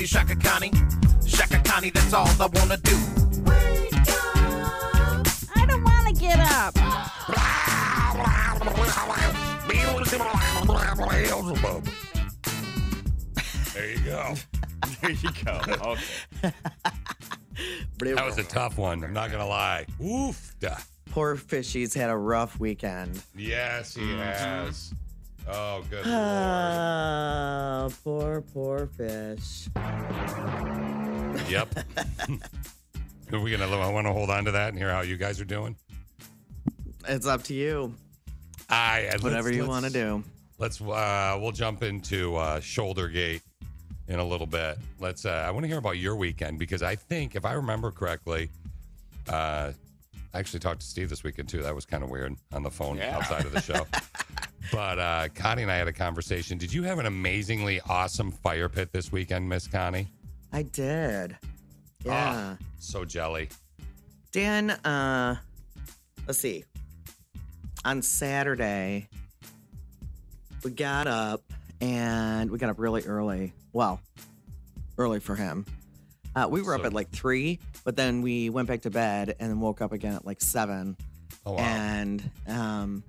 [0.00, 0.72] Connie, let me W Shaka Connie.
[1.26, 2.96] Shaka Connie, that's all I wanna do.
[3.44, 5.26] Wake up.
[5.54, 6.74] I don't wanna get up.
[13.74, 14.34] There you go.
[15.00, 15.60] There you go.
[16.42, 16.54] Okay.
[18.14, 19.04] That was a tough one.
[19.04, 19.86] I'm not gonna lie.
[20.02, 20.54] Oof.
[20.60, 20.76] Duh.
[21.10, 23.22] Poor fishy's had a rough weekend.
[23.36, 24.18] Yes, he mm-hmm.
[24.18, 24.92] has.
[25.52, 26.18] Oh, good lord.
[26.20, 29.68] Ah, poor, poor fish.
[31.50, 31.74] Yep.
[33.32, 33.66] Are we gonna?
[33.66, 35.76] I want to hold on to that and hear how you guys are doing.
[37.08, 37.94] It's up to you.
[38.68, 40.22] I let's- Whatever you want to do.
[40.58, 40.80] Let's.
[40.80, 43.42] Uh, we'll jump into uh, shoulder gate
[44.08, 44.78] in a little bit.
[44.98, 45.24] Let's.
[45.24, 48.50] Uh, I want to hear about your weekend because I think, if I remember correctly,
[49.28, 49.72] uh,
[50.32, 51.62] I actually talked to Steve this weekend too.
[51.62, 53.16] That was kind of weird on the phone Yeah.
[53.16, 53.86] outside of the show.
[54.72, 56.56] but uh, Connie and I had a conversation.
[56.58, 60.08] Did you have an amazingly awesome fire pit this weekend, Miss Connie?
[60.52, 61.36] I did.
[62.04, 62.56] Yeah.
[62.56, 63.48] Ah, so jelly.
[64.32, 65.36] Dan, uh,
[66.26, 66.64] let's see.
[67.84, 69.08] On Saturday,
[70.62, 71.42] we got up
[71.80, 73.52] and we got up really early.
[73.72, 74.00] Well,
[74.98, 75.64] early for him.
[76.36, 79.50] Uh, we were up at like three, but then we went back to bed and
[79.50, 80.96] then woke up again at like seven.
[81.46, 81.58] Oh wow.
[81.60, 83.02] And um,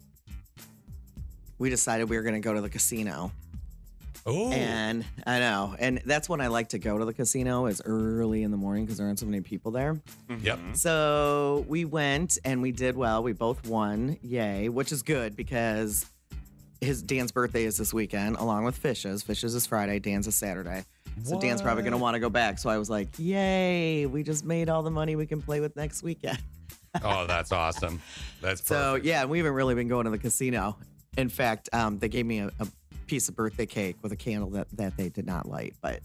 [1.58, 3.32] we decided we were going to go to the casino.
[4.26, 5.76] Oh, And I know.
[5.80, 8.86] And that's when I like to go to the casino is early in the morning
[8.86, 10.00] because there aren't so many people there.
[10.42, 10.60] yep.
[10.74, 13.24] So we went and we did well.
[13.24, 14.18] We both won.
[14.22, 16.06] Yay, which is good because
[16.82, 19.24] his Dan's birthday is this weekend, along with Fish's.
[19.24, 20.84] Fish's is Friday, Dan's is Saturday.
[21.24, 22.58] So Dan's probably going to want to go back.
[22.60, 25.76] So I was like, yay, we just made all the money we can play with
[25.76, 26.40] next weekend.
[27.06, 28.02] Oh, that's awesome.
[28.42, 29.06] That's So perfect.
[29.06, 30.76] yeah, we haven't really been going to the casino.
[31.16, 32.68] In fact, um, they gave me a, a
[33.08, 36.02] piece of birthday cake with a candle that, that they did not light, but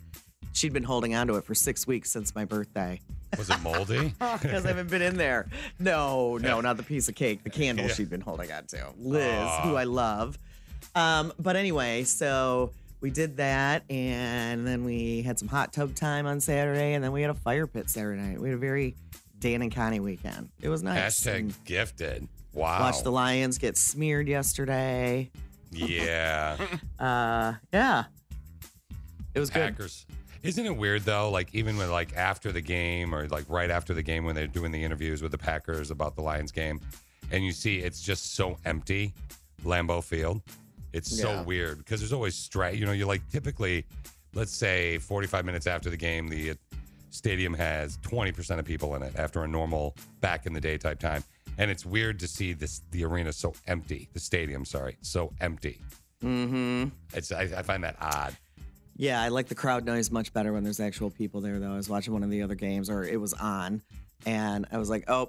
[0.52, 3.00] she'd been holding on to it for six weeks since my birthday.
[3.36, 4.14] Was it moldy?
[4.40, 5.48] because I haven't been in there.
[5.80, 7.92] No, no, not the piece of cake, the candle Yeah.
[7.92, 8.86] she'd been holding on to.
[8.96, 9.62] Liz, Aw.
[9.62, 10.38] who I love.
[10.94, 16.26] Um, but anyway, so we did that, and then we had some hot tub time
[16.26, 18.40] on Saturday, and then we had a fire pit Saturday night.
[18.40, 18.94] We had a very
[19.38, 20.48] Dan and Connie weekend.
[20.60, 21.20] It was nice.
[21.20, 22.28] Hashtag And gifted.
[22.54, 22.80] Wow.
[22.80, 25.30] Watched the Lions get smeared yesterday.
[25.70, 26.56] yeah.
[26.98, 28.04] Uh, yeah,
[29.34, 29.60] it was good.
[29.60, 30.06] Packers.
[30.42, 31.28] Isn't it weird though?
[31.30, 34.46] Like even when like after the game or like right after the game when they're
[34.46, 36.80] doing the interviews with the Packers about the Lions game,
[37.30, 39.12] and you see it's just so empty,
[39.64, 40.40] Lambeau Field.
[40.96, 42.78] It's so weird because there's always straight.
[42.78, 43.84] You know, you're like typically,
[44.34, 46.54] let's say 45 minutes after the game, the
[47.10, 50.98] stadium has 20% of people in it after a normal back in the day type
[50.98, 51.22] time,
[51.58, 54.08] and it's weird to see this the arena so empty.
[54.14, 55.82] The stadium, sorry, so empty.
[56.24, 56.86] Mm-hmm.
[57.12, 58.34] It's I, I find that odd.
[58.96, 61.74] Yeah, I like the crowd noise much better when there's actual people there, though.
[61.74, 63.82] I was watching one of the other games, or it was on,
[64.24, 65.28] and I was like, oh,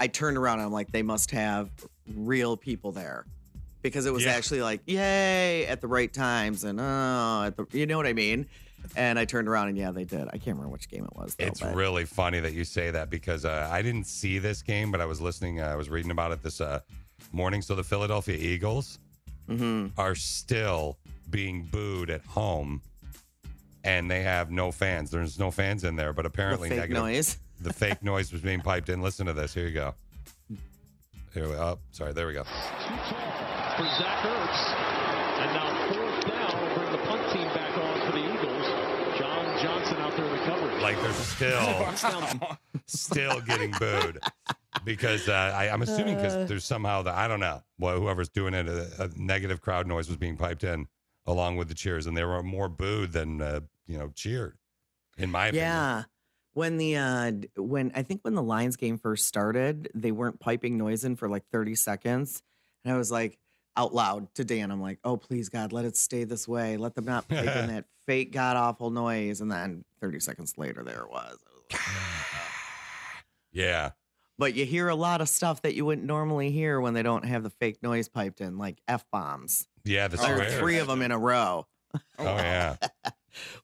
[0.00, 1.70] I turned around and I'm like, they must have
[2.14, 3.26] real people there.
[3.86, 4.32] Because it was Yeah.
[4.32, 8.12] actually like, yay, at the right times, and oh, at the, you know what I
[8.12, 8.46] mean?
[8.94, 10.28] And I turned around and yeah, they did.
[10.28, 11.34] I can't remember which game it was.
[11.34, 14.62] Though, It's but- really funny that you say that because uh, I didn't see this
[14.62, 15.60] game, but I was listening.
[15.60, 16.80] Uh, I was reading about it this uh,
[17.32, 17.62] morning.
[17.62, 18.98] So the Philadelphia Eagles
[19.48, 19.90] Mhm.
[19.98, 20.98] are still
[21.30, 22.80] being booed at home,
[23.84, 25.10] and they have no fans.
[25.10, 27.02] There's no fans in there, but the apparently fake negative.
[27.02, 27.38] noise.
[27.58, 29.00] The fake noise was being piped in.
[29.00, 29.54] Listen to this.
[29.54, 29.94] Here you go.
[31.32, 31.54] Here we.
[31.54, 32.12] Oh, sorry.
[32.12, 32.44] There we go.
[33.76, 34.60] For Zach Ertz.
[35.38, 38.66] And now fourth down will bring the punt team back on for the Eagles.
[39.18, 40.80] John Johnson out there recovering.
[40.80, 44.18] Like they're still still getting booed
[44.84, 47.62] because uh, I, I'm assuming because there's somehow that I don't know.
[47.78, 50.86] Well, whoever's doing it, a, a negative crowd noise was being piped in
[51.26, 54.56] along with the cheers, and they were more booed than uh, you know cheered.
[55.18, 56.02] In my opinion, Yeah.
[56.52, 60.78] When the uh when I think when the Lions game first started, they weren't piping
[60.78, 62.42] noise in for like 30 seconds.
[62.82, 63.38] And I was like
[63.76, 66.76] out loud to Dan, I'm like, oh please God, let it stay this way.
[66.76, 69.40] Let them not pipe in that fake god awful noise.
[69.40, 71.38] And then 30 seconds later there it was.
[71.46, 73.20] I was like, oh,
[73.52, 73.90] yeah.
[74.38, 77.24] but you hear a lot of stuff that you wouldn't normally hear when they don't
[77.24, 79.66] have the fake noise piped in, like f bombs.
[79.84, 80.58] Yeah, the oh, There were swears.
[80.58, 81.66] three of them in a row.
[81.94, 82.76] Oh, oh yeah.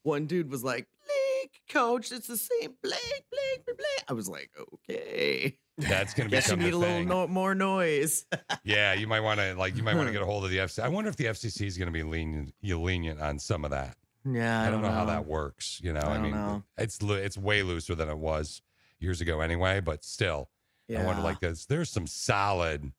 [0.02, 4.28] One dude was like, "Blake, coach, it's the same Blake, Blake, Blake." Blake." I was
[4.28, 8.26] like, "Okay, That's gonna guess you become need a little no- more noise."
[8.64, 10.58] Yeah, you might want to like you might want to get a hold of the
[10.58, 10.82] FCC.
[10.82, 13.70] I wonder if the FCC is going to be lenient you lenient on some of
[13.70, 13.96] that.
[14.24, 15.80] yeah, I, don't know, how that works.
[15.82, 16.62] You know, I I, don't mean, know.
[16.78, 18.62] it's it's way looser than it was
[19.00, 19.80] years ago anyway.
[19.80, 20.48] But still,
[20.96, 22.92] I wonder like there's there's some solid.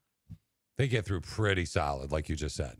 [0.75, 2.77] They get through pretty solid, like you just said.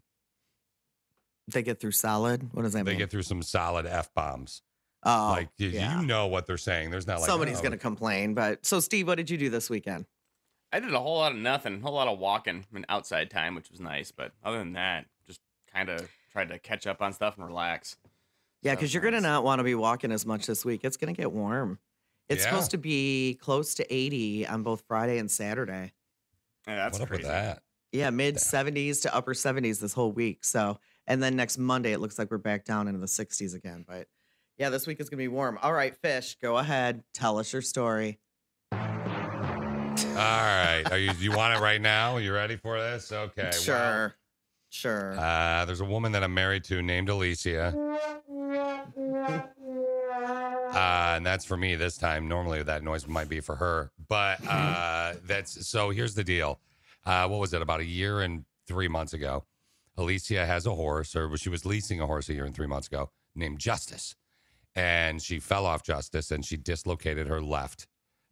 [1.47, 2.49] They get through solid.
[2.53, 2.97] What does that They mean?
[2.99, 4.61] They get through some solid f bombs.
[5.03, 5.99] oh, like you, yeah.
[5.99, 6.89] you know what they're saying.
[6.91, 8.33] There's not like somebody's oh, gonna complain.
[8.33, 10.05] But so, Steve, what did you do this weekend?
[10.71, 13.53] I did a whole lot of nothing, a whole lot of walking and outside time,
[13.55, 14.11] which was nice.
[14.11, 15.39] But other than that, just
[15.71, 17.97] kind of tried to catch up on stuff and relax.
[18.63, 19.11] Yeah, So because you're nice.
[19.21, 20.81] gonna not want to be walking as much this week.
[20.83, 21.79] It's gonna get warm.
[22.29, 22.51] It's Yeah.
[22.51, 25.91] supposed to be close to 80 on both Friday and Saturday.
[26.65, 27.61] Yeah, that's what up with that?
[27.91, 30.45] Yeah, mid 70s to upper 70s this whole week.
[30.45, 33.85] So, and then next Monday, it looks like we're back down into the 60s again.
[33.87, 34.07] But
[34.57, 35.57] yeah, this week is gonna be warm.
[35.61, 38.19] All right, Fish, go ahead, tell us your story.
[38.71, 38.79] All
[40.19, 42.15] right, are you you want it right now?
[42.15, 43.11] Are You ready for this?
[43.11, 44.15] Okay, well, sure,
[44.69, 45.15] sure.
[45.19, 47.73] Uh, there's a woman that I'm married to named Alicia.
[50.73, 52.27] Uh, and that's for me this time.
[52.27, 55.89] Normally that noise might be for her, but uh, that's so.
[55.91, 56.59] Here's the deal.
[57.05, 57.61] Uh, what was it?
[57.61, 59.43] About a year and three months ago,
[59.97, 62.87] Alicia has a horse, or she was leasing a horse a year and three months
[62.87, 64.15] ago, named Justice,
[64.75, 67.87] and she fell off Justice and she dislocated her left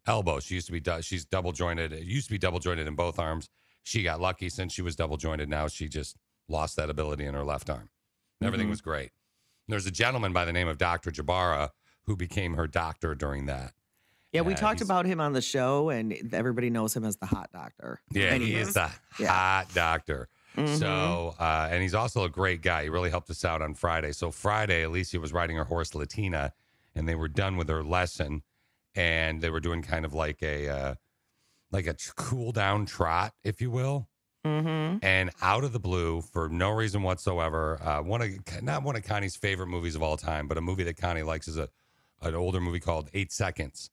[0.08, 0.40] elbow.
[0.40, 1.94] She used to be she's double jointed.
[1.94, 3.50] It used to be double jointed in both arms.
[3.84, 5.50] She got lucky since she was double jointed.
[5.50, 6.18] Now she just
[6.48, 7.90] lost that ability in her left arm.
[8.42, 8.72] Everything Mhm.
[8.72, 9.12] was great.
[9.68, 11.12] There's a gentleman by the name of Dr.
[11.12, 11.70] Jabara
[12.06, 13.74] who became her doctor during that.
[14.34, 17.26] yeah, we yeah, talked about him on the show, and everybody knows him as the
[17.26, 18.00] hot doctor.
[18.12, 19.28] Yeah, And he is the Yeah.
[19.28, 20.30] hot doctor.
[20.56, 20.78] Mhm.
[20.80, 22.84] So, uh, and he's also a great guy.
[22.84, 24.12] He really helped us out on Friday.
[24.12, 26.54] So Friday, Alicia was riding her horse Latina,
[26.96, 28.44] and they were done with her lesson,
[28.96, 30.96] and they were doing kind of like a uh,
[31.72, 34.10] like a cool down trot, if you will.
[34.46, 35.00] Mhm.
[35.04, 39.04] And out of the blue, for no reason whatsoever, uh, one of not one of
[39.04, 41.70] Connie's favorite movies of all time, but a movie that Connie likes is a
[42.24, 43.90] an older movie called Eight Seconds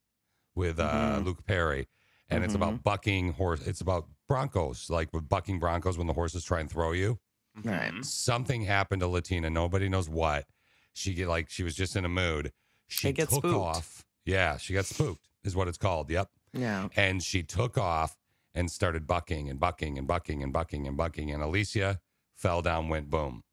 [0.55, 1.25] with uh, Mhm.
[1.25, 1.87] Luke Perry,
[2.29, 3.65] and it's about bucking horse.
[3.67, 7.19] It's about Broncos, like with bucking Broncos when the horses try and throw you.
[7.65, 7.91] Right.
[7.93, 8.05] Mhm.
[8.05, 9.51] Something happened to Latina.
[9.51, 10.47] Nobody knows what.
[10.93, 12.53] She get like she was just in a mood.
[12.87, 13.55] She They get took spooked.
[13.57, 14.05] off.
[14.25, 15.27] Yeah, she got spooked.
[15.45, 16.11] Is what it's called.
[16.11, 16.89] Yep Yeah.
[16.97, 18.17] and she took off
[18.55, 22.01] and started bucking and bucking and bucking and bucking and bucking and alicia
[22.35, 23.45] fell down went boom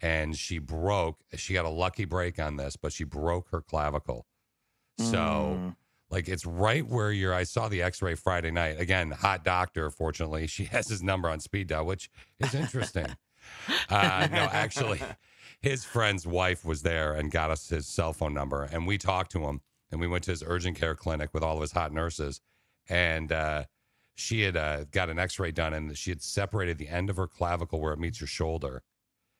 [0.00, 4.26] and she broke she got a lucky break on this but she broke her clavicle
[4.98, 5.06] so
[5.58, 5.76] Mm.
[6.10, 10.46] Like it's right where you're i saw the x-ray friday night again hot doctor fortunately
[10.56, 12.08] she has his number on speed dial which
[12.40, 13.06] is interesting
[13.90, 15.00] uh, no actually
[15.62, 19.30] his friend's wife was there and got us his cell phone number and we talked
[19.32, 19.60] to him
[19.90, 22.40] and we went to his urgent care clinic with all of his hot nurses
[22.88, 23.64] and uh,
[24.14, 27.26] she had uh, got an x-ray done and she had separated the end of her
[27.26, 28.82] clavicle where it meets your shoulder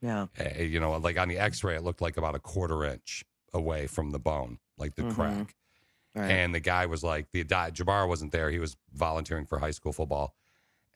[0.00, 0.26] Yeah.
[0.38, 3.86] uh, you know like on the x-ray it looked like about a quarter inch away
[3.86, 5.14] from the bone like the Mhm.
[5.14, 5.54] crack
[6.16, 6.30] Right.
[6.30, 8.50] and the guy was like, the Jabbar wasn't there.
[8.50, 10.34] He was volunteering for high school football.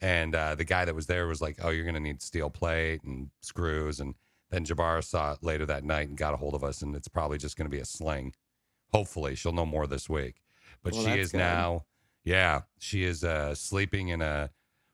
[0.01, 2.49] And uh, the guy that was there was like, oh, you're going to need steel
[2.49, 4.01] plate and screws.
[4.01, 4.15] And
[4.49, 6.81] then Jabbar saw it later that night and got a hold of us.
[6.81, 8.33] And it's probably just going to be a sling.
[8.93, 10.37] Hopefully, she'll know more this week.
[10.83, 11.39] But Well, she is good.
[11.39, 11.85] now,
[12.25, 14.51] yeah, she is uh, sleeping in a.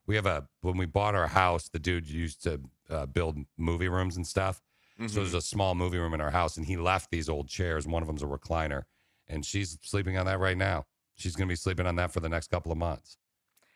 [0.09, 3.89] We have a, when we bought our house, the dude used to uh, build movie
[3.89, 4.61] rooms and stuff.
[5.09, 7.87] So there's a small movie room in our house, and he left these old chairs.
[7.87, 8.85] One of them's a recliner,
[9.29, 10.87] and she's sleeping on that right now.
[11.15, 13.17] She's going to be sleeping on that for the next couple of months.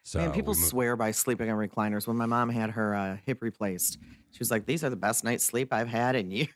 [0.03, 2.07] So Man, people swear by sleeping on recliners.
[2.07, 3.99] When my mom had her uh, hip replaced,
[4.31, 6.49] she was like, "These are the best night's sleep I've had in years."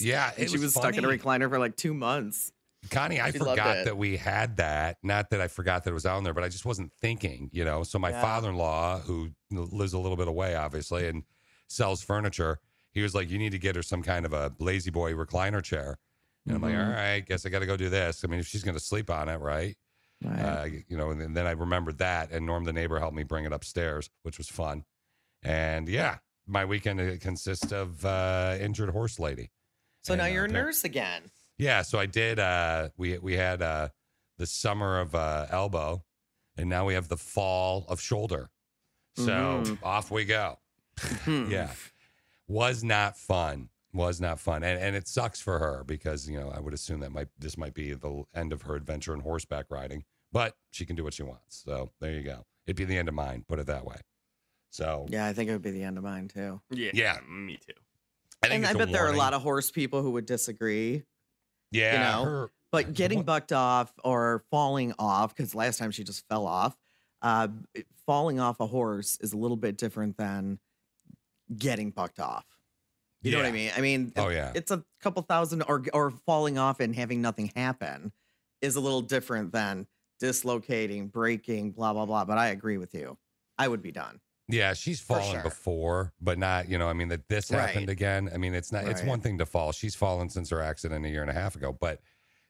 [0.00, 2.52] Yeah, And she was was stuck in a recliner for like two months.
[2.90, 4.96] Connie, I She forgot that we had that.
[5.02, 7.64] Not that I forgot that it was on there, but I just wasn't thinking, you
[7.64, 7.82] know.
[7.82, 8.22] So my Yeah.
[8.22, 11.24] father-in-law, who lives a little bit away, obviously, and
[11.68, 12.58] sells furniture,
[12.92, 15.62] he was like, "You need to get her some kind of a lazy boy recliner
[15.62, 15.98] chair."
[16.54, 16.86] And I'm like, Mhm.
[16.86, 18.80] "All right, guess I got to go do this." I mean, if she's going to
[18.82, 19.76] sleep on it, right?
[20.22, 20.40] Right.
[20.40, 23.44] Uh, you know, and then, I remembered that, and Norm the neighbor helped me bring
[23.46, 24.84] it upstairs, which was fun.
[25.42, 29.50] And yeah, my weekend uh, consists of uh, injured horse lady.
[30.02, 31.30] so now and, uh, you're a nurse again.
[31.56, 32.38] Yeah, so I did.
[32.38, 33.88] Uh, we we had uh,
[34.36, 36.04] the summer of uh, elbow,
[36.58, 38.50] and now we have the fall of shoulder.
[39.16, 39.22] So
[39.64, 39.78] Mhm.
[39.82, 40.58] off we go.
[40.98, 41.50] Hmm.
[41.50, 41.72] Yeah,
[42.46, 43.69] was not fun.
[43.92, 47.00] Was not fun, and and it sucks for her because you know I would assume
[47.00, 50.04] that might this might be the end of her adventure in horseback riding.
[50.32, 51.62] but she can do what she wants.
[51.64, 52.44] So there you go.
[52.66, 53.44] It'd be the end of mine.
[53.48, 53.96] Put it that way.
[54.70, 56.60] So Yeah, I think it would be the end of mine too.
[56.70, 57.18] Yeah, Yeah.
[57.28, 57.72] me too.
[58.40, 60.26] I think and I it's bet there are a lot of horse people who would
[60.26, 61.02] disagree.
[61.72, 61.92] yeah.
[61.94, 66.04] you know, her- But getting What- bucked off or falling off, because last time she
[66.04, 66.78] just fell off,
[67.22, 67.48] uh,
[68.06, 70.60] falling off a horse is a little bit different than
[71.58, 72.46] getting bucked off.
[73.22, 73.70] You know what I mean?
[73.76, 74.52] I mean, Oh, yeah.
[74.54, 78.12] it's a couple thousand, or or falling off and having nothing happen
[78.62, 79.86] is a little different than
[80.20, 82.24] dislocating, breaking, blah blah blah.
[82.24, 83.18] But I agree with you.
[83.58, 84.20] I would be done.
[84.48, 85.42] Yeah, she's fallen sure.
[85.42, 87.88] before, but not, you know, I mean, that this happened Right.
[87.88, 88.28] again.
[88.34, 89.70] I mean, it's not, it's one thing to fall.
[89.70, 92.00] She's fallen since her accident a year and a half ago, but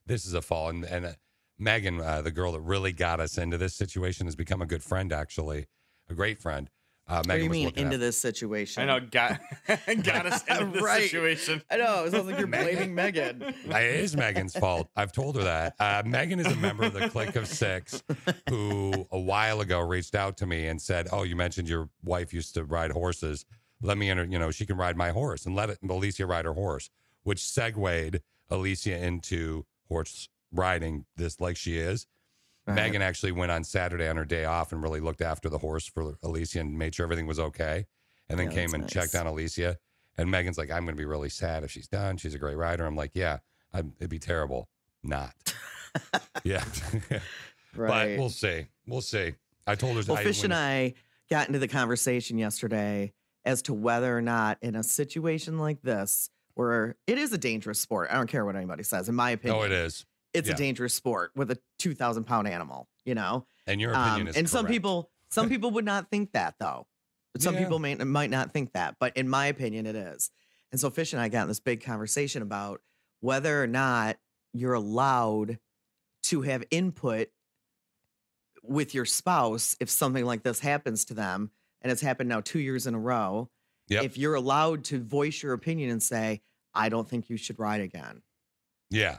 [0.07, 0.71] this is a fall.
[0.71, 1.13] And, and uh,
[1.59, 4.83] Megan, uh, the girl that really got us into this situation, has become a good
[4.83, 5.67] friend, actually,
[6.09, 6.71] a great friend.
[7.11, 8.83] Uh, What do you mean into at- this situation?
[8.83, 9.41] I know, got
[10.05, 11.03] got us into this Right.
[11.03, 11.63] situation.
[11.71, 12.05] I know.
[12.05, 13.43] It sounds like you're blaming Megan.
[13.43, 14.89] It is Megan's fault.
[14.95, 15.75] I've told her that.
[15.81, 18.03] Uh, Megan is a member of the Click of Six
[18.49, 22.33] who a while ago reached out to me and said, Oh, you mentioned your wife
[22.33, 23.45] used to ride horses.
[23.83, 26.45] Let me enter, you know, she can ride my horse and let it, Alicia ride
[26.45, 26.91] her horse,
[27.25, 32.07] which segued Alicia into horse riding this like she is.
[32.71, 32.77] Right.
[32.87, 35.87] Megan actually went on Saturday on her day off and really looked after the horse
[35.87, 37.87] for Alicia and made sure everything was okay.
[38.29, 39.79] And then Yeah, came and checked on Alicia.
[40.19, 42.17] And Megan's like, I'm going to be really sad if she's done.
[42.17, 42.85] She's a great rider.
[42.85, 43.39] I'm like, yeah,
[43.73, 44.69] I'm, it'd be terrible.
[45.03, 45.35] Not.
[46.45, 46.65] yeah.
[47.75, 48.17] Right.
[48.17, 48.67] But we'll see.
[48.87, 49.35] We'll see.
[49.67, 50.03] I told her.
[50.09, 50.95] Well, I, Fish and I
[51.31, 53.13] got into the conversation yesterday
[53.45, 57.81] as to whether or not, in a situation like this, where it is a dangerous
[57.81, 59.09] sport, I don't care what anybody says.
[59.09, 60.05] In my opinion, Oh, it is.
[60.33, 60.55] It's Yeah.
[60.55, 62.89] a dangerous sport with a two thousand pound animal.
[63.05, 66.33] You know, And your opinion Um, is and some people, some people would not think
[66.33, 66.87] that though.
[67.39, 67.63] Some Yeah.
[67.63, 70.31] people may might not think that, but in my opinion, it is.
[70.73, 72.81] And so Fish and I got in this big conversation about
[73.21, 74.19] whether or not
[74.53, 75.59] you're allowed
[76.25, 77.29] to have input
[78.63, 81.51] with your spouse if something like this happens to them,
[81.83, 83.51] and it's happened now two years in a row.
[83.89, 84.05] Yep.
[84.05, 86.43] If you're allowed to voice your opinion and say,
[86.75, 88.23] "I don't think you should ride again,"
[88.91, 89.19] Yeah.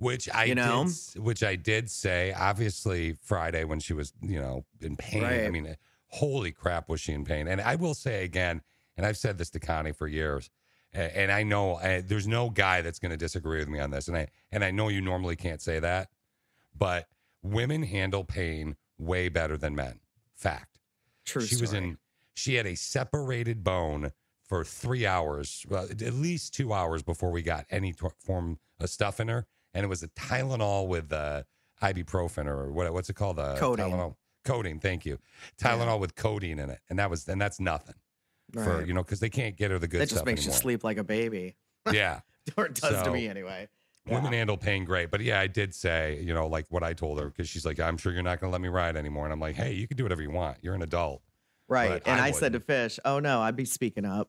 [0.00, 0.86] Which I You know?
[0.86, 5.22] did, which I did say, obviously Friday when she was, you know, in pain.
[5.24, 5.74] I mean, uh,
[6.08, 7.46] holy crap, was she in pain?
[7.46, 8.62] And I will say again,
[8.96, 10.48] and I've said this to Connie for years,
[10.94, 14.08] and I know uh, there's no guy that's going to disagree with me on this,
[14.08, 16.08] and I and I know you normally can't say that,
[16.76, 17.06] but
[17.42, 20.00] women handle pain way better than men.
[20.34, 20.78] Fact.
[21.26, 21.98] true she was in
[22.32, 27.42] she had a separated bone for three hours well, at least two hours before we
[27.42, 31.42] got any t- form of stuff in her and it was a tylenol with uh
[31.82, 33.90] ibuprofen or what, what's it called uh, Codeine.
[33.90, 35.18] tylenol codeine thank you
[35.58, 37.94] tylenol with codeine in it and that was and that's nothing
[38.52, 40.82] for you know because they can't get her the good that just makes you sleep
[40.82, 41.56] like a baby,
[41.92, 42.20] yeah
[42.56, 43.68] or it does to me anyway.
[44.06, 45.10] Women handle pain great.
[45.10, 47.78] But yeah, I did say, you know, like what I told her, because she's like,
[47.78, 49.24] I'm sure you're not going to let me ride anymore.
[49.24, 50.56] And I'm like, hey, you can do whatever you want.
[50.62, 51.22] You're an adult.
[51.68, 52.02] Right.
[52.04, 52.60] but And I I, said to.
[52.60, 54.28] Fish, oh no, I'd be speaking up.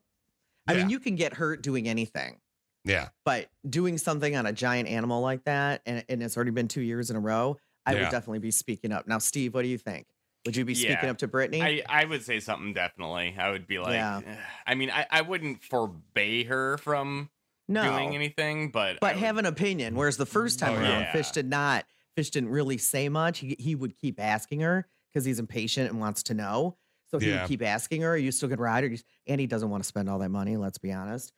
[0.67, 2.37] I mean, you can get hurt doing anything,
[2.83, 3.09] Yeah.
[3.25, 6.81] but doing something on a giant animal like that, and, and it's already been two
[6.81, 8.01] years in a row, I Yeah.
[8.01, 9.07] would definitely be speaking up.
[9.07, 10.07] Now, Steve, what do you think?
[10.45, 11.11] Would you be speaking Yeah.
[11.11, 11.61] up to Brittany?
[11.61, 13.35] I, I would say something definitely.
[13.37, 14.21] I would be like, Yeah.
[14.65, 17.29] I mean, I, I wouldn't forbade her from
[17.67, 17.83] no.
[17.83, 19.95] doing anything, but but would- have an opinion.
[19.95, 21.11] Whereas the first oh, time Oh, around, yeah.
[21.11, 21.85] Fish did not.
[22.15, 23.39] Fish didn't really say much.
[23.39, 26.77] He, he would keep asking her because he's impatient and wants to know.
[27.11, 27.41] So he Yeah.
[27.41, 28.97] would keep asking her, "Are you still gonna ride?" Or you-
[29.27, 30.57] and he doesn't want to spend all that money.
[30.57, 31.31] Let's be honest,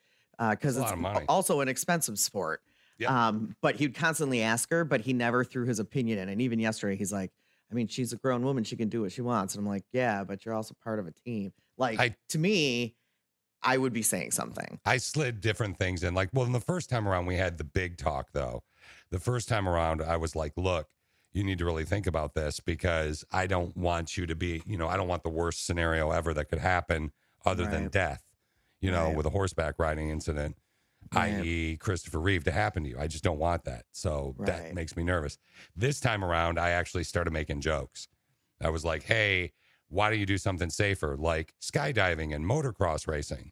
[0.52, 1.26] because It's it's lot of money.
[1.30, 2.62] also an expensive sport.
[3.00, 3.10] Yep.
[3.10, 6.30] Um, but he'd constantly ask her, but he never threw his opinion in.
[6.30, 7.32] And even yesterday, he's like,
[7.72, 9.84] "I mean, she's a grown woman; she can do what she wants." And I'm like,
[9.92, 12.96] "Yeah, but you're also part of a team." Like I- to me,
[13.64, 14.80] I would be saying something.
[14.86, 16.14] I slid different things in.
[16.14, 18.62] Like, well, in the first time around, we had the big talk, though.
[19.10, 20.88] The first time around, I was like, look,
[21.32, 24.78] you need to really think about this because I don't want you to be, you
[24.78, 27.12] know, I don't want the worst scenario ever that could happen
[27.46, 28.22] other than death,
[28.84, 29.16] you know, Right.
[29.16, 30.58] with a horseback riding incident,
[31.14, 31.36] Right.
[31.36, 33.00] i.e., Christopher Reeve, to happen to you.
[33.00, 33.86] I just don't want that.
[33.92, 35.38] So that makes me nervous.
[35.76, 38.08] This time around, I actually started making jokes.
[38.62, 39.54] I was like, hey,
[39.90, 43.52] why don't you do something safer like skydiving and motocross racing?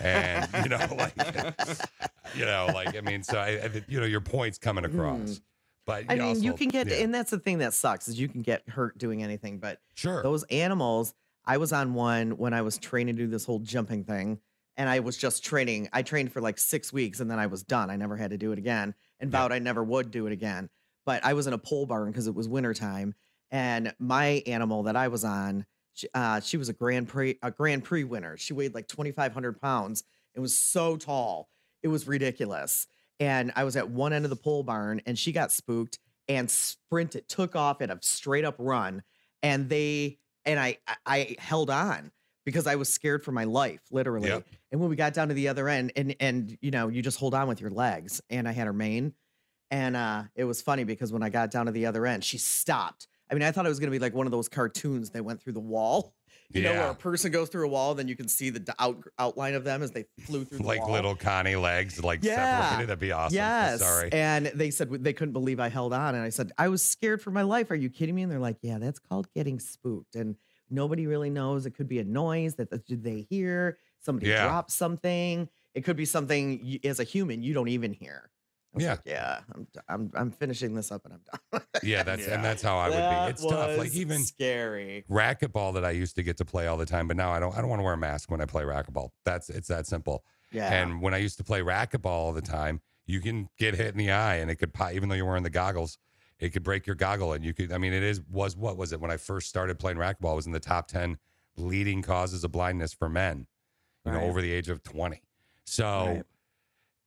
[0.00, 1.14] And, you know, like,
[2.34, 4.92] you know, like, I mean, so I, I you know, your point's coming mm.
[4.94, 5.40] across.
[5.86, 6.06] But.
[6.08, 8.42] I mean, you can get, yeah, and that's the thing that sucks is you can
[8.42, 9.58] get hurt doing anything.
[9.58, 10.22] But sure.
[10.22, 14.04] those animals, I was on one when I was training to do this whole jumping
[14.04, 14.38] thing,
[14.82, 15.88] and I was just training.
[15.92, 17.88] I trained for like six weeks, and then I was done.
[17.88, 19.38] I never had to do it again, and Yeah.
[19.38, 20.70] vowed I never would do it again.
[21.06, 23.14] But I was in a pole barn because it was wintertime,
[23.52, 27.52] and my animal that I was on, she, uh, she was a Grand Prix a
[27.52, 28.36] Grand Prix winner.
[28.36, 30.02] She weighed like twenty five hundred pounds.
[30.34, 31.48] It was so tall,
[31.84, 32.88] it was ridiculous.
[33.20, 36.50] And I was at one end of the pole barn, and she got spooked and
[36.50, 39.04] sprinted, took off at a straight up run.
[39.44, 42.10] And they, and I- I held on
[42.44, 44.28] because I was scared for my life, literally.
[44.28, 44.46] Yep.
[44.70, 47.18] And when we got down to the other end, and, and, you know, you just
[47.18, 48.20] hold on with your legs.
[48.30, 49.14] And I had her mane.
[49.70, 52.36] And uh, it was funny because when I got down to the other end, she
[52.38, 53.06] stopped.
[53.30, 55.24] I mean, I thought it was going to be like one of those cartoons that
[55.24, 56.14] went through the wall.
[56.54, 59.02] You know, where a person goes through a wall, then you can see the out,
[59.18, 60.92] outline of them as they flew through the like wall.
[60.92, 62.68] little Connie legs, like Yeah.
[62.68, 62.88] separated.
[62.90, 63.36] That'd be awesome.
[63.36, 63.80] Yes.
[63.80, 64.10] Sorry.
[64.12, 66.14] And they said they couldn't believe I held on.
[66.14, 67.70] And I said, I was scared for my life.
[67.70, 68.20] Are you kidding me?
[68.20, 70.14] And they're like, Yeah, that's called getting spooked.
[70.14, 70.36] And
[70.72, 71.66] nobody really knows.
[71.66, 73.78] It could be a noise that that they hear.
[74.00, 74.44] Somebody Yeah.
[74.44, 75.48] dropped something.
[75.74, 78.30] It could be something you, as a human you don't even hear.
[78.76, 78.92] Yeah.
[78.92, 81.20] like, yeah, I'm, I'm I'm finishing this up and I'm
[81.52, 81.62] done.
[81.82, 82.34] Yeah, that's Yeah.
[82.34, 83.30] and that's how I would That be.
[83.32, 83.76] It's tough.
[83.78, 85.04] Like even scary.
[85.10, 87.54] racquetball that I used to get to play all the time, but now I don't.
[87.56, 89.10] I don't want to wear a mask when I play racquetball.
[89.26, 90.24] That's it's that simple.
[90.52, 90.72] Yeah.
[90.72, 93.98] And when I used to play racquetball all the time, you can get hit in
[93.98, 95.98] the eye, and it could pop, even though you're wearing the goggles,
[96.42, 97.72] it could break your goggle, and you could.
[97.72, 100.32] I mean, it is was what was it when I first started playing racquetball?
[100.32, 101.16] It was in the top ten
[101.56, 103.46] leading causes of blindness for men,
[104.04, 105.22] you know, over the age of twenty.
[105.64, 105.84] So.
[106.06, 106.22] Right.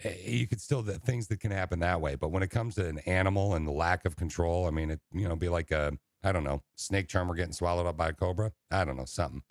[0.05, 2.75] eh, You could still the things that can happen that way, but when it comes
[2.75, 5.71] to an animal and the lack of control, I mean, it you know, be like
[5.71, 8.51] a I don't know, snake charmer getting swallowed up by a cobra.
[8.71, 9.43] I don't know, something.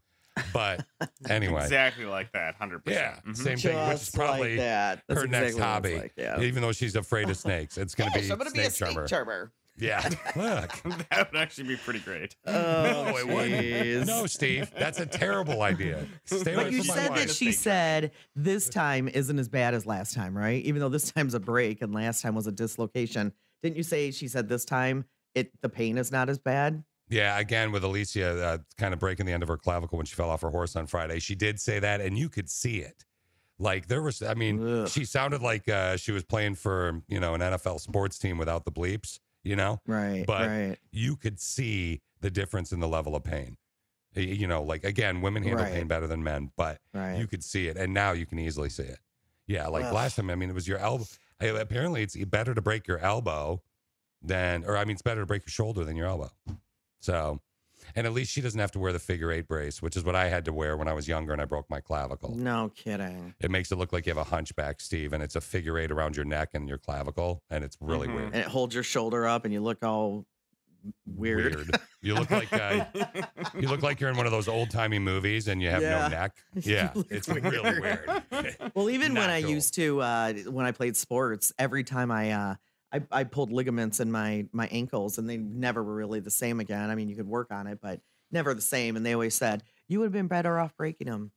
[0.52, 0.84] But
[1.28, 3.16] anyway, Exactly like that, hundred percent.
[3.16, 3.60] yeah, percent.
[3.60, 5.02] same thing, which is Just probably like that.
[5.08, 5.96] Her next exactly what hobby.
[5.98, 6.40] like, yeah.
[6.40, 8.66] Even though she's afraid of snakes, it's going to Yes, be I'm gonna snake be
[8.66, 9.52] a snake charmer.
[9.80, 10.16] Charmer.
[10.36, 10.98] Yeah, look.
[11.10, 12.36] that would actually be pretty great.
[12.46, 14.06] Oh, it wouldn't.
[14.06, 16.06] No, Steve, that's a terrible idea.
[16.24, 20.14] Stay away But you said that she said this time isn't as bad as last
[20.14, 20.64] time, right?
[20.64, 23.32] Even though this time's a break and last time was a dislocation.
[23.62, 25.04] Didn't you say she said this time
[25.34, 26.84] it the pain is not as bad?
[27.08, 30.14] Yeah, again with Alicia, uh, kind of breaking the end of her clavicle when she
[30.14, 31.18] fell off her horse on Friday.
[31.18, 33.04] She did say that, and you could see it.
[33.58, 34.88] Like there was, I mean, Ugh.
[34.88, 38.64] she sounded like uh, she was playing for you know an NFL sports team without
[38.64, 39.80] the bleeps, you know.
[39.86, 40.24] Right.
[40.26, 40.78] But right.
[40.90, 43.56] you could see the difference in the level of pain.
[44.14, 45.72] You know, like again, women handle Right.
[45.74, 47.18] pain better than men, but Right.
[47.18, 48.98] you could see it, and now you can easily see it.
[49.46, 49.92] Yeah, like Ugh.
[49.92, 51.04] last time, I mean, it was your elbow.
[51.40, 53.62] Apparently, it's better to break your elbow
[54.22, 56.30] than, or I mean, it's better to break your shoulder than your elbow.
[57.00, 57.40] So,
[57.94, 60.14] and at least she doesn't have to wear the figure eight brace, which is what
[60.16, 62.34] I had to wear when I was younger and I broke my clavicle.
[62.36, 63.34] no kidding.
[63.40, 65.90] It makes it look like you have a hunchback, Steve, and it's a figure eight
[65.90, 68.14] around your neck and your clavicle, and it's really Mhm.
[68.14, 68.26] weird.
[68.34, 70.26] And it holds your shoulder up and you look all
[71.06, 71.54] weird.
[71.54, 71.70] weird.
[72.02, 72.84] You look like uh,
[73.58, 76.02] you look like you're in one of those old timey movies, and you have Yeah.
[76.02, 76.32] no neck.
[76.62, 77.44] Yeah, it's weird.
[77.44, 78.24] really weird.
[78.74, 79.50] Well, even when Not I cool.
[79.50, 82.54] used to, uh, when I played sports, every time I, uh,
[82.94, 86.60] I, I pulled ligaments in my my ankles, and they never were really the same
[86.60, 86.90] again.
[86.90, 88.96] I mean, you could work on it, but never the same.
[88.96, 91.32] And they always said you would have been better off breaking them.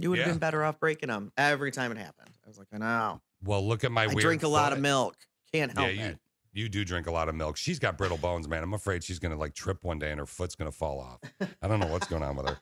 [0.00, 0.32] You would have Yeah.
[0.32, 2.30] been better off breaking them every time it happened.
[2.44, 3.20] I was like, I know.
[3.42, 5.16] Well, look at my I drink a lot of milk.
[5.52, 6.18] Can't help Yeah, you it.
[6.52, 7.56] you do drink a lot of milk.
[7.56, 8.62] She's got brittle bones, man.
[8.62, 11.20] I'm afraid she's gonna like trip one day and her foot's gonna fall off.
[11.62, 12.58] I don't know what's going on with her.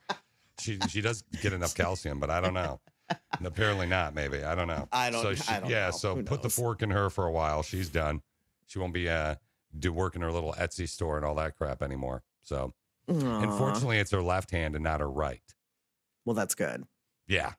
[0.61, 2.81] She she does get enough calcium, but I don't know.
[3.45, 4.15] Apparently not.
[4.15, 4.89] Maybe I don't know.
[4.93, 5.87] I don't- So she, I don't yeah.
[5.87, 5.91] know.
[5.93, 7.63] So Who put the fork in her for a while.
[7.63, 8.23] She's done.
[8.67, 9.37] She won't be uh
[9.79, 12.23] do work in her little Etsy store and all that crap anymore.
[12.43, 12.73] So
[13.09, 13.41] Aw.
[13.43, 15.43] unfortunately, it's her left hand and not her right.
[16.25, 16.85] well, that's good.
[17.27, 17.53] Yeah.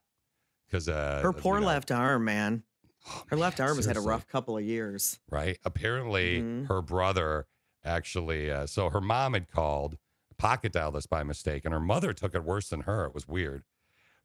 [0.68, 2.64] Because uh, Her poor know- left arm, man.
[3.08, 5.20] Oh, Her left man, arm has had a rough couple of years.
[5.30, 5.58] right?
[5.66, 6.68] Apparently, Mhm.
[6.68, 7.48] her brother
[7.84, 9.98] actually, uh, so her mom had called,
[10.38, 13.06] pocket dialed this by mistake, and her mother took it worse than her.
[13.06, 13.64] It was weird.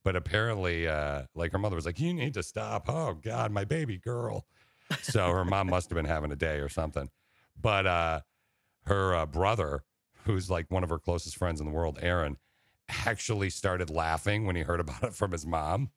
[0.06, 2.88] But apparently, uh, like her mother was like, You need to stop.
[2.88, 4.46] Oh, God, my baby girl.
[5.02, 7.10] So her mom must have been having a day or something.
[7.60, 8.20] But uh,
[8.84, 9.82] her uh, brother,
[10.24, 12.36] who's like one of her closest friends in the world, Aaron,
[12.88, 15.90] actually started laughing when he heard about it from his mom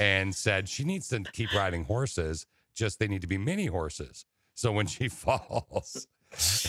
[0.00, 4.24] and said she needs to keep riding horses, just they need to be mini horses.
[4.54, 6.08] So when she falls,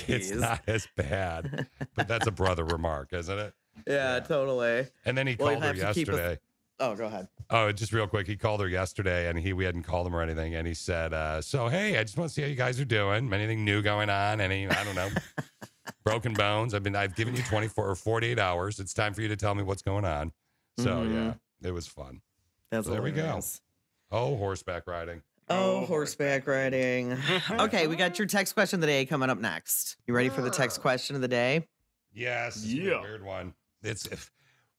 [0.08, 1.68] it's not as bad.
[1.96, 3.56] But that's a brother remark, isn't it?
[3.88, 4.20] Yeah, Yeah.
[4.20, 4.86] totally.
[5.04, 6.40] And then he Well, called her have keep a- yesterday.
[6.80, 7.28] Oh, go ahead.
[7.50, 10.22] Oh, just real quick, he called her yesterday, and he we hadn't called him or
[10.22, 12.80] anything, and he said, uh, "So hey, I just want to see how you guys
[12.80, 13.32] are doing.
[13.34, 14.40] Anything new going on?
[14.40, 15.10] Any I don't know,
[16.06, 16.74] broken bones?
[16.74, 18.80] I've been I've given you 24 or 48 hours.
[18.80, 20.32] It's time for you to tell me what's going on."
[20.78, 21.14] So Mhm.
[21.14, 22.22] yeah, it was fun.
[22.72, 23.42] That's There we go.
[24.12, 25.22] Oh, horseback riding.
[25.50, 27.18] Oh, horseback riding.
[27.52, 29.98] okay, we got your text question of the day coming up next.
[30.08, 31.68] You ready for the text question of the day?
[32.14, 33.02] Yes, it's a Yeah.
[33.02, 33.54] weird one.
[33.82, 34.32] It's if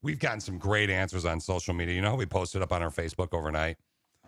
[0.03, 1.95] we've gotten some great answers on social media.
[1.95, 3.77] You know, how we posted up on our Facebook overnight.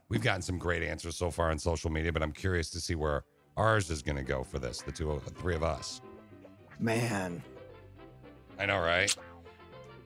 [0.10, 2.96] We've gotten some great answers so far on social media, but I'm curious to see
[2.96, 3.24] where
[3.58, 4.82] ours is going to go for this.
[4.82, 6.02] The two, of, the three of us.
[6.80, 7.42] Man,
[8.60, 9.16] I know, right?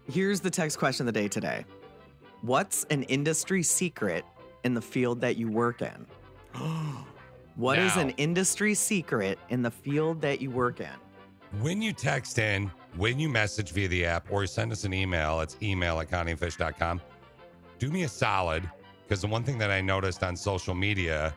[0.09, 1.65] here's the text question of the day today.
[2.41, 4.23] What's an industry secret
[4.63, 6.05] in the field that you work in?
[7.55, 8.03] What is Now.
[8.03, 10.93] an industry secret in the field that you work in?
[11.59, 14.93] When you text in, when you message via the app, or you send us an
[14.93, 17.01] email, it's email at connieandfish.com.
[17.79, 18.69] Do me a solid,
[19.03, 21.33] because the one thing that I noticed on social media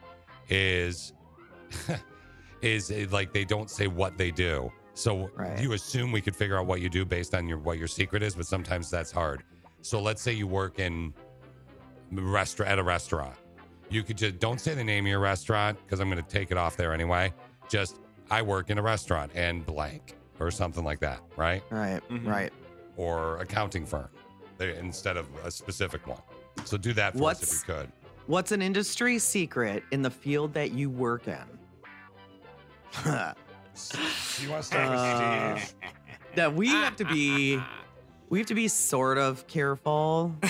[0.49, 1.13] is
[2.63, 4.73] is eh, like they don't say what they do.
[4.95, 5.61] So Right.
[5.61, 8.23] you assume we could figure out what you do based on your what your secret
[8.23, 9.45] is, but sometimes that's hard.
[9.83, 11.15] So let's say you work in
[12.11, 13.37] restaurant at a restaurant.
[13.89, 16.51] You could just don't say the name of your restaurant because I'm going to take
[16.51, 17.33] it off there anyway.
[17.69, 21.63] Just I work in a restaurant and blank or something like that, right?
[21.71, 22.27] Right, Mhm.
[22.27, 22.53] right.
[22.97, 24.09] Or accounting firm
[24.59, 26.21] there- instead of a specific one.
[26.65, 27.93] So do that for us if you could.
[28.27, 31.39] What's an industry secret in the field that you work in?
[33.05, 35.75] You want to start Uh, with Steve?
[36.35, 37.61] that we have to be
[38.29, 40.35] we have to be sort of careful.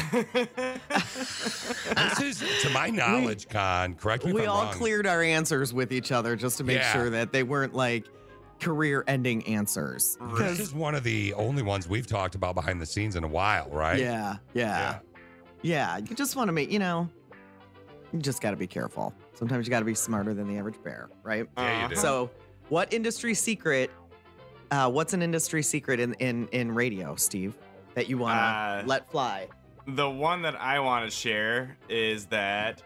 [2.21, 3.95] This is, to my knowledge, Con.
[3.95, 4.75] Correct me if we I'm all wrong.
[4.75, 6.93] cleared our answers with each other just to make Yeah.
[6.93, 8.07] sure that they weren't like
[8.61, 10.17] career-ending answers.
[10.39, 13.29] This is one of the only ones we've talked about behind the scenes in a
[13.29, 13.99] while, right?
[13.99, 14.99] Yeah, yeah,
[15.63, 15.97] yeah.
[15.99, 17.09] You just want to make you know.
[18.13, 19.15] You just got to be careful.
[19.35, 21.47] Sometimes you got to be smarter than the average bear, right?
[21.57, 21.97] Yeah, you do.
[21.97, 22.31] So,
[22.69, 23.91] what industry secret?
[24.71, 27.57] Uh, what's an industry secret in in in radio, Steve,
[27.95, 29.49] that you want to Uh, let fly?
[29.87, 32.83] The one that I want to share is that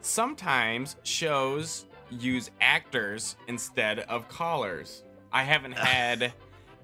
[0.00, 5.02] sometimes shows use actors instead of callers.
[5.32, 6.32] I haven't had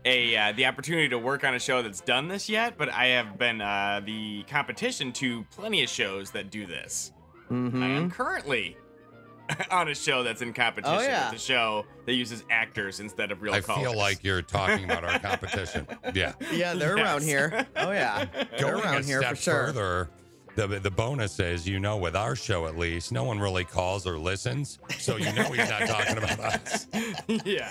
[0.05, 3.07] a uh, the opportunity to work on a show that's done this yet, but I
[3.07, 7.12] have been uh, the competition to plenty of shows that do this.
[7.50, 7.83] I Mm-hmm.
[7.83, 8.76] am currently
[9.70, 11.31] on a show that's in competition Oh, yeah.
[11.31, 13.83] with a show that uses actors instead of real I callers.
[13.90, 15.87] feel like you're talking about our competition.
[16.14, 16.33] Yeah.
[16.50, 17.66] Yeah, they're around here.
[17.76, 18.24] Oh yeah,
[18.59, 19.66] they're around a here step for sure.
[19.66, 20.11] further,
[20.57, 24.07] the the bonus is, you know, with our show at least, no one really calls
[24.07, 26.87] or listens, so you know he's not talking about us.
[27.45, 27.71] yeah.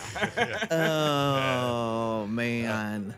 [0.72, 3.15] Oh man,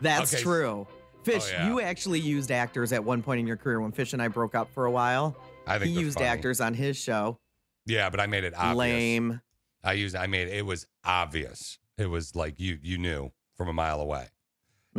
[0.00, 0.42] that's Okay.
[0.42, 0.86] true.
[1.24, 1.68] Fish, Oh, yeah.
[1.68, 4.54] you actually used actors at one point in your career when Fish and I broke
[4.54, 5.36] up for a while.
[5.66, 6.28] I think He used funny.
[6.28, 7.38] actors on his show.
[7.86, 8.76] Yeah, but I made it obvious.
[8.76, 9.40] Lame.
[9.84, 10.16] I used.
[10.16, 11.78] I made it was obvious.
[11.98, 14.28] It was like you you knew from a mile away.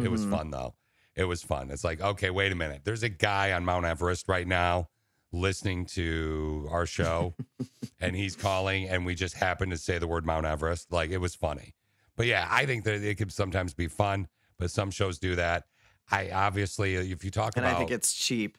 [0.02, 0.30] It was Mhm.
[0.32, 0.76] fun though.
[1.16, 1.70] It was fun.
[1.72, 2.82] It's like okay, wait a minute.
[2.84, 4.90] There's a guy on Mount Everest right now
[5.34, 7.36] listening to our show,
[8.02, 10.92] and he's calling, and we just happened to say the word Mount Everest.
[10.92, 11.76] Like it was funny.
[12.18, 14.28] But yeah, I think that it could sometimes be fun.
[14.60, 15.64] But some shows do that.
[16.12, 18.58] I obviously, if you talk And about I think it's cheap.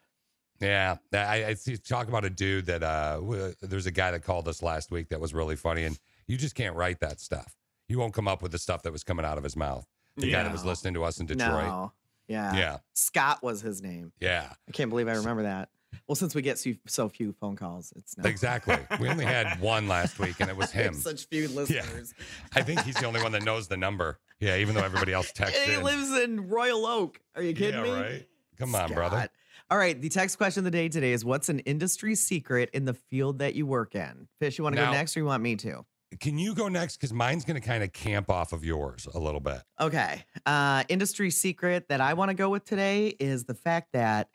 [0.61, 3.21] yeah, I, I see, talk about a dude that uh,
[3.61, 6.55] there's a guy that called us last week that was really funny, and you just
[6.55, 7.55] can't write that stuff.
[7.89, 9.87] You won't come up with the stuff that was coming out of his mouth.
[10.17, 11.65] The guy that was listening to us in Detroit.
[11.67, 11.93] No.
[12.29, 12.55] Yeah.
[12.55, 14.13] Yeah, Scott was his name.
[14.21, 15.69] yeah, I can't believe I remember that.
[16.07, 18.27] Well, since we get so, so few phone calls, it's not.
[18.27, 18.79] exactly.
[19.01, 20.95] we only had one last week, and it was him.
[20.95, 22.15] Such few listeners.
[22.17, 22.25] Yeah.
[22.55, 24.19] I think he's the only one that knows the number.
[24.41, 25.83] Yeah, even though everybody else texts he in.
[25.83, 27.21] lives in Royal Oak.
[27.37, 28.01] Are you kidding yeah, me?
[28.01, 28.29] right.
[28.59, 29.29] Come on, brother.
[29.71, 30.01] All right.
[30.01, 33.39] The text question of the day today is What's an industry secret in the field
[33.39, 34.29] that you work in?
[34.39, 35.85] Fish, you want to go next or you want me to?
[36.21, 36.97] Can you go next?
[36.97, 39.63] Because mine's going to kind of camp off of yours a little bit.
[39.81, 40.25] Okay.
[40.45, 44.29] Uh, industry secret that I want to go with today is the fact that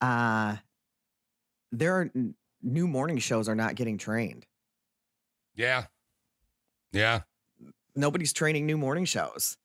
[0.00, 0.56] uh,
[1.72, 2.10] there are
[2.62, 4.46] new morning shows are not getting trained.
[5.54, 5.84] Yeah,
[6.92, 7.20] yeah.
[7.94, 9.56] Nobody's training new morning shows.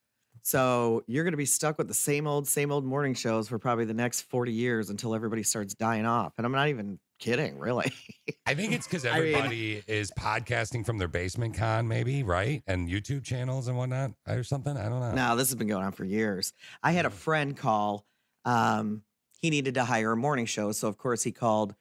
[0.41, 3.59] So you're going to be stuck with the same old, same old morning shows for
[3.59, 6.33] probably the next 40 years until everybody starts dying off.
[6.37, 7.91] And I'm not even kidding, really.
[8.45, 12.63] I think it's because I mean- everybody is podcasting from their basement con, maybe, right?
[12.67, 14.75] And YouTube channels and whatnot, or something.
[14.75, 15.11] I don't know.
[15.13, 16.53] No, this has been going on for years.
[16.81, 18.05] I had a friend call.
[18.45, 19.03] Um,
[19.41, 20.71] he needed to hire a morning show.
[20.71, 21.75] So, of course, he called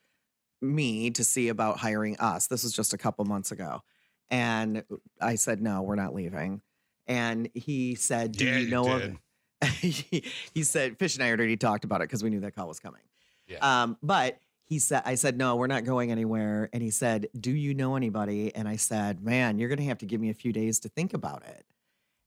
[0.61, 2.47] me to see about hiring us.
[2.49, 3.83] This was just a couple months ago.
[4.31, 4.85] And
[5.21, 6.61] I said, no, we're not leaving.
[7.07, 9.17] And he said, do Yeah, you you know did.
[9.63, 9.69] of.
[9.81, 10.25] he,
[10.55, 12.79] he said, Fish and I already talked about it because we knew that call was
[12.81, 13.01] coming.
[13.47, 13.59] Yeah.
[13.83, 16.69] Um, but he said, I said, no, we're not going anywhere.
[16.73, 18.55] And he said, do you know anybody?
[18.55, 20.89] And I said, man, you're going to have to give me a few days to
[20.89, 21.65] think about it.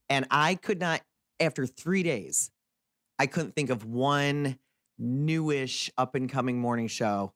[0.09, 1.01] And I could not,
[1.39, 2.49] after three days,
[3.19, 4.57] I couldn't think of one
[4.97, 7.33] newish up and coming morning show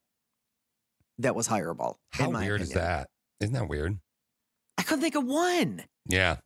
[1.19, 1.95] that was hireable.
[2.11, 3.09] How weird is that?
[3.39, 3.99] Isn't that weird?
[4.77, 5.83] I couldn't think of one.
[6.07, 6.37] Yeah.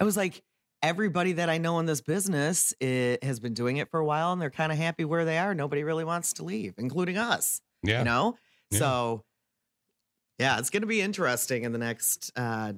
[0.00, 0.42] I was like,
[0.82, 4.32] everybody that I know in this business it, has been doing it for a while
[4.32, 5.54] and they're kind of happy where they are.
[5.54, 8.00] Nobody really wants to leave, including us, Yeah.
[8.00, 8.36] you know?
[8.70, 8.78] Yeah.
[8.78, 9.24] So,
[10.38, 12.72] yeah, it's going to be interesting in the next, uh,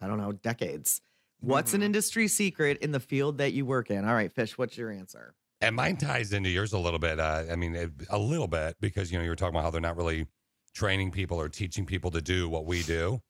[0.00, 1.00] I don't know, decades.
[1.40, 1.84] What's an Mhm.
[1.86, 4.04] industry secret in the field that you work in?
[4.04, 5.34] All right, Fish, what's your answer?
[5.60, 7.20] And mine ties into yours a little bit.
[7.20, 7.76] Uh, I mean,
[8.10, 10.26] a little bit because, you know, you were talking about how they're not really
[10.74, 13.20] training people or teaching people to do what we do.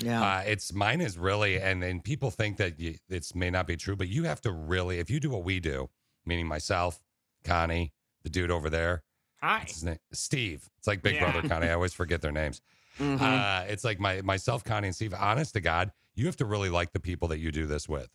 [0.00, 0.22] Yeah.
[0.22, 3.76] Uh, it's mine is really, and and people think that you, it's may not be
[3.76, 5.88] true, but you have to really, if you do what we do,
[6.26, 7.00] meaning myself,
[7.44, 7.92] Connie,
[8.22, 9.02] the dude over there,
[9.44, 9.58] Hi.
[9.58, 9.98] what's his name?
[10.12, 10.68] Steve.
[10.78, 11.30] It's like Big Yeah.
[11.30, 11.68] Brother Connie.
[11.68, 12.62] I always forget their names.
[12.98, 13.20] Mhm.
[13.20, 15.12] Uh, it's like my myself, Connie, and Steve.
[15.14, 18.08] Honest to God, you have to really like the people that you do this with,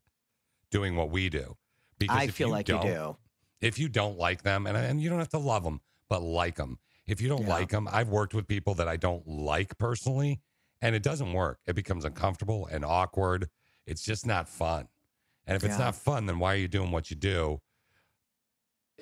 [0.71, 1.55] doing what we do.
[1.99, 3.17] Because I if feel like you don't- do.
[3.61, 6.55] if you don't like them, and and you don't have to love them, but like
[6.55, 6.79] them.
[7.05, 7.49] If you don't Yeah.
[7.49, 10.41] like them, I've worked with people that I don't like personally,
[10.81, 11.59] and it doesn't work.
[11.67, 13.49] It becomes uncomfortable and awkward.
[13.85, 14.87] It's just not fun.
[15.45, 17.61] And if it's not fun, then why are you doing what you do?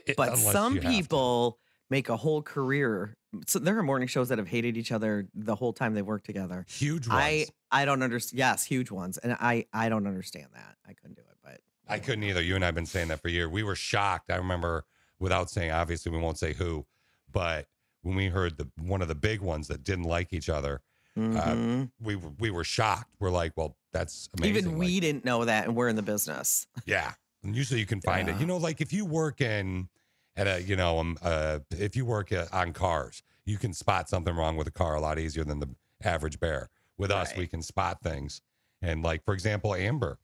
[0.06, 0.98] It- But some you have to.
[0.98, 3.16] people make a whole career.
[3.46, 6.26] So there are morning shows that have hated each other the whole time they worked
[6.26, 6.66] together.
[6.70, 7.20] huge ones.
[7.22, 8.40] I I don't understand.
[8.40, 10.76] Yes, huge ones, and I I don't understand that.
[10.88, 12.42] I couldn't do it, but I couldn't either.
[12.42, 13.50] You and I have been saying that for years.
[13.50, 14.30] We were shocked.
[14.32, 14.86] I remember,
[15.20, 16.86] without saying, obviously, we won't say who,
[17.32, 17.68] but
[18.02, 20.82] when we heard the one of the big ones that didn't like each other,
[21.18, 21.92] Mhm.
[22.00, 23.12] we were- we were shocked.
[23.20, 24.56] We're like, well, that's amazing.
[24.56, 26.68] even Like, we didn't know that, and we're in the business.
[26.86, 27.14] Yeah.
[27.44, 28.40] And usually you can find it.
[28.40, 29.90] You know, like if you work in
[30.38, 34.08] at a, you know, um, uh, if you work uh, on cars, you can spot
[34.08, 35.68] something wrong with a car a lot easier than the
[36.04, 36.70] average bear.
[36.98, 37.40] With us, Right.
[37.40, 38.42] we can spot things.
[38.82, 40.18] And like, for example, Amber.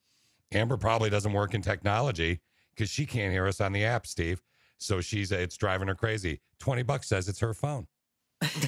[0.52, 2.40] Amber probably doesn't work in technology
[2.74, 4.42] because she can't hear us on the app, Steve.
[4.78, 6.40] So she's, it's driving her crazy.
[6.60, 7.88] 20 bucks says it's her phone.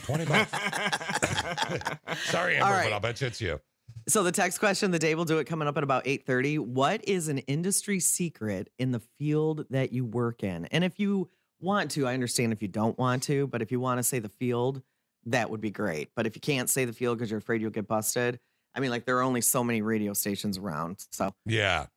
[0.04, 0.52] 20 bucks.
[2.26, 2.94] Sorry, Amber, All but.
[2.94, 3.60] I'll bet you it's you.
[4.08, 6.60] So the text question of the day we'll do it coming up at about 8:30.
[6.60, 10.66] What is an industry secret in the field that you work in?
[10.66, 11.30] And if you
[11.60, 14.20] want to, I understand if you don't want to, but if you want to say
[14.20, 14.82] the field,
[15.28, 16.10] that would be great.
[16.16, 18.40] But if you can't say the field because you're afraid you'll get busted,
[18.76, 21.06] I mean, like there are only so many radio stations around.
[21.12, 21.88] So Yeah.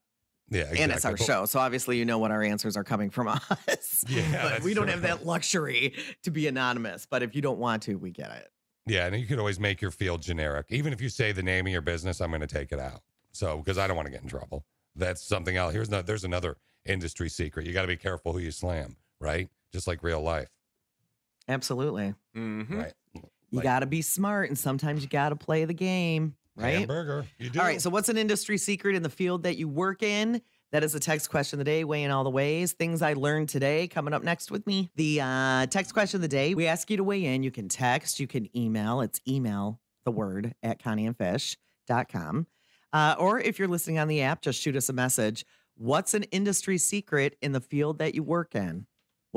[0.51, 0.73] Yeah.
[0.79, 1.45] and it's our show.
[1.45, 3.29] So obviously you know what our answers are coming from
[3.69, 4.05] us.
[4.09, 4.93] Yeah, but we don't true.
[4.93, 7.05] have that luxury to be anonymous.
[7.05, 8.49] But if you don't want to, we get it.
[8.87, 10.67] Yeah, and you could always make your field generic.
[10.71, 13.03] Even if you say the name of your business, I'm going to take it out.
[13.33, 14.65] So because I don't want to get in trouble.
[14.97, 15.75] That's something else.
[15.75, 17.67] Here's no, there's another industry secret.
[17.67, 19.49] You got to be careful who you slam, right?
[19.73, 20.49] Just like real life,
[21.49, 22.15] Absolutely.
[22.37, 22.71] Mhm.
[22.77, 22.93] right?
[23.15, 23.23] You
[23.59, 26.79] Like got to be smart and sometimes you got to play the game, right?
[26.81, 27.59] Hamburger, you do.
[27.61, 27.81] All right.
[27.81, 30.43] So, what's an industry secret in the field that you work in?
[30.71, 32.73] That is the text question of the day, weighing all the ways.
[32.75, 34.91] Things I learned today coming up next with me.
[34.97, 37.43] The uh, text question of the day, we ask you to weigh in.
[37.43, 39.01] You can text, you can email.
[39.01, 42.47] It's email the word at connieandfish.com.
[42.93, 45.47] Uh, or if you're listening on the app, just shoot us a message.
[45.77, 48.87] What's an industry secret in the field that you work in?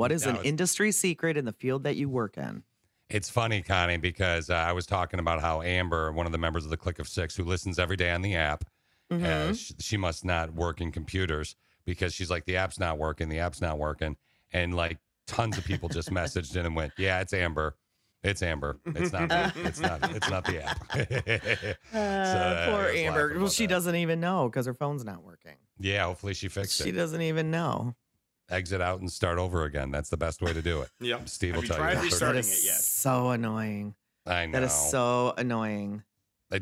[0.02, 2.64] What is an industry secret in the field that you work in?
[3.08, 6.64] It's funny, Connie, because uh, I was talking about how Amber, one of the members
[6.64, 8.64] of the Click of Six, who listens every day on the app,
[9.12, 9.50] Mm-hmm.
[9.50, 13.28] uh, sh- she must not work in computers because she's like, the app's not working,
[13.28, 14.16] the app's not working.
[14.52, 17.76] And like tons of people just messaged in and went, yeah, it's Amber.
[18.24, 18.78] It's Amber.
[18.86, 19.30] It's not.
[19.56, 20.16] it's not.
[20.16, 20.78] It's not the app.
[21.92, 23.38] So, Uh, I poor Amber.
[23.38, 23.74] Well, she that.
[23.74, 25.56] doesn't even know because her phone's not working.
[25.78, 26.86] Yeah, hopefully she fixed She it.
[26.86, 27.94] She doesn't even know.
[28.52, 29.90] Exit out and start over again.
[29.90, 30.90] That's the best way to do it.
[31.00, 31.28] Yep.
[31.28, 31.82] Steve Have will you tell you.
[31.82, 32.02] tried that.
[32.04, 32.74] restarting that is it yet?
[32.76, 33.94] so annoying.
[34.26, 34.52] I know.
[34.52, 36.02] That is so annoying.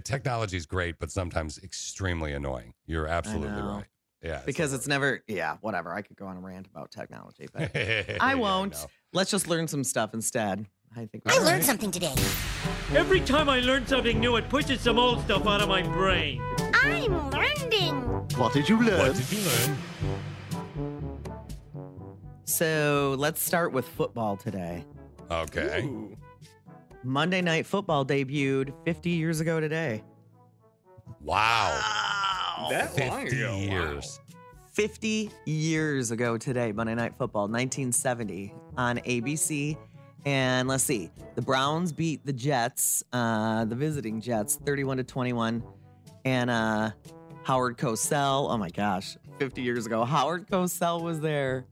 [0.04, 2.74] Technology is great, but sometimes extremely annoying.
[2.86, 3.76] You're absolutely know.
[3.76, 3.84] right.
[4.22, 4.40] Yeah.
[4.46, 5.92] because it's never, yeah, whatever.
[5.92, 8.76] I could go on a rant about technology, but I I won't.
[9.12, 10.66] Let's just learn some stuff instead.
[10.96, 12.14] I think I learned something today.
[12.94, 16.40] Every time I learn something new, it pushes some old stuff out of my brain.
[16.74, 17.94] I'm learning.
[18.36, 18.98] What did you learn?
[18.98, 19.78] What did you learn?
[22.50, 24.84] So let's start with football today.
[25.30, 25.84] Okay.
[25.84, 26.16] Ooh.
[27.04, 30.02] Monday Night Football debuted 50 years ago today.
[31.22, 31.80] Wow.
[32.68, 33.52] That long 50 ago.
[33.52, 33.56] wow.
[33.58, 34.20] years.
[34.72, 39.76] 50 years ago today, Monday Night Football, 1970 on ABC.
[40.26, 45.62] And let's see, the Browns beat the Jets, uh, the visiting Jets, 31 to 21.
[46.24, 46.90] And uh,
[47.44, 51.66] Howard Cosell, oh my gosh, 50 years ago, Howard Cosell was there.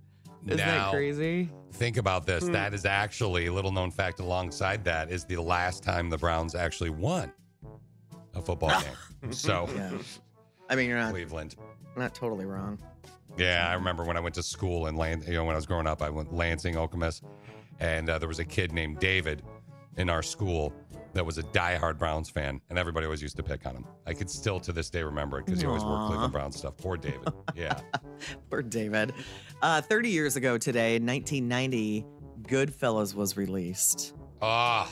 [0.48, 1.50] Isn't Now- that crazy?
[1.72, 2.44] Think about this.
[2.48, 6.54] That is actually a little known fact alongside that is the last time the Browns
[6.54, 7.30] actually won
[8.34, 8.70] a football
[9.22, 9.32] game.
[9.32, 9.90] So, Yeah.
[10.70, 11.56] I mean, you're not, Cleveland.
[11.96, 12.78] not totally wrong.
[13.36, 15.66] Yeah, I remember when I went to school in Lan- you know, when I was
[15.66, 17.22] growing up, I went Lansing, Okemos,
[17.80, 19.42] and uh, there was a kid named David
[19.96, 20.72] in our school
[21.18, 23.84] that was a diehard Browns fan, and everybody always used to pick on him.
[24.06, 26.76] I could still to this day remember it because he always wore Cleveland Browns stuff.
[26.76, 27.28] Poor David.
[27.56, 27.80] Yeah.
[28.50, 29.12] Poor David.
[29.60, 32.06] Uh, 30 years ago today, in 1990,
[32.42, 34.14] Goodfellas was released.
[34.40, 34.88] Ah,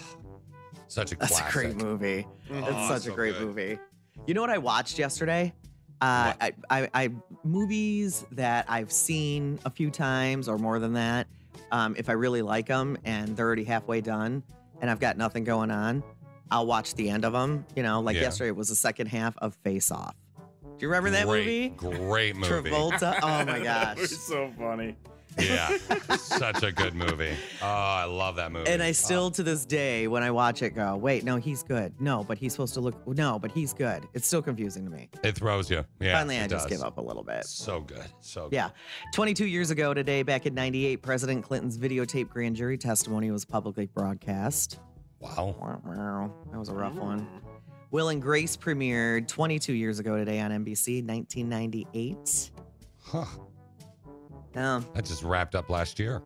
[0.88, 1.48] such a That's classic.
[1.48, 2.26] a great movie.
[2.50, 2.58] Mhm.
[2.62, 3.46] It's Oh, such so a great good.
[3.46, 3.78] movie.
[4.26, 5.54] You know what I watched yesterday?
[6.00, 7.10] Uh, I, I, I
[7.44, 11.28] movies that I've seen a few times or more than that.
[11.70, 14.42] Um, if I really like them and they're already halfway done
[14.80, 16.02] and I've got nothing going on,
[16.50, 17.66] I'll watch the end of them.
[17.74, 18.22] You know, like Yeah.
[18.22, 20.14] yesterday was the second half of Face Off.
[20.62, 21.70] Do you remember that movie?
[21.70, 22.70] great, Great movie.
[22.70, 23.18] Travolta.
[23.22, 23.98] Oh my gosh.
[23.98, 24.96] was so funny.
[25.38, 25.76] Yeah,
[26.16, 27.34] such a good movie.
[27.60, 28.70] Oh, I love that movie.
[28.70, 31.62] And I Oh, still to this day, when I watch it, go, wait, no, he's
[31.62, 31.92] good.
[32.00, 33.06] No, but he's supposed to look.
[33.06, 34.04] No, but he's good.
[34.14, 35.10] It's still confusing to me.
[35.22, 35.84] it throws you.
[36.00, 36.16] Yeah.
[36.16, 36.78] Finally, it I just does.
[36.78, 37.44] give up a little bit.
[37.44, 38.06] So good.
[38.22, 38.54] So good.
[38.54, 38.70] Yeah.
[39.12, 43.86] 22 years ago today, back in 98, President Clinton's videotape grand jury testimony was publicly
[43.88, 44.78] broadcast.
[45.20, 45.56] Wow.
[45.60, 46.34] Wow, wow.
[46.52, 47.26] That was a rough one.
[47.90, 52.50] Will and Grace premiered 22 years ago today on NBC, 1998.
[53.02, 53.24] Huh.
[54.54, 56.22] Yeah, That just wrapped up last year.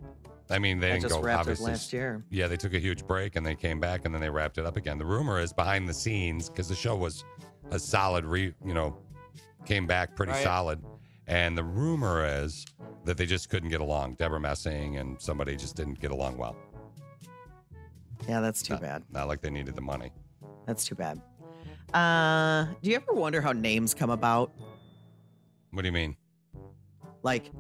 [0.51, 2.25] I mean, they that didn't just go wrapped up last year.
[2.31, 4.67] Yeah, they took a huge break and they came back and then they wrapped it
[4.67, 4.99] up again.
[4.99, 7.25] The rumor is behind the scenes because the show was
[7.71, 8.97] a solid re, you know,
[9.67, 10.43] came back pretty Right.
[10.43, 10.83] solid.
[11.29, 12.65] And the rumor is
[13.05, 14.15] that they just couldn't get along.
[14.15, 16.57] Debra Messing and somebody just didn't get along well.
[18.29, 19.03] Yeah, that's too Not- bad.
[19.11, 20.13] Not like they needed the money.
[20.67, 21.21] That's too bad.
[21.93, 24.53] Uh, do you ever wonder how names come about?
[25.73, 26.17] What do you mean?
[27.23, 27.51] Like,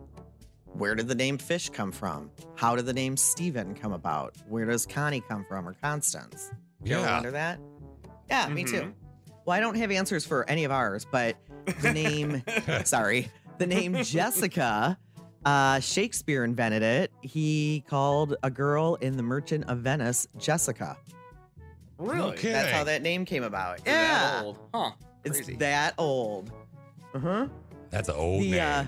[0.73, 2.31] where did the name Fish come from?
[2.55, 4.37] How did the name Steven come about?
[4.49, 6.51] Where does Connie come from or Constance?
[6.83, 7.15] Do you ever Yeah.
[7.15, 7.61] wonder that?
[8.29, 8.83] Yeah, me too.
[8.83, 8.93] Mhm.
[9.45, 11.37] Well, I don't have answers for any of ours, but
[11.81, 12.43] the name,
[12.85, 14.97] sorry, the name Jessica,
[15.45, 17.11] uh, Shakespeare invented it.
[17.23, 20.97] He called a girl in The Merchant of Venice Jessica.
[21.99, 22.33] Really?
[22.33, 22.53] Okay.
[22.53, 23.85] That's how that name came about.
[23.85, 24.59] They're that old.
[24.75, 24.91] Huh.
[25.25, 25.57] it's Crazy.
[25.57, 26.53] that old.
[27.15, 27.47] Uh huh.
[27.91, 28.85] That's an old The, uh.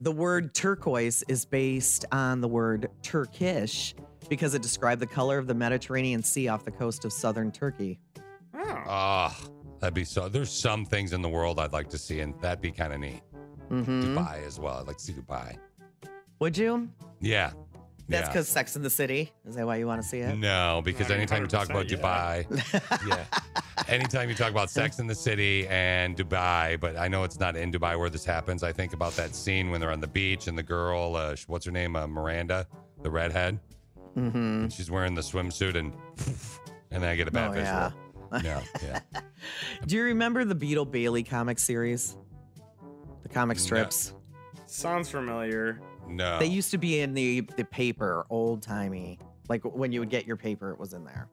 [0.00, 3.96] The word turquoise is based on the word Turkish
[4.28, 7.98] because it described the color of the Mediterranean Sea off the coast of southern Turkey.
[8.54, 8.82] Oh.
[8.86, 9.36] Ah,
[9.80, 10.28] that'd be so.
[10.28, 13.00] There's some things in the world I'd like to see, and that'd be kind of
[13.00, 13.22] neat.
[13.70, 14.16] Mm-hmm.
[14.16, 14.78] Dubai as well.
[14.78, 15.56] I'd like to see Dubai.
[16.40, 16.88] Would you?
[17.20, 17.50] Yeah.
[18.10, 18.28] That's yeah.
[18.28, 19.30] because Sex in the City.
[19.46, 20.34] Is that why you want to see it?
[20.38, 23.24] No, because anytime you talk about 100%, Dubai, yeah.
[23.86, 27.54] Anytime you talk about Sex in the City and Dubai, but I know it's not
[27.54, 28.62] in Dubai where this happens.
[28.62, 31.44] I think about that scene when they're on the beach and the girl, uh, sh-
[31.48, 32.66] what's her name, uh, Miranda,
[33.02, 33.60] the redhead,
[34.16, 34.68] Mm-hmm.
[34.68, 35.92] she's wearing the swimsuit, and
[36.90, 38.42] and then I get a bad Oh, visual.
[38.42, 38.62] yeah.
[38.82, 39.20] Yeah, yeah.
[39.86, 42.16] Do you remember the Beetle Bailey comic series?
[43.22, 43.62] The comic No.
[43.62, 44.14] strips.
[44.66, 45.80] Sounds familiar.
[46.08, 46.38] No.
[46.38, 49.18] They used to be in the the paper, old timey.
[49.48, 51.28] Like when you would get your paper, it was in there.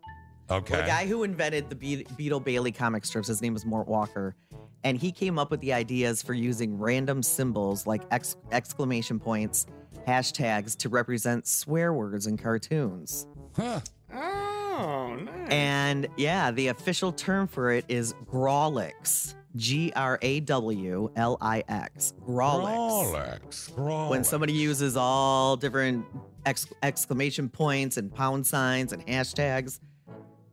[0.49, 0.73] okay.
[0.73, 3.87] Well, the guy who invented the Be- Beetle Bailey comic strips, his name was Mort
[3.87, 4.35] Walker,
[4.83, 9.65] and he came up with the ideas for using random symbols like ex- exclamation points,
[10.07, 13.27] hashtags to represent swear words in cartoons.
[13.55, 13.79] Huh.
[14.13, 15.49] Oh, nice.
[15.49, 19.35] And yeah, the official term for it is Grawlix.
[19.55, 22.13] G R A W L I X.
[22.27, 23.71] Grawlix.
[23.73, 24.09] Rolex.
[24.09, 26.05] When somebody uses all different
[26.45, 29.79] ex- exclamation points and pound signs and hashtags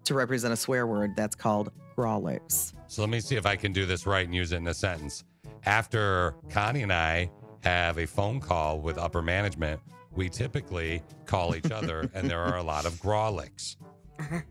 [0.04, 2.72] to represent a swear word, that's called Grawlix.
[2.86, 4.74] So let me see if I can do this right and use it in a
[4.74, 5.24] sentence.
[5.64, 7.30] After Connie and I
[7.64, 9.80] have a phone call with upper management,
[10.14, 13.76] we typically call each other, and there are a lot of grawlix.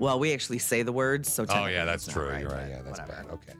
[0.00, 2.28] Well, we actually say the words, so Oh yeah, that's true.
[2.28, 2.68] right, You're right.
[2.70, 3.24] Yeah, that's whatever.
[3.24, 3.32] bad.
[3.32, 3.52] Okay.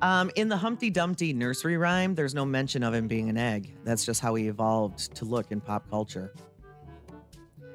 [0.00, 0.20] Yeah.
[0.20, 3.74] Um, in the Humpty Dumpty nursery rhyme, there's no mention of him being an egg.
[3.84, 6.32] That's just how he evolved to look in pop culture.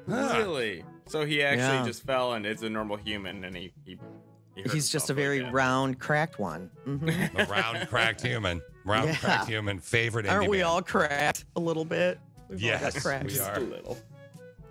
[0.08, 0.34] Huh.
[0.38, 0.84] Really?
[1.06, 1.84] So he actually Yeah.
[1.86, 3.72] just fell and it's a normal human and he.
[3.84, 3.98] he,
[4.54, 6.70] he He's just a very like round, cracked one.
[6.86, 7.34] Mhm.
[7.48, 8.60] A round cracked human.
[8.84, 9.16] Round Yeah.
[9.16, 9.78] cracked human.
[9.78, 10.26] Favorite.
[10.26, 10.68] Aren't indie we band.
[10.68, 12.18] all cracked a little bit?
[12.48, 13.24] We've all got Yes, cracked.
[13.24, 13.56] we Just are.
[13.56, 13.96] a little.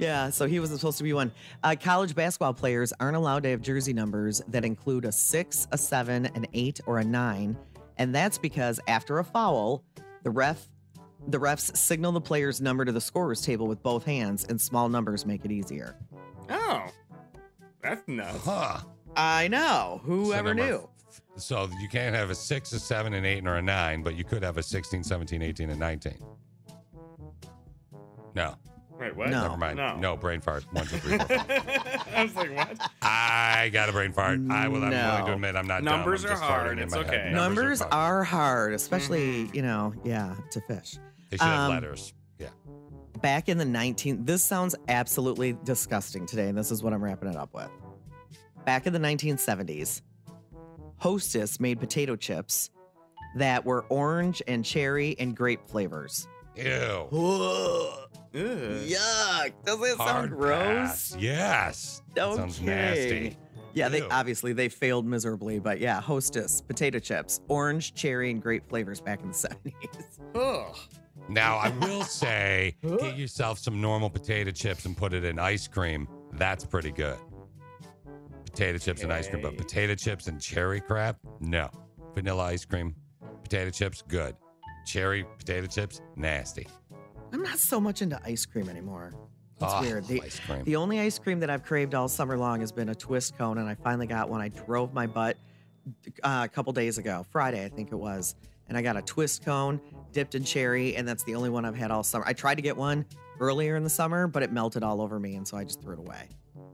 [0.02, 1.32] Yeah, so he wasn't supposed to be one.
[1.64, 5.78] Uh, college basketball players aren't allowed to have jersey numbers that include a six, a
[5.78, 7.56] seven, an eight, or a nine,
[8.00, 9.84] and that's because after a foul,
[10.24, 10.68] the ref,
[11.28, 14.90] the refs signal the player's number to the scorer's table with both hands, and small
[14.90, 15.96] numbers make it easier.
[16.50, 16.84] Oh.
[17.84, 18.44] That's nuts.
[18.44, 18.80] Huh.
[19.16, 20.02] I know.
[20.04, 20.90] So Whoever number knew?
[21.10, 24.16] f- So you can't have a six, a seven, an eight, or a nine, but
[24.16, 26.18] you could have a 16, 17, 18, and 19.
[28.34, 28.56] No,
[29.02, 29.30] Wait, what?
[29.30, 29.42] No.
[29.42, 29.78] never mind.
[29.78, 29.98] No.
[29.98, 30.64] No, brain fart.
[30.72, 31.50] One, two, three, four, five.
[32.16, 32.90] I was like, what?
[33.02, 34.40] I got a brain fart.
[34.50, 34.76] I will.
[34.84, 35.26] I'm willing No.
[35.26, 35.84] to admit I'm not.
[35.84, 36.32] Numbers dumb.
[36.32, 36.68] I'm are just hard.
[36.68, 37.18] farting in It's my okay.
[37.18, 37.34] head.
[37.34, 37.94] Numbers hard.
[37.94, 40.98] are hard, especially, you know, yeah, to fish.
[41.30, 42.14] They should have um, letters.
[42.40, 42.48] Yeah.
[43.22, 47.30] back in the 19 this sounds absolutely disgusting today and this is what i'm wrapping
[47.30, 47.70] it up with
[48.66, 50.02] back in the 1970s
[50.98, 52.72] hostess made potato chips
[53.36, 57.08] that were orange and cherry and grape flavors Ew.
[57.14, 58.42] Ugh, Ugh.
[58.42, 60.58] yuck doesn't it sound gross
[61.12, 61.16] pass.
[61.20, 62.02] Yes.
[62.18, 62.36] okay.
[62.36, 63.38] Sounds nasty.
[63.74, 68.68] yeah they obviously they failed miserably but yeah hostess potato chips orange cherry and grape
[68.70, 69.34] flavors back in the
[69.66, 70.76] 70s Ugh.
[71.30, 75.68] Now I will say, get yourself some normal potato chips and put it in ice
[75.68, 76.08] cream.
[76.34, 77.18] That's pretty good.
[78.46, 79.42] potato chips and ice cream.
[79.42, 81.70] But potato chips and cherry crap, no.
[82.16, 82.96] Vanilla ice cream,
[83.44, 84.36] potato chips, good.
[84.86, 86.68] Cherry potato chips, nasty.
[87.32, 89.14] I'm not so much into ice cream anymore.
[89.60, 90.06] That's Oh, weird.
[90.06, 90.64] The, ice cream.
[90.64, 93.58] the only ice cream that I've craved all summer long has been a twist cone,
[93.60, 94.42] and I finally got one.
[94.42, 95.38] I drove my butt
[96.24, 98.36] uh, a couple days ago, Friday, I think it was,
[98.68, 99.80] and I got a twist cone
[100.12, 102.24] dipped in cherry, and that's the only one I've had all summer.
[102.28, 103.06] I tried to get one
[103.40, 105.94] earlier in the summer, but it melted all over me, and so I just threw
[105.94, 106.28] it away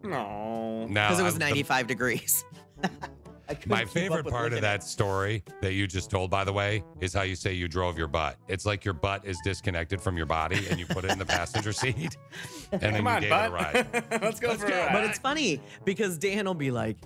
[0.03, 0.85] No.
[0.89, 2.45] Because it was I- the- 95 degrees.
[3.49, 6.51] I couldn't My favorite part of that at story that you just told, by the
[6.53, 8.37] way, is how you say you drove your butt.
[8.47, 11.25] It's like your butt is disconnected from your body and you put it in the
[11.37, 12.17] passenger seat
[12.71, 13.45] and then Come you on, gave bud.
[13.45, 13.87] it a ride.
[14.21, 14.75] Let's go Let's for go.
[14.75, 14.91] a ride.
[14.93, 16.97] But it's funny because Dan will be like,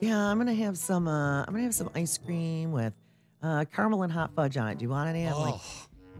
[0.00, 1.08] "Yeah, I'm gonna have some.
[1.08, 2.92] Uh, I'm gonna have some ice cream with
[3.42, 4.78] uh, caramel and hot fudge on it.
[4.78, 5.62] Do you want any?" I'm like, Oh,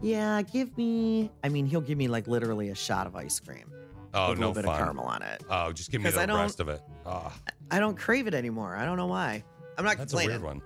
[0.01, 3.71] "Yeah, give me." I mean, he'll give me like literally a shot of ice cream
[4.13, 4.73] oh with a no little bit fun.
[4.75, 5.43] of caramel on it.
[5.49, 6.81] Oh, just give me the I don't- rest of it.
[7.05, 7.31] Oh,
[7.71, 8.75] I don't crave it anymore.
[8.75, 9.43] I don't know why.
[9.79, 10.61] I'm not that's a weird one.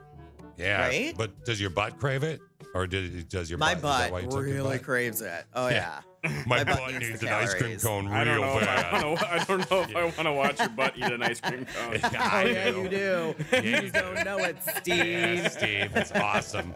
[0.58, 0.82] Yeah.
[0.88, 1.14] Right?
[1.18, 2.40] But does your butt crave it?
[2.76, 4.06] Or did, does your My butt?
[4.06, 4.84] is butt you really butt?
[4.84, 5.46] craves it.
[5.54, 6.02] Oh yeah.
[6.24, 6.44] Yeah.
[6.48, 7.84] my My, butt butt needs needs the an ice cream calories.
[7.84, 8.60] cone I don't real know.
[8.60, 8.86] Bad.
[8.94, 11.40] I, wanna, I don't know if I want to watch your butt eat an ice
[11.40, 12.00] cream cone.
[12.04, 12.82] Oh I yeah, do.
[12.82, 13.36] you do.
[13.52, 14.24] Yeah, you you don't do.
[14.24, 14.96] know it, Steve.
[15.06, 16.74] Yeah, Steve, it's awesome.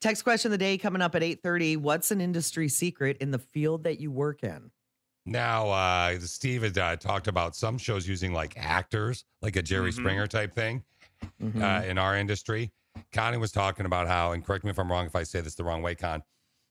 [0.00, 1.76] Text question of the day coming up at 8:30.
[1.78, 4.70] What's an industry secret in the field that you work in?
[5.24, 9.90] Now, uh, Steve had uh, talked about some shows using like actors, like a Jerry
[9.90, 9.94] Mhm.
[9.96, 10.84] Springer type thing
[11.42, 11.62] Mhm.
[11.62, 12.72] uh, in our industry.
[13.12, 15.54] Connie was talking about how, and correct me if I'm wrong if I say this
[15.54, 16.22] the wrong way, Con,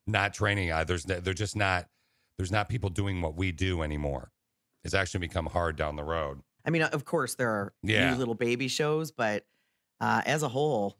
[0.07, 0.71] not training.
[0.71, 1.87] Uh, there's they're just not
[2.37, 4.31] there's not people doing what we do anymore.
[4.83, 6.41] It's actually become hard down the road.
[6.65, 8.11] I mean, of course, there are Yeah.
[8.11, 9.45] new little baby shows, but
[10.01, 10.97] uh, as a whole,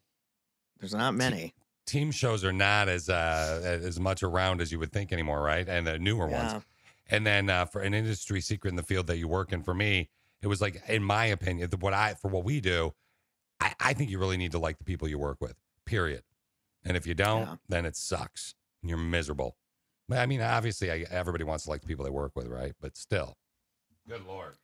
[0.79, 1.53] there's not many.
[1.85, 5.67] Team shows are not as uh, as much around as you would think anymore, right?
[5.67, 6.63] And the newer ones.
[7.07, 9.73] And then uh, for an industry secret in the field that you work in, for
[9.75, 10.09] me,
[10.41, 12.93] it was like, in my opinion, what I for what we do,
[13.59, 15.55] I, I think you really need to like the people you work with.
[15.85, 16.23] Period.
[16.83, 17.55] And if you don't, Yeah.
[17.69, 18.53] then it sucks.
[18.81, 19.55] And you're miserable.
[20.07, 22.73] But I mean, obviously, I, everybody wants to like the people they work with, right?
[22.79, 23.37] But still,
[24.07, 24.55] good lord.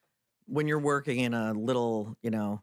[0.47, 2.61] When you're working in a little, you know,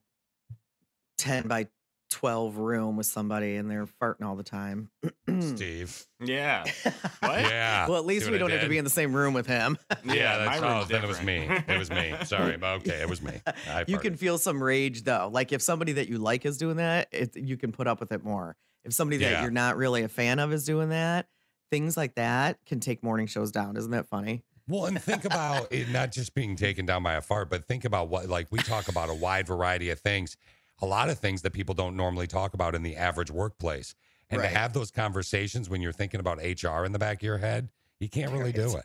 [1.17, 1.69] 10 by
[2.11, 4.91] 12 room with somebody and they're farting all the time.
[5.41, 6.05] Steve.
[6.25, 6.65] Yeah.
[7.21, 7.41] What?
[7.41, 7.87] Yeah.
[7.89, 9.77] well, at least See we don't have to be in the same room with him.
[10.05, 11.47] Yeah, that's my oh, then it was me.
[11.69, 12.15] It was me.
[12.25, 13.33] Sorry, but okay, it was me.
[13.69, 14.01] I you farted.
[14.03, 15.29] can feel some rage though.
[15.33, 18.13] Like if somebody that you like is doing that, it, you can put up with
[18.13, 18.57] it more.
[18.85, 19.43] If somebody that Yeah.
[19.43, 21.27] you're not really a fan of is doing that,
[21.71, 23.77] things like that can take morning shows down.
[23.77, 24.45] Isn't that funny?
[24.69, 27.85] Well, and think about it not just being taken down by a fart, but think
[27.87, 30.37] about what, like, we talk about a wide variety of things,
[30.81, 33.95] a lot of things that people don't normally talk about in the average workplace.
[34.31, 34.49] And Right.
[34.51, 37.69] to have those conversations when you're thinking about HR in the back of your head,
[37.99, 38.85] you can't really do it.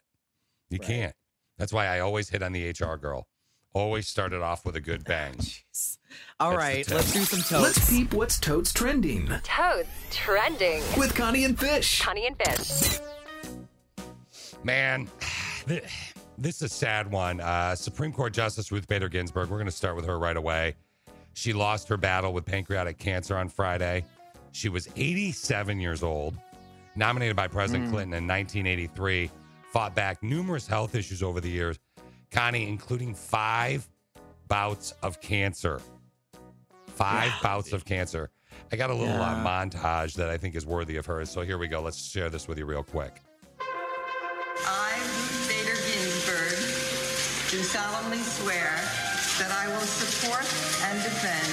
[0.69, 0.87] You Right.
[0.87, 1.15] can't.
[1.57, 3.27] That's why I always hit on the HR girl.
[3.73, 5.33] Always started off with a good bang.
[5.37, 5.97] Jeez.
[6.39, 7.51] All That's right, let's do some toasts.
[7.77, 10.81] Let's peep what's totes trending Toads trending.
[10.97, 12.01] with Connie and Fish.
[12.01, 12.99] Connie and Fish.
[14.63, 15.09] Man,
[15.67, 15.83] th-
[16.37, 17.41] this is a sad one.
[17.41, 20.75] Uh, Supreme Court Justice Ruth Bader Ginsburg, we're going to start with her right away.
[21.33, 24.05] She lost her battle with pancreatic cancer on Friday.
[24.51, 26.37] She was 87 years old,
[26.95, 29.31] nominated by President Clinton in 1983,
[29.71, 31.79] fought back numerous health issues over the years,
[32.31, 33.87] Connie, including five
[34.47, 35.81] bouts of cancer.
[36.87, 38.29] Five bouts of cancer.
[38.71, 41.31] I got a little uh, montage that I think is worthy of hers.
[41.31, 41.81] So here we go.
[41.81, 43.21] Let's share this with you real quick.
[43.59, 49.02] I, Ruth Bader Ginsburg, do solemnly swear
[49.39, 50.45] that I will support
[50.89, 51.47] and defend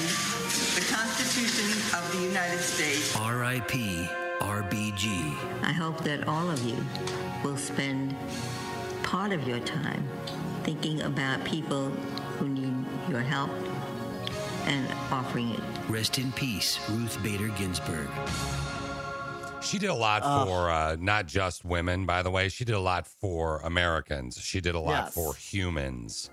[0.77, 1.67] the Constitution
[1.99, 3.17] of the United States.
[3.17, 4.09] R.I.P.
[4.41, 5.35] RBG.
[5.63, 6.77] I hope that all of you
[7.45, 8.15] will spend
[9.03, 10.07] part of your time
[10.63, 11.89] thinking about people
[12.39, 12.75] who need
[13.09, 13.51] your help
[14.67, 15.61] and offering it.
[15.89, 18.09] Rest in peace, Ruth Bader Ginsburg.
[19.63, 22.49] She did a lot for uh, not just women, by the way.
[22.49, 24.39] She did a lot for Americans.
[24.41, 25.15] She did a lot Yes.
[25.15, 26.31] for humans.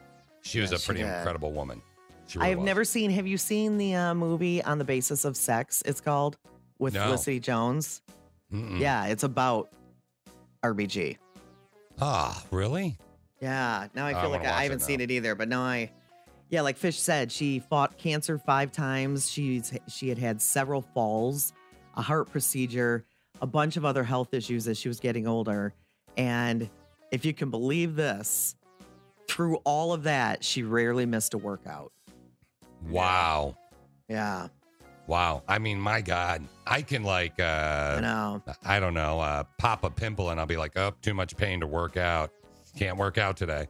[0.48, 1.82] She was Yes, a pretty incredible woman.
[2.28, 2.66] She I've was.
[2.66, 3.12] never seen.
[3.12, 5.84] Have you seen the uh, movie on the basis of sex?
[5.86, 6.38] It's called
[6.80, 7.04] with No.
[7.06, 8.02] Felicity Jones.
[8.54, 8.80] Mm-mm.
[8.80, 9.70] Yeah, it's about
[10.64, 11.18] RBG.
[12.00, 12.98] Ah, really?
[13.42, 13.88] Yeah.
[13.94, 15.92] Now I I feel wanna like I, it haven't seen it either, but now I.
[16.50, 19.30] Yeah, like Fish said, she fought cancer five times.
[19.30, 21.52] She's she had had several falls,
[21.96, 23.04] a heart procedure,
[23.42, 25.74] a bunch of other health issues as she was getting older,
[26.16, 26.70] and
[27.12, 28.56] if you can believe this,
[29.28, 31.92] through all of that, she rarely missed a workout.
[32.90, 33.58] Wow.
[34.08, 34.48] Yeah,
[35.08, 35.44] Wow.
[35.48, 36.44] I mean, my God.
[36.66, 38.44] I can like I uh know.
[38.64, 41.62] I don't know, uh pop a pimple and I'll be like, oh, too much pain
[41.62, 42.32] to work out.
[42.78, 43.68] Can't work out today.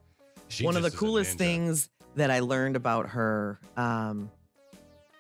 [0.48, 3.60] She One of the just is a coolest things that I learned about her.
[3.78, 4.32] Um,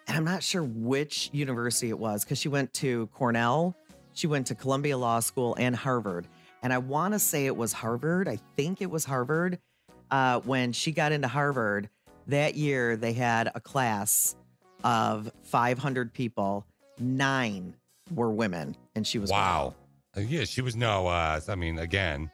[0.08, 3.76] and I'm not sure which university it was because she went to Cornell,
[4.14, 6.28] she went to Columbia Law School, and Harvard.
[6.64, 8.28] And I want to say it was Harvard.
[8.28, 9.60] I think it was Harvard.
[10.12, 11.90] Uh, when she got into Harvard
[12.28, 14.36] that year, they had a class
[14.84, 16.66] of 500 people.
[17.00, 17.76] Nine
[18.14, 19.30] were women, and she was.
[19.30, 19.76] Wow.
[20.16, 21.08] Uh, yeah, she was no.
[21.08, 22.32] Uh, I mean, again,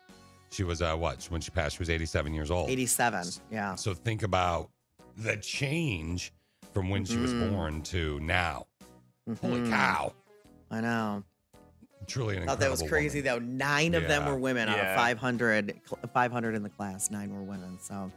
[0.51, 1.75] she was uh, what when she passed?
[1.77, 2.69] She was 87 years old.
[2.69, 3.27] 87.
[3.51, 3.75] Yeah.
[3.75, 4.69] So think about
[5.17, 6.31] the change
[6.73, 7.51] from when she was Mhm.
[7.51, 8.67] born to now.
[9.41, 9.69] Holy Mhm.
[9.69, 10.13] cow!
[10.71, 11.23] I know.
[12.07, 13.57] Truly an I thought that was crazy woman.
[13.59, 13.65] though.
[13.65, 15.79] Nine of them were women out of 500,
[16.13, 17.09] 500 in the class.
[17.11, 17.77] Nine were women.
[17.81, 18.11] So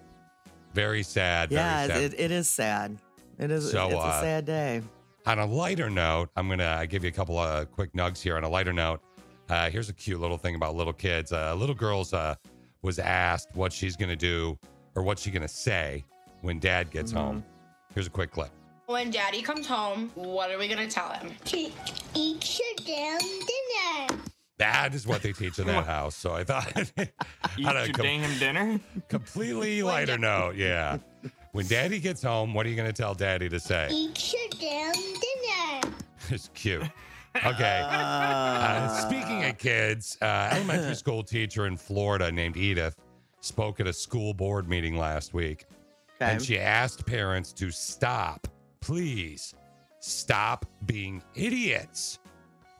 [0.74, 1.50] Very sad.
[1.50, 2.00] Very yeah, sad.
[2.02, 2.98] it, it is sad.
[3.38, 3.70] It is.
[3.70, 4.82] So, it's a uh, sad day.
[5.26, 8.36] On a lighter note, I'm going to give you a couple of quick nugs here.
[8.36, 9.00] On a lighter note,
[9.48, 11.32] uh, here's a cute little thing about little kids.
[11.32, 12.34] Uh, little girls uh,
[12.82, 14.58] was asked what she's going to do
[14.94, 16.04] or what she's going to say
[16.42, 17.20] when dad gets Mm-hmm.
[17.20, 17.44] home.
[17.94, 18.50] Here's a quick clip.
[18.86, 21.32] When daddy comes home, what are we gonna tell him?
[21.46, 21.56] To
[22.14, 24.22] eat your damn dinner.
[24.58, 26.14] That is what they teach in that house.
[26.14, 28.80] So I thought, Eat on your com- damn dinner.
[29.08, 30.98] completely lighter note, yeah.
[31.52, 33.88] When daddy gets home, what are you going to tell daddy to say?
[33.90, 35.96] Eat your damn dinner.
[36.28, 36.82] It's cute.
[37.36, 37.82] Okay.
[37.84, 42.96] Uh, speaking of kids, uh, elementary school teacher in Florida named Edith
[43.40, 45.66] spoke at a school board meeting last week.
[46.18, 48.48] And she asked parents to stop,
[48.80, 49.54] please
[50.00, 52.18] stop being idiots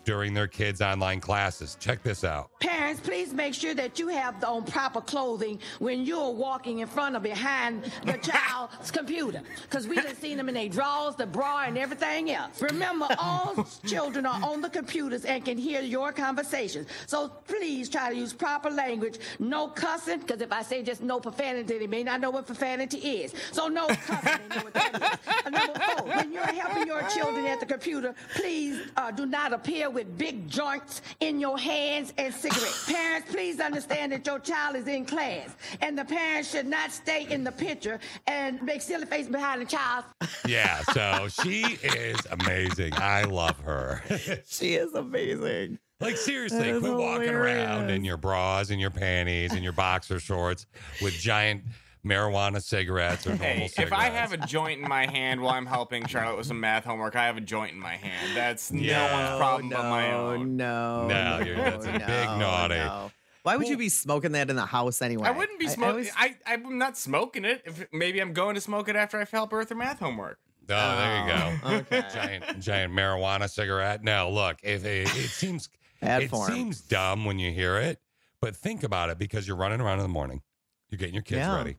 [0.06, 1.76] during their kids' online classes.
[1.80, 2.48] Check this out.
[2.60, 7.16] Parents, please make sure that you have on proper clothing when you're walking in front
[7.16, 9.42] or behind the child's computer.
[9.62, 12.62] Because we done seen them in their drawers, the bra, and everything else.
[12.62, 16.86] Remember, all children are on the computers and can hear your conversations.
[17.06, 19.18] So please try to use proper language.
[19.40, 22.98] No cussing, because if I say just no profanity, they may not know what profanity
[22.98, 23.34] is.
[23.50, 25.52] So no cussing, they know what that is.
[25.52, 29.90] Number four, when you're helping your children at the computer, please uh, do not appear
[29.96, 32.84] with big joints in your hands and cigarettes.
[32.92, 37.26] Parents, please understand that your child is in class, and the parents should not stay
[37.30, 40.04] in the picture and make silly face behind the child.
[40.46, 42.92] Yeah, so she is amazing.
[42.94, 44.02] I love her.
[44.46, 45.78] she is amazing.
[45.98, 50.20] Like seriously, quit is walking around in your bras and your panties and your boxer
[50.20, 50.66] shorts
[51.00, 51.62] with giant
[52.06, 53.92] marijuana cigarettes or normal Hey, cigarettes.
[53.92, 56.84] if I have a joint in my hand while I'm helping Charlotte with some math
[56.84, 58.36] homework, I have a joint in my hand.
[58.36, 59.06] That's Yeah.
[59.06, 60.56] no one's problem no, but my own.
[60.56, 62.00] No, No, you're- that's a big
[62.38, 62.76] naughty.
[62.76, 63.10] no.
[63.42, 65.28] Why would you be smoking that in the house anyway?
[65.28, 65.90] I wouldn't be I- I smoking.
[65.90, 67.62] always- I, I, am not smoking it.
[67.64, 70.38] If maybe I'm going to smoke it after I help her with her math homework.
[70.68, 71.58] Oh, there you go.
[71.62, 72.04] Oh, okay.
[72.12, 74.02] giant, giant marijuana cigarette.
[74.02, 75.68] Now, look, if it, it seems
[76.02, 76.50] Bad it form.
[76.50, 78.00] seems dumb when you hear it,
[78.40, 80.42] but think about it because you're running around in the morning,
[80.90, 81.56] you're getting your kids Yeah.
[81.56, 81.76] ready,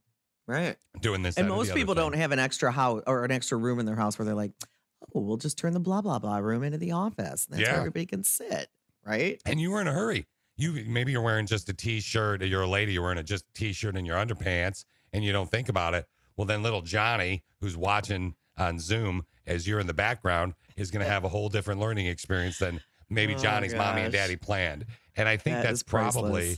[0.47, 0.75] right.
[1.01, 1.37] doing this.
[1.37, 2.03] And most people thing.
[2.03, 4.51] don't have an extra house or an extra room in their house where they're like,
[5.13, 7.45] oh, we'll just turn the blah blah blah room into the office.
[7.45, 7.71] That's Yeah.
[7.71, 8.69] where everybody can sit,
[9.05, 9.41] right?
[9.45, 10.25] and you were in a hurry.
[10.55, 12.41] You maybe you're wearing just a t-shirt.
[12.41, 12.93] You're a lady.
[12.93, 16.07] You're wearing a just t-shirt and your underpants, and you don't think about it.
[16.35, 21.05] Well, then little Johnny, who's watching on Zoom as you're in the background, is going
[21.05, 24.85] to have a whole different learning experience than maybe Oh, Johnny's mommy and daddy planned.
[25.15, 26.57] And I think That that's probably.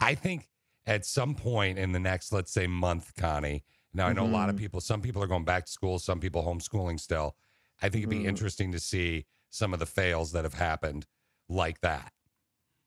[0.00, 0.48] I think
[0.86, 3.64] at some point in the next, let's say, month, Connie.
[3.92, 4.58] Now I know a lot of Mhm.
[4.58, 4.80] people.
[4.80, 5.98] Some people are going back to school.
[5.98, 7.36] Some people homeschooling still.
[7.80, 8.26] I think it'd be Mhm.
[8.28, 11.06] interesting to see some of the fails that have happened
[11.48, 12.12] like that.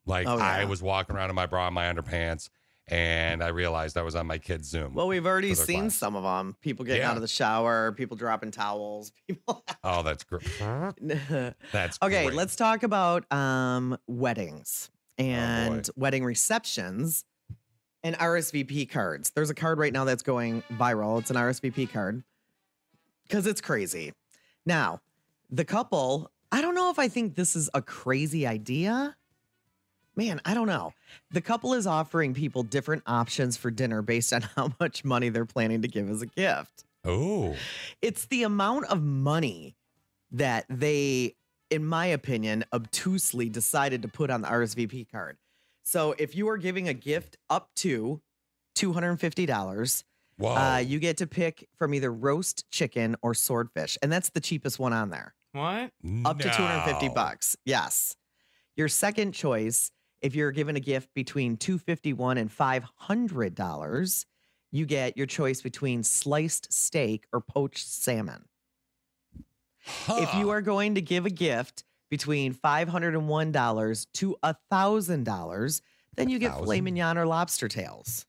[0.05, 2.49] Like Oh, I was walking around in my bra and my underpants,
[2.87, 4.93] and I realized I was on my kid's Zoom.
[4.93, 5.95] Well, we've already seen class.
[5.95, 6.55] some of them.
[6.61, 7.09] People getting Yeah.
[7.11, 9.11] out of the shower, people dropping towels.
[9.27, 9.65] People.
[9.83, 10.43] Oh, that's great.
[11.71, 12.33] That's okay, great.
[12.33, 14.89] let's talk about um, weddings
[15.19, 17.23] Oh, and wedding receptions
[18.07, 19.31] and RSVP cards.
[19.31, 21.19] There's a card right now that's going viral.
[21.19, 22.23] It's an RSVP card
[23.23, 24.13] because it's crazy.
[24.65, 25.01] Now,
[25.49, 29.17] the couple, I don't know if I think this is a crazy idea.
[30.15, 30.93] Man, I don't know.
[31.31, 35.45] The couple is offering people different options for dinner based on how much money they're
[35.45, 36.85] planning to give as a gift.
[37.03, 37.57] Oh,
[38.01, 39.75] It's the amount of money
[40.31, 41.35] that they,
[41.69, 45.37] in my opinion, obtusely decided to put on the RSVP card.
[45.87, 48.21] So if you are giving a gift up to
[48.75, 50.03] $250,
[50.37, 50.53] Whoa.
[50.53, 53.97] uh, you get to pick from either roast chicken or swordfish.
[54.01, 55.33] And that's the cheapest one on there.
[55.53, 55.91] What?
[56.25, 57.13] Up to 250 No.
[57.13, 57.55] bucks.
[57.63, 58.17] Yes.
[58.75, 59.89] Your second choice,
[60.21, 64.25] if you're given a gift between 251 and $500,
[64.73, 68.43] you get your choice between sliced steak or poached salmon.
[70.09, 75.81] If you are going to give a gift between $501 to $1,000,
[76.15, 78.25] then you get filet mignon or lobster tails.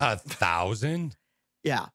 [0.00, 1.16] a thousand.
[1.62, 1.86] Yeah.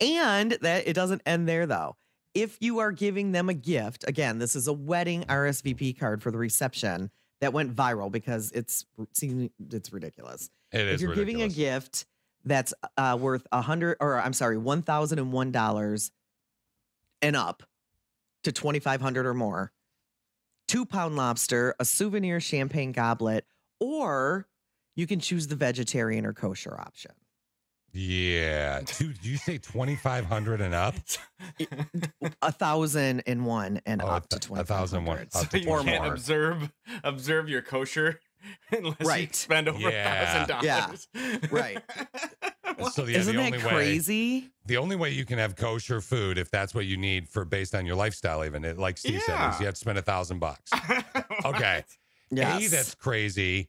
[0.00, 1.96] And that it doesn't end there though.
[2.34, 6.30] If you are giving them a gift, again, this is a wedding RSVP card for
[6.30, 7.10] the reception
[7.40, 8.86] that went viral because it's
[9.70, 10.50] it's ridiculous.
[10.72, 12.06] It if is you're giving a gift
[12.44, 16.10] that's uh, worth a hundred or I'm sorry, one thousand and one dollars
[17.22, 17.62] and up
[18.42, 19.70] to twenty five hundred or more,
[20.68, 23.44] two pound lobster, a souvenir champagne goblet,
[23.80, 24.46] or
[24.96, 27.12] you can choose the vegetarian or kosher option.
[27.92, 28.80] Yeah.
[28.98, 30.94] Dude, did you say 2,500 and up?
[32.42, 35.30] A thousand and one and Oh, up to th- twenty a thousand one.
[35.30, 36.72] So Up to you can't observe
[37.04, 38.18] observe your kosher
[38.70, 39.34] unless you Right.
[39.34, 40.44] spend over a Yeah.
[40.46, 40.80] thousand Yeah.
[40.86, 41.08] dollars.
[41.50, 41.78] Right.
[42.92, 44.50] So yeah, Isn't the that only way crazy?
[44.66, 47.72] the only way you can have kosher food if that's what you need for based
[47.72, 50.40] on your lifestyle, even it, like Steve said, is you have to spend a thousand
[50.40, 50.70] bucks.
[51.44, 51.84] Okay.
[52.36, 53.68] A, that's crazy.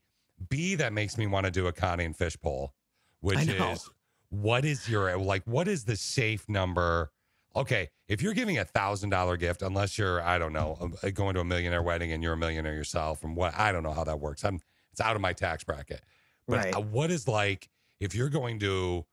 [0.49, 2.73] B, that makes me want to do a Connie and Fish poll,
[3.19, 3.89] which is
[4.29, 7.11] what is your like what is the safe number?
[7.55, 11.35] Okay, if you're giving a thousand dollar gift, unless you're I don't know uh, going
[11.35, 14.03] to a millionaire wedding and you're a millionaire yourself, and what I don't know how
[14.03, 14.43] that works.
[14.43, 14.59] I'm
[14.91, 16.01] it's out of my tax bracket.
[16.47, 16.75] But Right.
[16.75, 19.05] uh, what is like if you're going to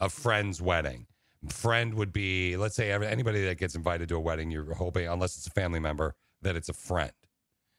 [0.00, 1.06] a friend's wedding?
[1.50, 4.50] Friend would be let's say anybody that gets invited to a wedding.
[4.50, 7.12] You're hoping unless it's a family member that it's a friend,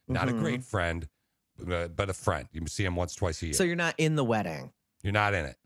[0.07, 0.29] not Mhm.
[0.29, 1.07] a great friend,
[1.57, 2.47] but, but a friend.
[2.51, 3.53] You see him once, twice a year.
[3.53, 4.71] So you're not in the wedding.
[5.01, 5.57] You're not in it.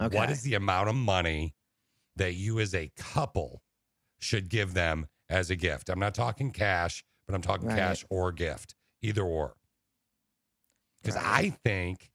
[0.00, 0.16] Okay.
[0.16, 1.54] What is the amount of money
[2.16, 3.62] that you as a couple
[4.22, 5.88] should give them as a gift?
[5.90, 7.76] I'm not talking cash, but I'm talking Right.
[7.76, 9.56] cash or gift, either or.
[11.02, 12.12] Because I think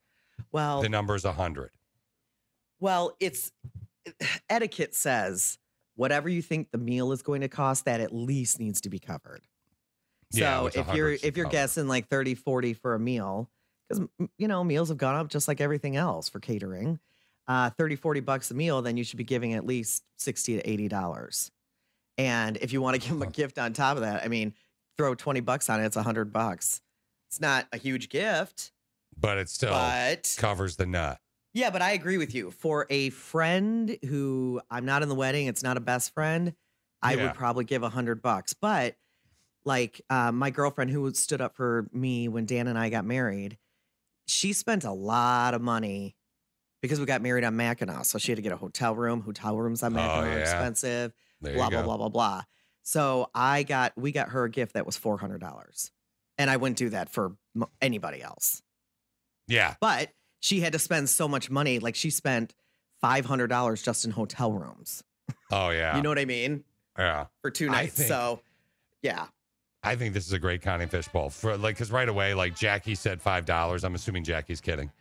[0.52, 1.72] Well, the number is a hundred.
[2.80, 3.52] well, it's
[4.50, 5.58] etiquette says
[5.96, 9.00] whatever you think the meal is going to cost, that at least needs to be
[9.00, 9.42] covered.
[10.32, 13.50] Yeah, So if you're if you're guessing like 30, 40 for a meal,
[13.90, 17.00] because you know, meals have gone up just like everything else for catering.
[17.48, 20.70] Uh 30, 40 bucks a meal, then you should be giving at least 60 to
[20.70, 21.52] 80 dollars.
[22.18, 24.54] And if you want to give them a gift on top of that, I mean,
[24.98, 26.82] throw 20 bucks on it, it's a hundred bucks.
[27.30, 28.72] It's not a huge gift.
[29.20, 31.20] but it still But- covers the nut.
[31.54, 32.52] Yeah, but I agree with you.
[32.52, 36.54] For a friend who I'm not in the wedding, it's not a best friend,
[37.02, 37.24] I Yeah.
[37.24, 38.54] would probably give a hundred bucks.
[38.54, 38.96] But
[39.66, 43.58] like uh, my girlfriend who stood up for me when Dan and I got married,
[44.28, 46.16] she spent a lot of money
[46.84, 48.06] because we got married on Mackinac.
[48.06, 49.22] So she had to get a hotel room.
[49.22, 50.42] Hotel rooms on Mackinac are Oh, yeah.
[50.42, 51.14] expensive.
[51.42, 52.42] There blah blah blah blah blah.
[52.84, 55.92] So I got we got her a gift that was four hundred dollars,
[56.38, 57.34] and I wouldn't do that for
[57.82, 58.62] anybody else.
[59.48, 59.76] Yeah.
[59.80, 60.10] But
[60.40, 61.80] she had to spend so much money.
[61.80, 62.54] Like she spent
[63.02, 65.04] five hundred dollars just in hotel rooms.
[65.52, 65.96] Oh yeah.
[65.96, 66.64] You know what I mean?
[66.98, 67.26] yeah.
[67.42, 67.96] For two nights.
[67.96, 68.42] think- so
[69.02, 69.28] yeah.
[69.84, 72.96] I think this is a great Connie Fishbowl for like because right away, like Jackie
[72.96, 73.84] said five dollars.
[73.84, 74.92] I'm assuming Jackie's kidding.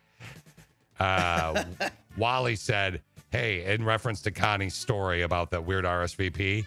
[1.01, 1.65] Uh,
[2.17, 3.03] Wally said,
[3.37, 6.65] "Hey, in reference to Connie's story about that weird RSVP,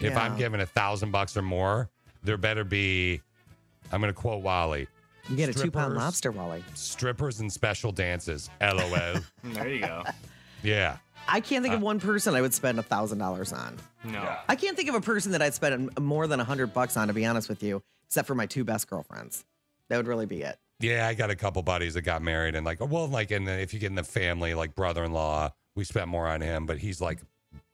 [0.00, 1.88] if I'm given a thousand bucks or more,
[2.22, 3.20] there better be.
[3.92, 4.86] I'm going to quote Wally:
[5.28, 6.62] You get a two pound lobster, Wally.
[6.74, 8.48] strippers and special dances.
[8.60, 9.20] LOL.
[9.44, 10.04] There you go.
[10.62, 10.98] yeah.
[11.28, 13.76] I can't Uh, think of one person I would spend a thousand dollars on.
[14.04, 14.36] No.
[14.48, 17.08] I can't think of a person that I'd spend more than a hundred bucks on,
[17.08, 19.44] to be honest with you, except for my two best girlfriends.
[19.88, 20.56] That would really be it.
[20.80, 23.74] Yeah, I got a couple buddies that got married, and like, well, like, and if
[23.74, 25.50] you get in the family, like brother-in-law,
[25.80, 27.20] we spent more on him, but he's like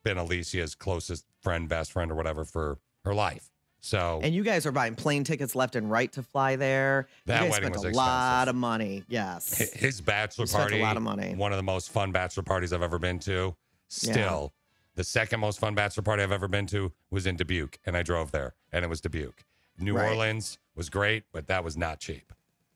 [0.05, 3.51] been Alicia's closest friend, best friend, or whatever for her life.
[3.81, 7.07] So And you guys are buying plane tickets left and right to fly there.
[7.25, 9.03] That you guys wedding spent was a lot of money.
[9.09, 9.57] Yes.
[9.57, 11.35] hi- his bachelor You spent a lot of money.
[11.35, 13.55] one of the most fun bachelor parties I've ever been to.
[13.89, 14.53] Still,
[14.95, 18.03] the second most fun bachelor party I've ever been to was in Dubuque, and I
[18.03, 19.43] drove there, and it was Dubuque.
[19.77, 20.07] New Right.
[20.09, 22.31] Orleans was great, but that was not cheap.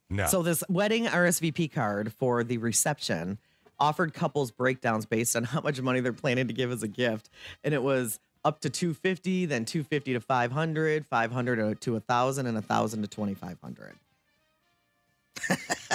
[0.10, 0.28] No.
[0.28, 3.40] So this wedding RSVP card for the reception
[3.82, 7.30] offered couples breakdowns based on how much money they're planning to give as a gift,
[7.66, 13.02] and it was up to 250, then 250 to 500, 500 to 1000 and 1000
[13.02, 13.94] to 2500.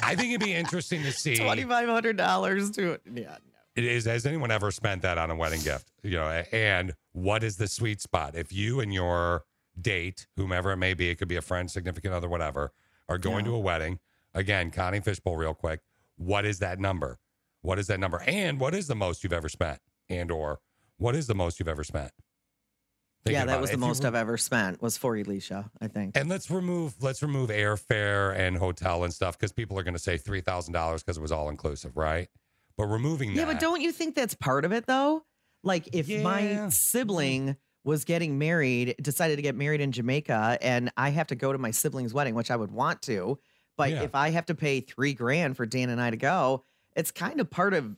[0.02, 1.34] I think it'd be interesting to see.
[1.36, 3.36] $2500 to yeah.
[3.74, 4.06] It is.
[4.06, 5.90] Has anyone ever spent that on a wedding gift?
[6.02, 8.34] You know, and what is the sweet spot?
[8.34, 9.44] If you and your
[9.80, 12.72] date, whomever it may be, it could be a friend, significant other, whatever,
[13.08, 13.50] are going Yeah.
[13.52, 13.98] to a wedding.
[14.34, 15.80] Again, Connie Fishbowl, real quick.
[16.16, 17.18] What is that number?
[17.66, 18.22] What is that number?
[18.24, 19.80] And what is the most you've ever spent?
[20.08, 20.60] And or
[20.98, 22.12] what is the most you've ever spent?
[23.24, 23.72] Thinking yeah, that was it.
[23.72, 26.16] the If most were- I've ever spent was for Elisha, I think.
[26.16, 30.00] And let's remove let's remove airfare and hotel and stuff because people are going to
[30.00, 32.28] say three thousand dollars because it was all inclusive, right?
[32.76, 35.24] But removing Yeah, but don't you think that's part of it though?
[35.64, 36.22] Like if Yeah.
[36.22, 41.34] my sibling was getting married, decided to get married in Jamaica, and I have to
[41.34, 43.40] go to my sibling's wedding, which I would want to,
[43.76, 44.02] but Yeah.
[44.04, 46.64] if I have to pay three grand for Dan and I to go,
[46.96, 47.94] it's kind of part of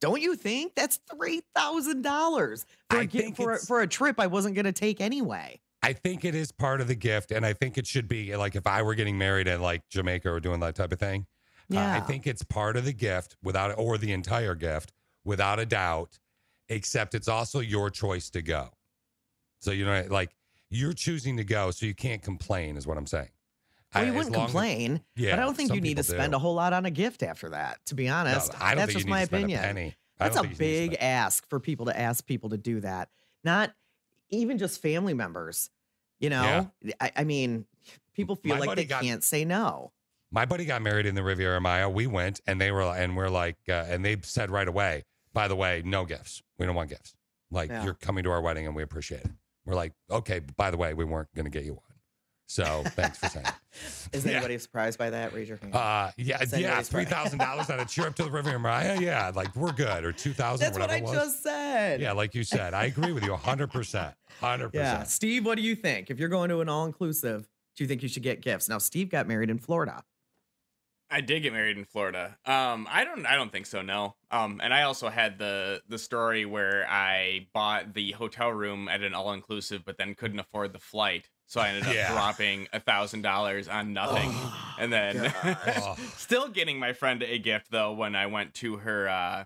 [0.00, 3.80] Don't you think that's three thousand dollars for I a gift think for a, for
[3.80, 5.60] a trip I wasn't going to take anyway?
[5.82, 8.54] I think it is part of the gift, and I think it should be like
[8.54, 11.26] if I were getting married in like Jamaica or doing that type of thing.
[11.72, 14.92] uh, I think it's part of the gift without, or the entire gift
[15.24, 16.18] without a doubt.
[16.68, 18.70] Except it's also your choice to go.
[19.60, 20.34] So you know, like
[20.70, 22.76] you're choosing to go, so you can't complain.
[22.76, 23.28] Is what I'm saying.
[23.94, 25.96] Well, I- you as wouldn't long as- complain, Yeah, but I don't think you need
[25.98, 26.36] to spend do.
[26.36, 27.84] a whole lot on a gift after that.
[27.86, 29.94] To be honest, I don't that's just my need to spend opinion.
[30.20, 32.50] I That's a don't think you need to big ask for people to ask people
[32.50, 33.08] to do that.
[33.44, 33.72] Not
[34.30, 35.70] even just family members.
[36.20, 36.70] You know,
[37.00, 37.66] I, I mean,
[38.14, 39.92] people feel My like they got- can't say no.
[40.30, 41.90] My buddy got married in the Riviera Maya.
[41.90, 45.46] We went and they were and we're like uh, and they said right away, by
[45.48, 46.42] the way, no gifts.
[46.58, 47.14] We don't want gifts.
[47.50, 47.84] Like Yeah.
[47.84, 49.30] you're coming to our wedding and we appreciate it.
[49.66, 51.82] We're like, okay, by the way, we weren't going to get you one.
[52.52, 53.46] So thanks for saying.
[53.46, 53.54] it.
[54.12, 54.32] Is Yeah.
[54.32, 55.32] anybody surprised by that?
[55.32, 55.74] Raise your hand.
[55.74, 57.08] Uh, yeah, yeah, three thousand three surprised?
[57.08, 58.98] thousand dollars on a trip to the Riviera Maya.
[59.00, 61.12] Yeah, like we're good, or two thousand, That's what I it was.
[61.12, 62.02] just said.
[62.02, 65.08] Yeah, like you said, I agree with you hundred percent, hundred percent.
[65.08, 66.10] Steve, what do you think?
[66.10, 68.68] If you're going to an all inclusive, do you think you should get gifts?
[68.68, 70.02] Now, Steve got married in Florida.
[71.10, 72.36] I did get married in Florida.
[72.46, 73.24] Um, I don't.
[73.26, 73.80] I don't think so.
[73.82, 74.14] No.
[74.30, 79.02] Um, and I also had the the story where I bought the hotel room at
[79.02, 82.10] an all inclusive, but then couldn't afford the flight, so I ended up Yeah.
[82.12, 84.34] dropping a thousand dollars on nothing,
[84.78, 85.96] and then Oh.
[86.16, 89.44] still getting my friend a gift though when I went to her uh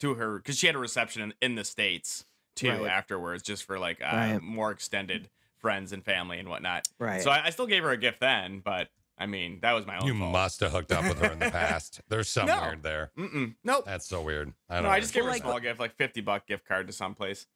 [0.00, 2.90] to her because she had a reception in, in the states too Right.
[2.90, 4.42] afterwards, just for like uh, Right.
[4.42, 6.86] more extended friends and family and whatnot.
[6.98, 7.22] Right.
[7.22, 9.96] So I, I still gave her a gift then, but I mean that was my
[9.98, 10.06] own.
[10.06, 10.32] You fault.
[10.32, 12.02] must have hooked up with her in the past.
[12.10, 12.60] There's some No.
[12.60, 13.10] weird there.
[13.18, 13.54] Mm-mm.
[13.64, 13.84] Nope.
[13.86, 14.52] That's so weird.
[14.68, 14.94] I don't No, know.
[14.94, 17.46] I just gave her like, a small gift, like fifty buck gift card to someplace.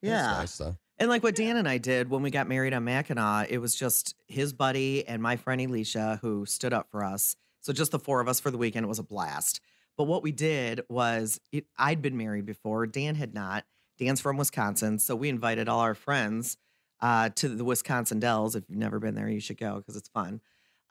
[0.00, 0.22] Yeah.
[0.22, 0.76] That's nice, though.
[0.98, 3.74] And like what Dan and I did when we got married on Mackinac, it was
[3.74, 7.34] just his buddy and my friend Alicia who stood up for us.
[7.60, 8.84] So just the four of us for the weekend.
[8.84, 9.60] It was a blast.
[9.96, 12.86] But what we did was it, I'd been married before.
[12.86, 13.64] Dan had not.
[13.98, 14.98] Dan's from Wisconsin.
[14.98, 16.56] So we invited all our friends
[17.00, 18.54] uh, to the Wisconsin Dells.
[18.56, 20.40] If you've never been there, you should go because it's fun.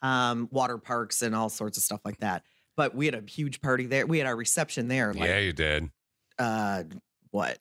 [0.02, 2.44] Um, water parks and all sorts of stuff like that.
[2.78, 4.06] But we had a huge party there.
[4.06, 5.14] We had our reception there.
[5.14, 5.90] Like, yeah, you did.
[6.40, 6.84] uh,
[7.32, 7.60] what,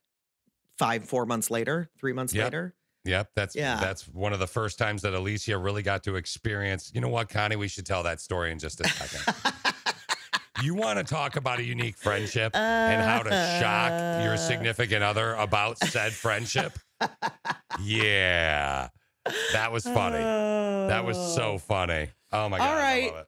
[0.80, 2.44] five, four months later, three months Yep.
[2.44, 2.74] later?
[3.04, 3.78] Yep, that's Yeah.
[3.80, 6.90] that's one of the first times that Alicia really got to experience.
[6.94, 7.56] You know what, Connie?
[7.56, 9.34] We should tell that story in just a second.
[10.62, 13.90] you want to talk about a unique friendship and how to shock
[14.24, 14.38] your uh.
[14.38, 16.78] significant other about said friendship?
[17.82, 18.88] Yeah,
[19.52, 20.18] that was funny.
[20.18, 21.58] That was so oh.
[21.58, 22.08] funny.
[22.32, 22.68] Oh my god!
[22.68, 23.12] All right, I right.
[23.12, 23.26] love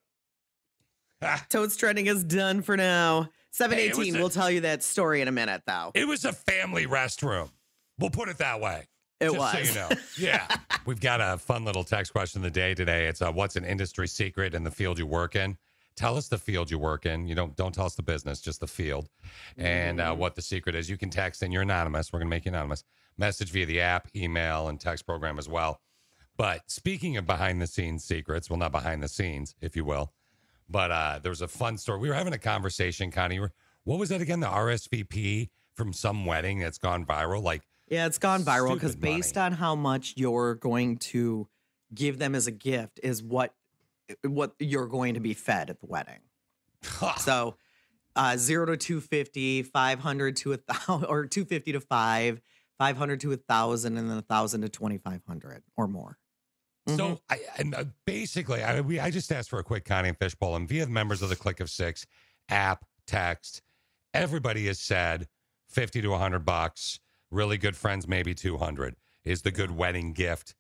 [1.23, 1.41] it.
[1.51, 3.29] Toads trending is done for now.
[3.53, 5.93] Hey, 718, a- we'll tell you that story in a minute, though.
[5.95, 7.51] It was a family restroom.
[7.99, 8.87] We'll put it that way.
[9.21, 9.53] It Just was.
[9.53, 9.89] So you know.
[10.19, 10.49] Yeah.
[10.85, 13.07] We've got a fun little text question of the day today.
[13.07, 15.57] It's uh, what's an industry secret in the field you work in?
[15.95, 17.29] Tell us the field you work in.
[17.29, 19.09] You don't don't tell us the business, just the field,
[19.59, 20.89] and uh, what the secret is.
[20.89, 22.13] You can text, and you're anonymous.
[22.13, 22.83] We're gonna make you anonymous.
[23.19, 25.81] Message via the app, email, and text program as well.
[26.37, 30.13] But speaking of behind the scenes secrets, well, not behind the scenes, if you will,
[30.69, 31.99] but uh, there was a fun story.
[31.99, 33.41] We were having a conversation, Connie.
[33.85, 34.41] What was that again?
[34.41, 37.43] The RSVP from some wedding that's gone viral.
[37.43, 41.49] Like, Yeah, it's gone viral because based on how much you're going to
[41.95, 43.55] give them as a gift is what
[44.27, 46.21] what you're going to be fed at the wedding.
[47.19, 47.57] so
[48.17, 52.41] uh, zero to 250, 500 to a thousand, or 250 to five,
[52.79, 56.19] 500 to a thousand, and then a thousand to 2,500 or more.
[56.89, 56.97] Mm-hmm.
[56.97, 60.57] So I and basically, I we I just asked for a quick Connie and Fishbowl,
[60.57, 62.07] and via the members of the Click of Six
[62.49, 63.63] app, text,
[64.15, 65.29] everybody has said
[65.69, 66.99] fifty to hundred bucks.
[67.31, 70.55] Really good friends, maybe two hundred is the good wedding gift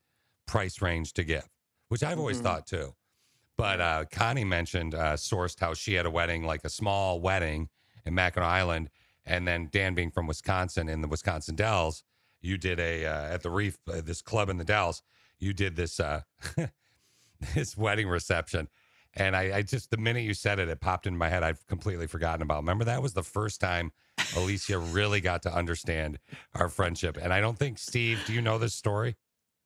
[0.46, 1.48] price range to give,
[1.88, 2.44] which I've always Mhm.
[2.44, 2.94] thought too.
[3.58, 7.68] But uh, Connie mentioned uh, sourced how she had a wedding, like a small wedding
[8.06, 8.90] in Mackinac Island,
[9.26, 12.04] and then Dan being from Wisconsin in the Wisconsin Dells,
[12.40, 15.02] you did a uh, at the Reef, uh, this club in the Dells,
[15.42, 16.22] you did this uh,
[17.54, 18.68] this wedding reception,
[19.14, 21.42] and I, I just the minute you said it, it popped into my head.
[21.42, 22.58] I've completely forgotten about.
[22.58, 23.92] Remember that was the first time
[24.36, 26.18] Alicia really got to understand
[26.54, 28.20] our friendship, and I don't think Steve.
[28.26, 29.16] Do you know this story?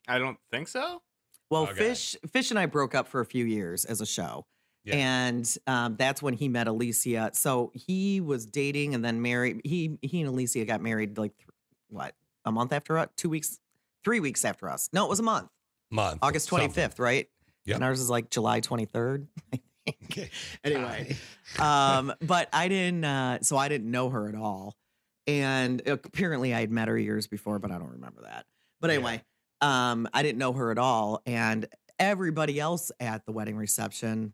[0.09, 1.03] I don't think so.
[1.51, 1.75] Well, Okay.
[1.75, 4.47] Fish Fish and I broke up for a few years as a show.
[4.85, 4.95] Yeah.
[4.97, 7.31] And um, that's when he met Alicia.
[7.35, 9.61] So he was dating and then married.
[9.65, 11.49] He he and Alicia got married like th-
[11.89, 12.15] what
[12.45, 13.59] a month after us, two weeks,
[14.05, 14.89] three weeks after us.
[14.93, 15.49] No, it was a month.
[15.91, 16.91] Month, August 25th, something.
[17.05, 17.29] right?
[17.65, 17.75] Yep.
[17.77, 19.27] And ours is like July twenty third.
[20.65, 21.17] anyway,
[21.61, 23.05] um, but I didn't.
[23.05, 24.75] Uh, so I didn't know her at all,
[25.27, 28.47] and apparently I had met her years before, but I don't remember that.
[28.81, 29.23] But anyway,
[29.61, 31.67] um, I didn't know her at all, and
[31.99, 34.33] everybody else at the wedding reception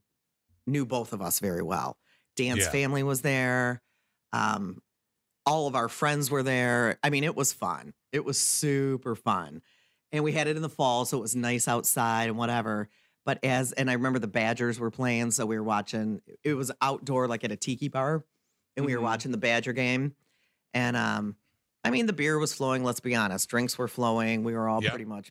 [0.66, 1.96] knew both of us very well.
[2.36, 2.70] Dan's Yeah.
[2.70, 3.82] family was there.
[4.32, 4.80] Um,
[5.44, 6.98] all of our friends were there.
[7.02, 7.92] I mean, it was fun.
[8.10, 9.60] It was super fun.
[10.12, 12.88] And we had it in the fall, so it was nice outside and whatever.
[13.24, 16.20] But as and I remember the Badgers were playing, so we were watching.
[16.44, 18.24] It was outdoor, like at a tiki bar,
[18.76, 19.04] and we were Mhm.
[19.04, 20.14] watching the Badger game.
[20.74, 21.36] And um,
[21.84, 22.84] I mean, the beer was flowing.
[22.84, 24.42] Let's be honest, drinks were flowing.
[24.44, 24.90] We were all Yep.
[24.92, 25.30] pretty much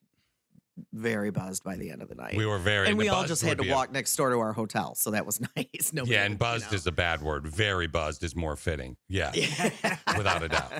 [0.93, 2.35] very buzzed by the end of the night.
[2.35, 4.37] We were very and we all just had to be a- walk next door to
[4.39, 5.91] our hotel, so that was nice.
[5.93, 7.45] No, yeah, and buzzed is a bad word.
[7.45, 8.95] Very buzzed is more fitting.
[9.09, 9.31] Yeah,
[10.17, 10.71] without a doubt.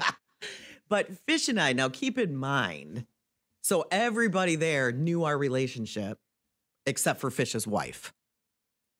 [0.88, 3.06] But Fish and I, now keep in mind,
[3.62, 6.18] so everybody there knew our relationship
[6.86, 8.14] except for Fish's wife.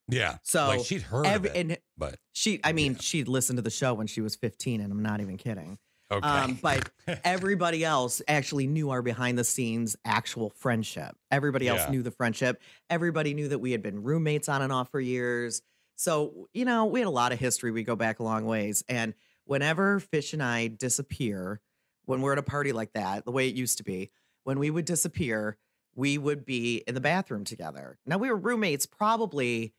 [0.07, 0.38] Yeah.
[0.43, 3.70] So like she'd heard every- it, and but she, I mean, she'd listened to the
[3.70, 5.78] show when she was 15, and I'm not even kidding.
[6.12, 6.28] Okay.
[6.28, 6.89] Um, but
[7.24, 11.16] everybody else actually knew our behind the scenes actual friendship.
[11.32, 11.91] Everybody else Yeah.
[11.91, 12.62] knew the friendship.
[12.89, 15.62] Everybody knew that we had been roommates on and off for years.
[15.95, 17.72] So, you know, we had a lot of history.
[17.72, 18.84] We go back a long ways.
[18.89, 19.14] And
[19.45, 21.62] whenever Fish and I disappear,
[22.05, 24.12] when we're at a party like that, the way it used to be,
[24.44, 25.58] when we would disappear,
[25.96, 28.00] we would be in the bathroom together.
[28.06, 29.74] Now, we were roommates probably,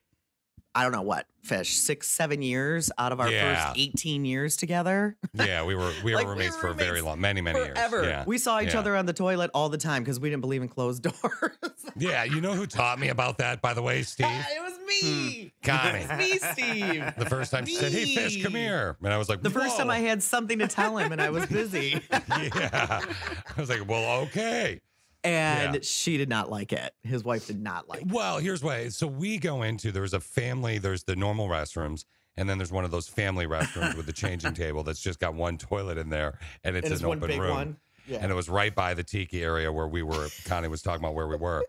[0.75, 3.67] I don't know what, Fish, six, seven years out of our Yeah.
[3.67, 5.15] first 18 years together.
[5.35, 7.59] yeah, we were we were Like, we roommates were for a very long, many many
[7.59, 7.97] Forever.
[7.97, 8.07] years.
[8.07, 8.23] Yeah.
[8.25, 8.79] We saw each Yeah.
[8.79, 11.51] other on the toilet all the time because we didn't believe in closed doors.
[11.95, 14.25] Yeah, you know who taught me about that, by the way, Steve?
[14.27, 15.53] it was me.
[15.63, 15.69] Hmm.
[15.69, 15.99] Connie.
[15.99, 17.13] It was me, Steve.
[17.19, 19.77] The first time she said, "Hey, fish, come here," and I was like, The first
[19.77, 22.01] time I had something to tell him and I was busy.
[22.11, 24.81] yeah, I was like, "Well, okay."
[25.23, 25.79] And Yeah.
[25.83, 26.93] she did not like it.
[27.03, 28.07] His wife did not like it.
[28.11, 28.89] Well, here's why.
[28.89, 30.77] So we go into there's a family.
[30.77, 32.03] There's the normal restrooms,
[32.35, 35.33] and then there's one of those family restrooms with the changing table that's just got
[35.33, 37.51] one toilet in there, and it's And it's an open room.
[37.51, 37.77] one.
[38.05, 38.17] Yeah.
[38.21, 40.27] And it was right by the tiki area where we were.
[40.43, 41.63] Connie was talking about where we were,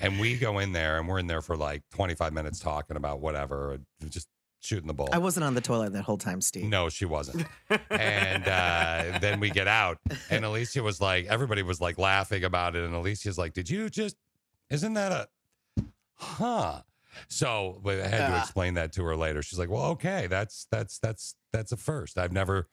[0.00, 3.20] and we go in there, and we're in there for like 25 minutes talking about
[3.20, 3.78] whatever,
[4.08, 4.26] just
[4.60, 5.08] shooting the bull.
[5.12, 6.64] I wasn't on the toilet that whole time, Steve.
[6.64, 7.46] No, she wasn't.
[7.90, 9.98] and uh, then we get out,
[10.30, 13.88] and Alicia was like, everybody was like laughing about it, and Alicia's like, "Did you
[13.90, 14.16] just?
[14.70, 15.82] Isn't that a?
[16.14, 16.82] Huh?"
[17.28, 18.40] So I had to Ah.
[18.40, 19.42] explain that to her later.
[19.42, 22.18] She's like, "Well, okay, that's that's that's that's a first.
[22.18, 22.68] I've never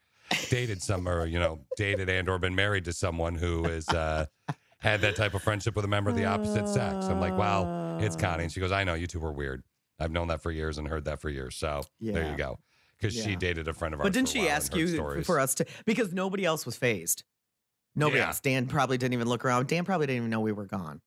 [0.49, 4.25] dated some, or you know, dated and or been married to someone who is." Uh,
[4.79, 7.05] had that type of friendship with a member of the opposite sex.
[7.07, 8.43] I'm like, well, it's Connie.
[8.43, 9.63] And she goes, I know you two were weird.
[9.99, 11.55] I've known that for years and heard that for years.
[11.55, 12.59] So there you go.
[12.99, 14.05] Because she dated a friend of ours.
[14.07, 15.25] But didn't she ask you stories.
[15.25, 15.65] for us to?
[15.85, 17.23] Because nobody else was phased.
[17.95, 18.27] Nobody Yeah.
[18.27, 18.39] else.
[18.39, 19.67] Dan probably didn't even look around.
[19.67, 21.01] Dan probably didn't even know we were gone.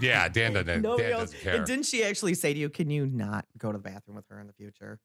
[0.00, 0.82] Yeah, Dan doesn't.
[0.82, 1.22] Nobody Dan else.
[1.30, 1.56] doesn't care.
[1.56, 4.26] And didn't she actually say to you, "Can you not go to the bathroom with
[4.28, 5.00] her in the future?"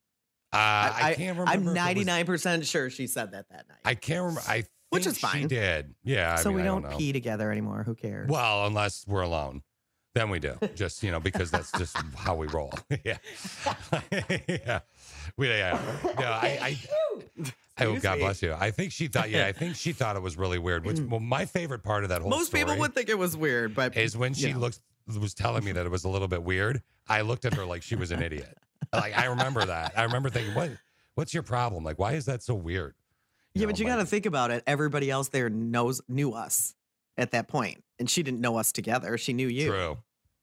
[0.52, 1.44] uh, I, can't remember.
[1.50, 3.78] I'm if it was- 99 percent sure she said that that night.
[3.84, 4.42] I can't remember.
[4.46, 5.42] I Which is fine.
[5.42, 5.94] She did.
[6.04, 6.34] Yeah.
[6.38, 6.96] I so mean, we I don't, know.
[6.96, 7.82] pee together anymore.
[7.84, 8.28] Who cares?
[8.30, 9.62] Well, unless we're alone,
[10.16, 10.56] then we do.
[10.74, 12.72] Just you know, because that's just how we roll.
[13.04, 13.18] yeah.
[14.48, 14.80] yeah.
[15.36, 15.78] We yeah.
[16.18, 16.58] No, I.
[16.62, 18.54] I Oh, God bless you.
[18.58, 20.86] I think she thought, yeah, I think she thought it was really weird.
[20.86, 21.10] Which, mm.
[21.10, 23.94] well, my favorite part of that whole Most people would think it was weird, but
[23.94, 24.60] is when she you know.
[24.60, 24.80] looked
[25.20, 26.82] was telling me that it was a little bit weird.
[27.06, 28.56] I looked at her like she was an idiot.
[28.94, 29.92] Like I remember that.
[29.96, 30.70] I remember thinking, what
[31.16, 31.84] what's your problem?
[31.84, 32.94] Like, why is that so weird?
[33.52, 34.62] Yeah, but you got to think about it.
[34.66, 36.74] Everybody else there knows knew us
[37.18, 39.18] at that point, and she didn't know us together.
[39.18, 39.68] She knew you.
[39.68, 39.98] True.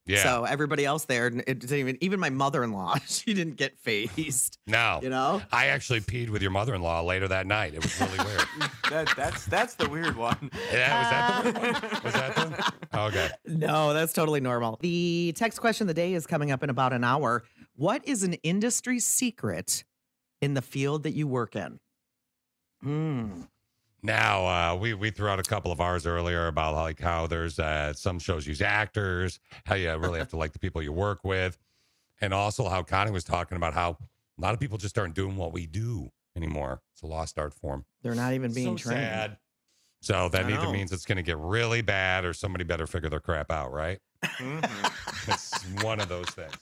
[0.05, 0.23] Yeah.
[0.23, 4.57] So everybody else there, it didn't even even my mother-in-law, she didn't get phased.
[4.67, 4.99] No.
[5.01, 5.41] You know?
[5.51, 7.73] I actually peed with your mother in law later that night.
[7.73, 8.43] It was really weird.
[8.89, 10.51] That that's that's the weird one.
[10.71, 12.01] Yeah, was that the weird one?
[12.03, 13.29] Was that the Okay.
[13.47, 14.77] No, that's totally normal.
[14.81, 17.43] The text question of the day is coming up in about an hour.
[17.75, 19.83] What is an industry secret
[20.41, 21.79] in the field that you work in?
[22.83, 23.41] Hmm.
[24.03, 27.57] Now uh, we we threw out a couple of ours earlier about like how there's
[27.57, 31.23] uh, some shows use actors, how you really have to like the people you work
[31.23, 31.57] with,
[32.19, 33.97] and also how Connie was talking about how
[34.37, 36.81] a lot of people just aren't doing what we do anymore.
[36.93, 37.85] It's a lost art form.
[38.01, 39.01] They're not even being so trained.
[39.01, 39.37] sad.
[40.01, 40.73] So that I either know.
[40.73, 43.99] means it's going to get really bad, or somebody better figure their crap out, right?
[44.39, 46.57] it's one of those things.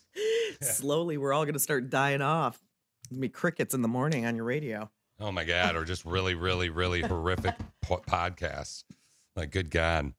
[0.62, 2.62] Slowly, we're all going to start dying off.
[3.10, 4.92] There's gonna be crickets in the morning on your radio.
[5.22, 8.84] Oh my God, or just really, really, really horrific po- podcasts.
[9.36, 10.14] Like, good God.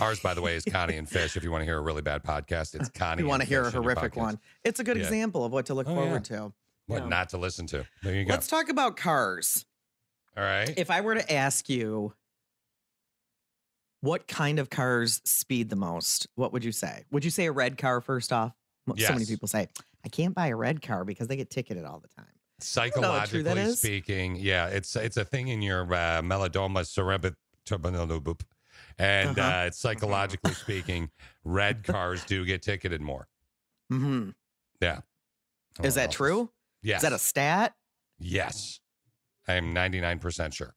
[0.00, 1.36] Ours, by the way, is Connie and Fish.
[1.36, 3.20] If you want to hear a really bad podcast, it's Connie.
[3.20, 5.02] If you want to hear a Fish horrific one, it's a good Yeah.
[5.04, 6.36] example of what to look Oh, forward yeah.
[6.38, 6.52] to.
[6.86, 7.08] What Yeah.
[7.08, 7.86] not to listen to?
[8.02, 8.30] There you go.
[8.32, 9.66] Let's talk about cars.
[10.36, 10.72] All right.
[10.78, 12.14] If I were to ask you
[14.00, 17.04] what kind of cars speed the most, what would you say?
[17.10, 18.52] Would you say a red car first off?
[18.86, 19.68] Mo- So many people say,
[20.04, 22.26] I can't buy a red car because they get ticketed all the time.
[22.96, 23.78] Know how true that Psychologically is.
[23.80, 27.36] speaking, yeah, it's it's a thing in your uh, melodoma cerebellum,
[28.98, 29.48] and Uh-huh.
[29.48, 31.10] uh, psychologically speaking,
[31.44, 33.28] red cars do get ticketed more.
[33.92, 34.30] Mm-hmm.
[34.80, 35.00] Yeah.
[35.82, 36.12] Is that know.
[36.12, 36.50] true?
[36.82, 36.98] Yes.
[36.98, 37.74] Is that a stat?
[38.18, 38.80] Yes.
[39.48, 40.74] I am 99% sure.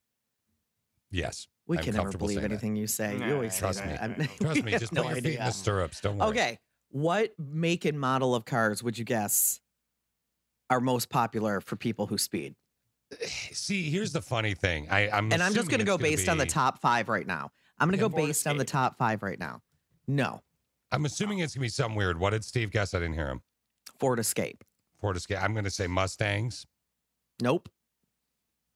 [1.12, 1.48] Yes.
[1.68, 2.52] We I'm can never believe saying that.
[2.52, 3.18] anything you say.
[3.18, 4.18] Nah, you always say Trust that.
[4.20, 4.28] me.
[4.42, 4.72] Trust me.
[4.78, 6.02] Just no put your feet in the stirrups.
[6.02, 6.30] Don't worry.
[6.30, 6.60] Okay.
[6.90, 9.60] What make and model of cars would you guess
[10.76, 12.56] are most popular for people who speed?
[13.52, 14.88] See, here's the funny thing.
[14.90, 17.08] I, I'm and I'm just going to go it's gonna based on the top five
[17.10, 17.52] right now.
[17.80, 19.62] I'm going to Yeah, go based on the top five right now.
[20.08, 20.42] No,
[20.92, 22.20] I'm assuming it's gonna be something weird.
[22.20, 22.94] What did Steve guess?
[22.94, 23.42] I didn't hear him.
[24.00, 24.64] Ford Escape.
[25.02, 25.42] Ford Escape.
[25.42, 26.68] I'm gonna say Mustangs.
[27.42, 27.70] Nope.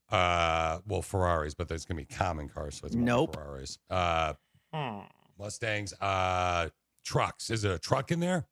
[0.10, 3.36] Uh, well, Ferraris, but there's gonna be common cars, so it's Nope.
[3.36, 3.78] Ferraris.
[3.90, 4.34] Uh,
[4.74, 5.02] Hmm.
[5.38, 5.94] Mustangs.
[6.02, 6.70] Uh,
[7.06, 7.50] trucks.
[7.52, 8.48] Is there a truck in there?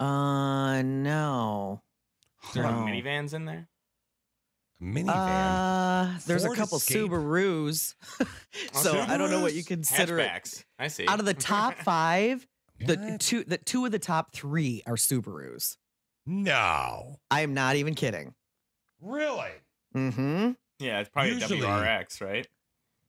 [0.00, 1.82] Uh, no.
[2.48, 2.84] Is there any No.
[2.86, 3.68] minivans in there?
[4.82, 5.08] Minivan.
[5.08, 6.98] Uh, there's Ford a couple Escape.
[7.10, 7.94] Subarus.
[8.72, 9.66] so I don't know what you Subarus?
[9.68, 10.28] consider it.
[10.28, 10.64] Hatchbacks.
[10.78, 11.06] I see.
[11.06, 12.46] Out of the top five,
[12.80, 15.76] the two the two of the top three are Subarus.
[16.26, 17.16] no.
[17.30, 18.34] I am not even kidding.
[19.00, 19.50] Really?
[19.94, 20.52] Mm-hmm.
[20.80, 22.48] yeah, it's probably Usually- a WRX, right?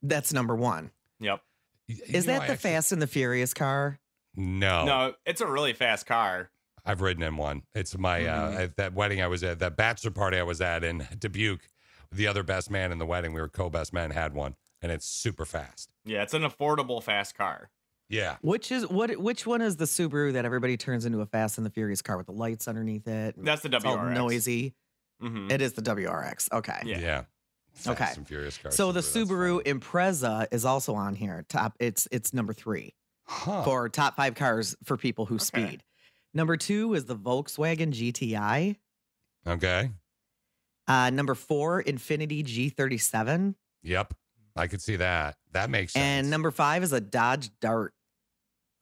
[0.03, 0.91] That's number one.
[1.19, 1.41] Yep.
[1.87, 3.99] Is that the Fast and the Furious car?
[4.35, 4.85] No.
[4.85, 6.49] No, it's a really fast car.
[6.85, 7.63] I've ridden in one.
[7.73, 8.55] It's my Mm-hmm.
[8.57, 11.67] uh, at that wedding I was at, that bachelor party I was at in Dubuque.
[12.11, 15.05] The other best man in the wedding, we were co-best men, had one, and it's
[15.05, 15.91] super fast.
[16.05, 17.69] Yeah, it's an affordable fast car.
[18.07, 18.37] Yeah.
[18.41, 19.17] Which is what?
[19.17, 22.15] Which one is the Subaru that everybody turns into a Fast and the Furious car
[22.17, 23.33] with the lights underneath it?
[23.37, 24.13] That's the it's all WRX.
[24.13, 24.75] noisy.
[25.19, 26.51] hmm It is the WRX.
[26.53, 26.79] Okay.
[26.85, 26.99] Yeah.
[26.99, 27.21] Yeah.
[27.73, 28.11] Fast Okay.
[28.15, 28.75] and Furious cars.
[28.75, 29.79] So the Subaru fun.
[29.79, 31.45] Impreza is also on here.
[31.49, 31.73] Top.
[31.79, 32.93] It's it's number three
[33.27, 33.63] Huh.
[33.63, 35.43] for top five cars for people who Okay.
[35.43, 35.83] speed.
[36.35, 38.75] Number two is the Volkswagen GTI.
[39.47, 39.89] Okay.
[40.87, 43.55] Uh, number four, Infiniti G37.
[43.83, 44.13] Yep.
[44.55, 45.37] I could see that.
[45.53, 46.03] That makes sense.
[46.03, 47.93] And number five is a Dodge Dart.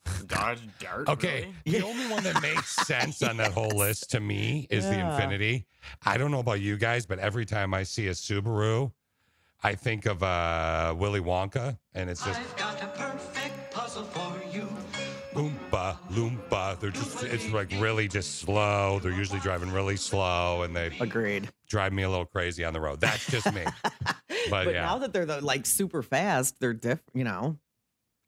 [0.28, 1.08] Dodge Dart.
[1.08, 1.54] Okay.
[1.66, 1.80] really?
[1.80, 5.18] The only one that makes sense on that whole list to me is the Yeah.
[5.20, 5.66] Infiniti.
[6.06, 8.92] I don't know about you guys, but every time I see a Subaru,
[9.64, 12.40] I think of uh, Willy Wonka, and it's just
[16.12, 16.80] Oompa Loompa.
[16.80, 19.00] They're just, it's like really just slow.
[19.02, 21.50] They're usually driving really slow, and they Agreed.
[21.68, 23.00] drive me a little crazy on the road.
[23.02, 23.64] That's just me.
[24.50, 24.82] But, But yeah.
[24.82, 27.00] now that they're the, like super fast, they're diff.
[27.14, 27.58] You know,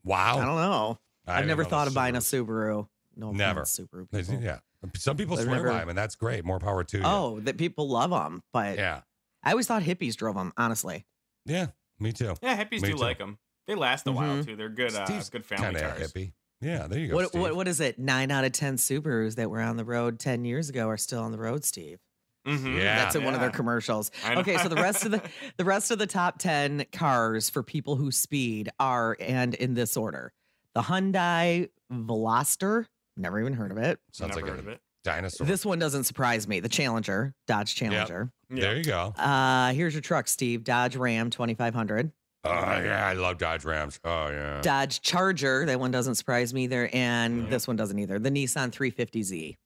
[0.05, 0.37] wow.
[0.37, 0.97] I don't know.
[1.27, 2.45] I I've never know thought the of buying a Subaru.
[2.45, 2.87] Subaru.
[3.17, 3.61] No, Never.
[3.63, 4.09] Subaru.
[4.09, 4.41] People.
[4.41, 4.59] Yeah.
[4.95, 6.45] Some people I've swear never- by them, and that's great.
[6.45, 7.03] More power to you.
[7.05, 9.01] Oh, that people love them, but yeah.
[9.43, 10.53] I always thought hippies drove them.
[10.57, 11.05] Honestly,
[11.45, 11.67] Yeah.
[11.99, 12.35] Me too.
[12.41, 12.97] Yeah, hippies Me do too.
[12.97, 13.37] like them.
[13.67, 14.45] They last a while Mhm.
[14.45, 14.55] too.
[14.55, 14.93] They're good.
[14.95, 16.13] Uh, Steve's good family kinda cars.
[16.13, 16.31] hippie.
[16.65, 17.15] Yeah, there you go.
[17.15, 17.41] what, Steve.
[17.41, 17.99] what what is it?
[17.99, 21.21] Nine out of ten Subarus that were on the road ten years ago are still
[21.21, 21.99] on the road, Steve.
[22.47, 22.77] Mhm.
[22.77, 22.95] Yeah.
[22.97, 24.11] That's in one of their commercials.
[24.27, 25.21] Okay, so the rest of the
[25.57, 29.95] the rest of the top ten cars for people who speed are and in this
[29.97, 30.31] order:
[30.73, 32.85] the Hyundai Veloster.
[33.17, 33.99] Never even heard of it.
[34.11, 34.81] Sounds Never like heard a of it.
[35.03, 35.47] dinosaur.
[35.47, 36.59] This one doesn't surprise me.
[36.59, 38.29] The Challenger, Dodge Challenger.
[38.49, 39.13] There you go.
[39.17, 40.63] Uh, here's your truck, Steve.
[40.63, 42.11] Dodge Ram 2500.
[42.45, 43.99] Oh yeah, I love Dodge Rams.
[44.03, 44.61] Oh yeah.
[44.61, 45.65] Dodge Charger.
[45.65, 46.89] That one doesn't surprise me either.
[46.93, 48.19] And this one doesn't either.
[48.19, 49.57] The Nissan 350Z.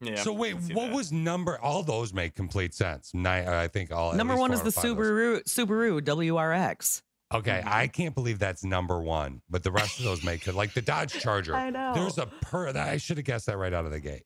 [0.00, 0.16] Yeah.
[0.16, 0.92] so wait, what that.
[0.92, 1.58] was number?
[1.60, 3.12] All those make complete sense.
[3.14, 4.12] Nine, I think all.
[4.14, 5.06] Number one is the or five of those.
[5.06, 7.02] Subaru Subaru WRX.
[7.32, 7.68] Okay, mm-hmm.
[7.70, 10.52] I can't believe that's number one, but the rest of those make.
[10.52, 11.54] Like the Dodge Charger.
[11.54, 11.92] I know.
[11.94, 12.68] There's a per.
[12.76, 14.24] I should have guessed that right out of the gate.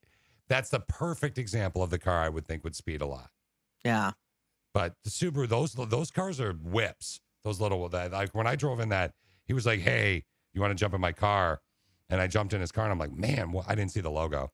[0.48, 3.30] That's the perfect example of the car I would think would speed a lot.
[3.84, 4.12] Yeah.
[4.72, 7.20] But the Subaru, those those cars are whips.
[7.46, 9.12] Those little that like when I drove in that,
[9.44, 11.60] he was like, "Hey, you want to jump in my car?"
[12.10, 13.66] And I jumped in his car, and I'm like, "Man, what?
[13.68, 14.48] I didn't see the logo." I'm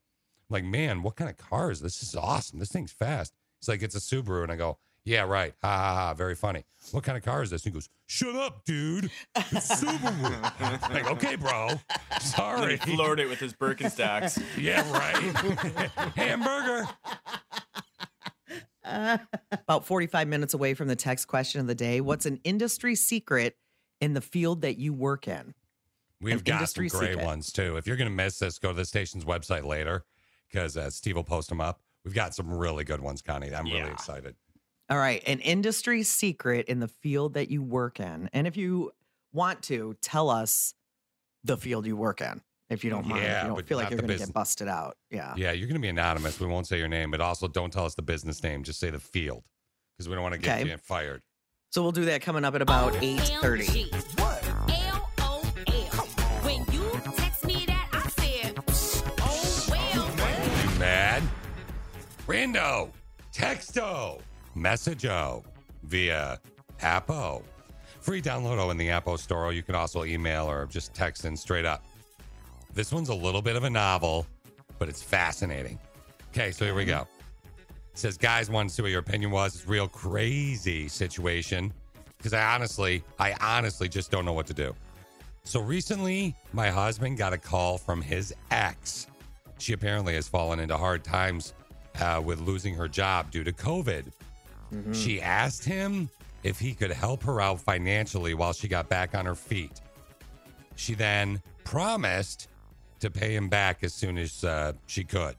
[0.50, 2.00] like, "Man, what kind of car is this?
[2.00, 2.58] This is awesome.
[2.58, 3.32] This thing's fast."
[3.62, 4.76] He's like, "It's a Subaru," and I go,
[5.06, 5.54] "Yeah, right.
[5.62, 6.12] Ha ha ha.
[6.12, 6.64] Very funny.
[6.90, 9.10] What kind of car is this?" And he goes, "Shut up, dude.
[9.36, 11.68] It's Subaru." I'm like, okay, bro.
[12.10, 12.76] And Sorry.
[12.76, 14.42] he floored it with his Birkenstocks.
[14.60, 15.16] yeah, right.
[16.14, 16.86] Hamburger.
[19.52, 22.00] About 45 minutes away from the text question of the day.
[22.00, 23.56] What's an industry secret
[24.00, 25.54] in the field that you work in?
[26.20, 27.24] We've An got some great secret.
[27.24, 27.76] ones too.
[27.76, 30.04] If you're going to miss this, go to the station's website later
[30.50, 31.80] because uh, Steve will post them up.
[32.04, 33.54] We've got some really good ones, Connie.
[33.54, 34.34] I'm really excited.
[34.90, 35.22] All right.
[35.26, 38.28] An industry secret in the field that you work in.
[38.32, 38.92] And if you
[39.32, 40.74] want to, tell us
[41.44, 42.40] the field you work in.
[42.72, 43.22] If you don't mind.
[43.22, 44.96] If you don't feel like you're going to get busted out.
[45.10, 45.34] Yeah.
[45.36, 46.40] Yeah, you're going to be anonymous.
[46.40, 48.62] We won't say your name, but also don't tell us the business name.
[48.64, 49.44] Just say the field
[49.96, 50.70] because we don't want to get Okay.
[50.70, 51.20] you fired.
[51.70, 53.92] So we'll do that coming up at about 8.30.
[56.42, 58.58] When you text me that, I said,
[59.20, 60.72] oh, well.
[60.72, 61.22] You mad?
[62.26, 62.90] Rando,
[63.32, 64.20] texto,
[64.56, 65.44] messageo
[65.84, 66.38] via
[66.80, 67.42] Appo.
[68.00, 69.52] Free downloado in the Appo store.
[69.52, 71.84] You can also email or just text in straight up.
[72.74, 74.26] This one's a little bit of a novel,
[74.78, 75.78] but it's fascinating.
[76.30, 77.06] Okay, so here we go.
[77.94, 79.54] says, guys, wanted to see what your opinion was.
[79.54, 81.72] It's a real crazy situation
[82.16, 84.74] because I honestly, I honestly just don't know what to do.
[85.44, 89.08] So recently, my husband got a call from his ex.
[89.58, 91.52] She apparently has fallen into hard times
[92.00, 94.06] uh, with losing her job due to COVID.
[94.94, 96.08] She asked him
[96.44, 99.82] if he could help her out financially while she got back on her feet.
[100.76, 102.48] She then promised
[103.02, 105.36] to pay him back as soon as uh, she could.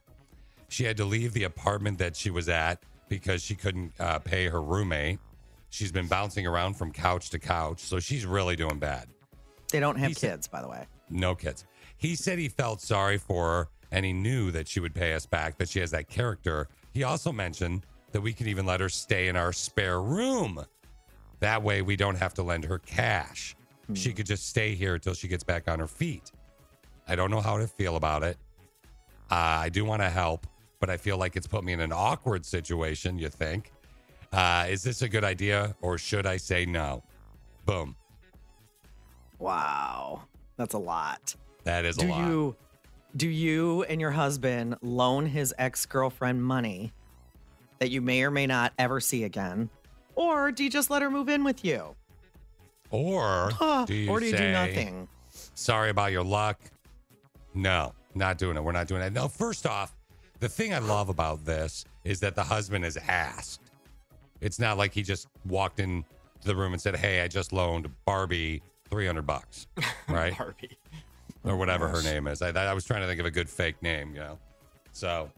[0.70, 4.47] She had to leave the apartment that she was at because she couldn't uh, pay
[4.47, 5.20] her roommate.
[5.70, 9.07] She's been bouncing around from couch to couch, so she's really doing bad.
[9.72, 10.86] They don't have He said- kids, by the way.
[11.09, 11.66] No kids.
[11.97, 15.26] He said he felt sorry for her and he knew that she would pay us
[15.26, 16.68] back, that she has that character.
[16.93, 20.66] He also mentioned that we can even let her stay in our spare room.
[21.39, 23.55] That way we don't have to lend her cash.
[23.93, 26.32] She could just stay here until she gets back on her feet.
[27.08, 28.38] I don't know how to feel about it.
[29.30, 30.47] Uh, I do want to help,
[30.80, 33.72] but I feel like it's put me in an awkward situation, you think.
[34.32, 37.04] Uh, is this a good idea or should I say no?
[37.66, 37.95] Boom.
[39.39, 40.22] Wow.
[40.58, 41.36] That's a lot.
[41.64, 42.28] That is do a lot.
[42.28, 42.56] you
[43.16, 46.91] do you and your husband loan his ex-girlfriend money
[47.78, 49.70] that you may or may not ever see again?
[50.16, 51.95] Or do you just let her move in with you?
[52.89, 53.51] Or
[53.86, 55.08] do you or do you do nothing?
[55.54, 56.60] Sorry about your luck.
[57.54, 58.64] No, not doing it.
[58.64, 59.14] We're not doing it.
[59.14, 59.95] No, first off,
[60.39, 63.62] the thing I love about this is that the husband is asked.
[64.41, 66.04] It's not like he just walked in
[66.43, 69.68] the room and said, "Hey, I just loaned Barbie 300 bucks."
[70.10, 70.38] Right?
[70.38, 70.78] Barbie.
[71.45, 72.41] or whatever her name is.
[72.41, 74.38] I, I was trying to think of a good fake name, you know.
[74.91, 75.30] So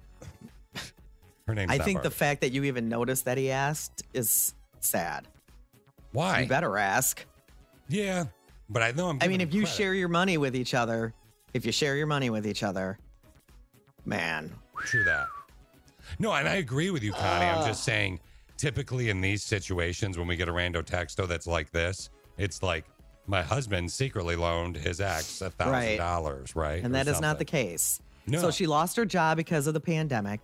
[1.47, 4.55] her name's I not think the fact that you even noticed that he asked is
[4.79, 5.27] sad.
[6.11, 6.41] Why?
[6.41, 7.23] You better ask.
[7.87, 8.25] Yeah,
[8.69, 9.19] but I know I'm.
[9.21, 9.75] I mean, if you credit.
[9.75, 11.13] share your money with each other,
[11.55, 12.99] if you share your money with each other,
[14.05, 14.51] man.
[14.83, 15.27] True that.
[16.19, 17.45] No, and I agree with you, Connie.
[17.45, 17.67] I'm Ah.
[17.67, 18.19] just saying,
[18.57, 22.83] typically in these situations, when we get a rando texto that's like this, it's like
[23.25, 25.97] my husband secretly loaned his ex a thousand Right.
[25.97, 26.83] dollars, right?
[26.83, 28.01] And that is not the case.
[28.27, 28.41] No.
[28.41, 30.41] So she lost her job because of the pandemic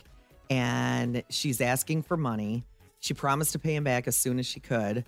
[0.49, 2.63] and she's asking for money.
[3.01, 5.03] She promised to pay him back as soon as she could.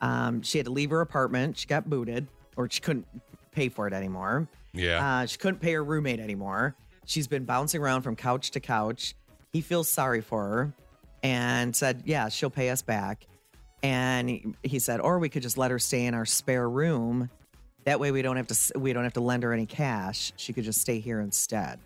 [0.00, 1.58] Um, she had to leave her apartment.
[1.58, 3.06] She got booted or she couldn't
[3.50, 4.46] pay for it anymore.
[4.72, 5.20] Yeah.
[5.20, 6.76] Uh, she couldn't pay her roommate anymore.
[7.06, 9.14] She's been bouncing around from couch to couch.
[9.52, 10.74] He feels sorry for her
[11.22, 13.26] and said, Yeah, she'll pay us back.
[13.82, 17.30] And he, he said, Or we could just let her stay in our spare room.
[17.84, 20.32] That way we don't have to we don't have to lend her any cash.
[20.36, 21.78] She could just stay here instead.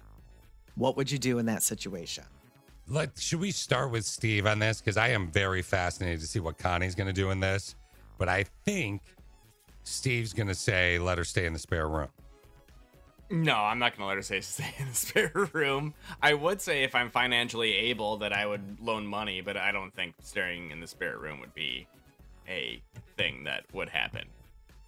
[0.74, 2.24] What would you do in that situation?
[2.88, 6.40] Let should we start with Steve on this because I am very fascinated to see
[6.40, 7.76] what Connie's going to do in this,
[8.18, 9.02] but I think
[9.84, 12.08] Steve's going to say let her stay in the spare room.
[13.30, 15.94] No, I'm not gonna let her say stay in the spare room.
[16.20, 19.94] I would say if I'm financially able that I would loan money, but I don't
[19.94, 21.86] think staying in the spare room would be
[22.48, 22.82] a
[23.16, 24.24] thing that would happen.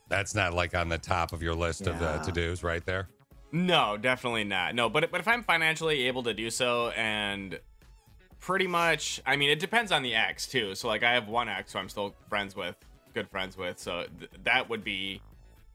[0.08, 2.16] That's not like on the top of your list of uh, Yeah.
[2.18, 3.08] the to dos right there.
[3.52, 4.74] No, definitely not.
[4.74, 7.58] No, but but if I'm financially able to do so and
[8.40, 10.74] pretty much, I mean, it depends on the ex too.
[10.74, 12.76] So like I have one ex who I'm still friends with,
[13.14, 13.78] good friends with.
[13.78, 15.22] So th- that would be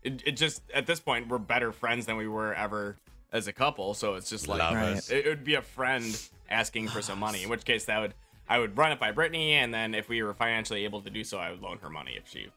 [0.04, 2.98] it, it just at this point we're better friends than we were ever
[3.32, 3.94] as a couple.
[3.94, 5.10] So it's just like Love us.
[5.10, 6.20] it, it would be a friend
[6.50, 7.44] asking for some money.
[7.44, 8.14] In which case that would
[8.48, 11.24] I would run it by Brittany, and then if we were financially able to do
[11.24, 12.48] so, I would loan her money if she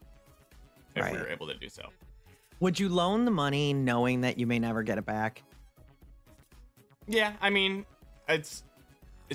[0.95, 1.13] if we Right.
[1.13, 1.89] were able to do so.
[2.59, 5.43] Would you loan the money knowing that you may never get it back?
[7.07, 7.85] Yeah, I mean,
[8.29, 8.63] it's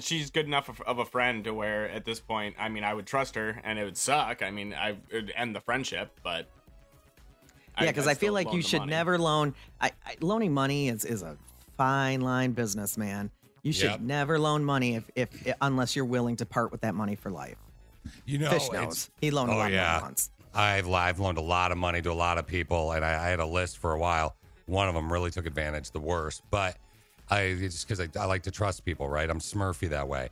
[0.01, 2.95] she's good enough of, of a friend to where at this point, I mean, I
[2.95, 4.43] would trust her, and it would suck.
[4.43, 6.49] I mean, I would end the friendship, but
[7.81, 8.91] Yeah, because I'd I, feel like you should money.
[8.91, 9.55] never loan.
[9.81, 11.37] I, I loaning money is is a
[11.77, 13.31] fine line business, man.
[13.63, 14.01] You should Yep.
[14.01, 17.57] never loan money if, if unless you're willing to part with that money for life.
[18.25, 19.11] You know, Fish knows.
[19.21, 19.93] He loaned a oh, lot of yeah.
[19.93, 20.31] money once.
[20.55, 23.29] I've I've loaned a lot of money to a lot of people, and I, I
[23.29, 24.37] had a list for a while.
[24.67, 26.43] One of them really took advantage, the worst.
[26.51, 26.77] But
[27.31, 29.29] I just because I, I like to trust people, right?
[29.29, 30.31] I'm Smurfy that way.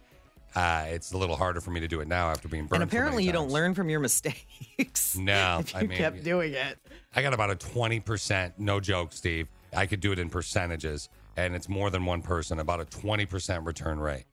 [0.55, 2.82] Uh, it's a little harder for me to do it now after being burned.
[2.82, 4.44] And so apparently, you don't learn from your mistakes.
[5.18, 6.78] No, if you I mean, kept doing it.
[7.14, 9.48] I got about a 20%, no joke, Steve.
[9.74, 13.66] I could do it in percentages, and it's more than one person, about a 20%
[13.66, 14.24] return rate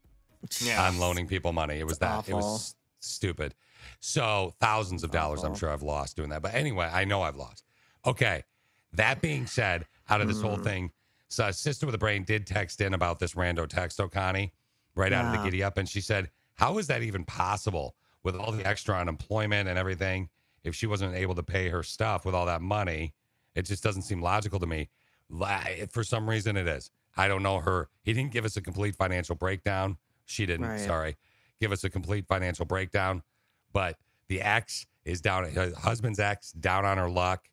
[0.60, 0.86] Yeah.
[0.88, 1.80] on loaning people money.
[1.80, 2.28] It was that.
[2.28, 3.56] It was stupid.
[4.00, 6.42] So thousands of dollars, I'm sure I've lost doing that.
[6.42, 7.64] But anyway, I know I've lost.
[8.06, 8.44] Okay.
[8.94, 10.64] That being said, out of this whole Hmm.
[10.64, 10.92] thing,
[11.30, 14.52] so Sister with a Brain did text in about this rando text, Connie,
[14.96, 15.78] right out of the giddy up.
[15.78, 20.30] And she said, How is that even possible with all the extra unemployment and everything?
[20.64, 23.14] If she wasn't able to pay her stuff with all that money,
[23.56, 24.90] it just doesn't seem logical to me.
[25.92, 26.90] For some reason, it is.
[27.18, 27.90] I don't know her.
[28.04, 29.98] He didn't give us a complete financial breakdown.
[30.26, 30.68] She didn't.
[30.68, 30.80] Right.
[30.80, 31.18] Sorry.
[31.60, 33.24] give us a complete financial breakdown.
[33.72, 33.98] But
[34.28, 37.50] the ex is down, her husband's ex down on her luck,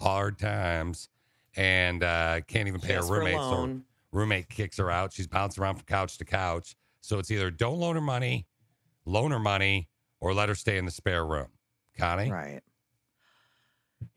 [0.00, 1.08] hard times,
[1.56, 3.34] and uh, can't even pay her roommate.
[3.34, 3.80] So
[4.12, 5.12] roommate kicks her out.
[5.12, 6.76] She's bouncing around from couch to couch.
[7.04, 8.46] So it's either don't loan her money,
[9.04, 9.90] loan her money,
[10.20, 11.48] or let her stay in the spare room.
[11.98, 12.30] Connie?
[12.32, 12.62] Right.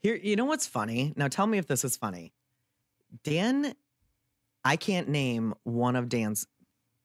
[0.00, 1.12] Here, you know what's funny?
[1.14, 2.32] Now tell me if this is funny.
[3.24, 3.74] Dan,
[4.64, 6.46] I can't name one of Dan's.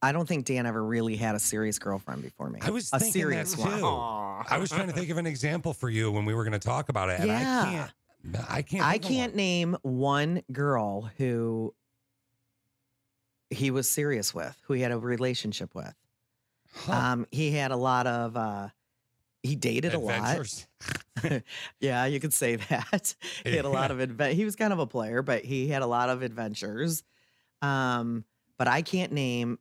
[0.02, 2.60] I don't think Dan ever really had a serious girlfriend before me.
[2.62, 3.80] I was a thinking serious one.
[3.80, 3.86] too.
[3.86, 6.60] I was trying to think of an example for you when we were going to
[6.66, 7.66] talk about it, and I Yeah.
[7.66, 8.50] can't.
[8.50, 8.86] I can't.
[8.86, 9.38] I can't one.
[9.38, 11.76] name one girl who
[13.54, 15.94] he was serious with, who he had a relationship with.
[16.88, 18.36] Um, he had a lot of.
[18.36, 18.70] uh
[19.44, 20.66] He dated a lot.
[21.80, 23.16] Yeah, you could say that.
[23.46, 24.34] he had a lot of advent.
[24.34, 27.04] He was kind of a player, but he had a lot of adventures.
[27.62, 28.26] Um,
[28.58, 29.60] but I can't name.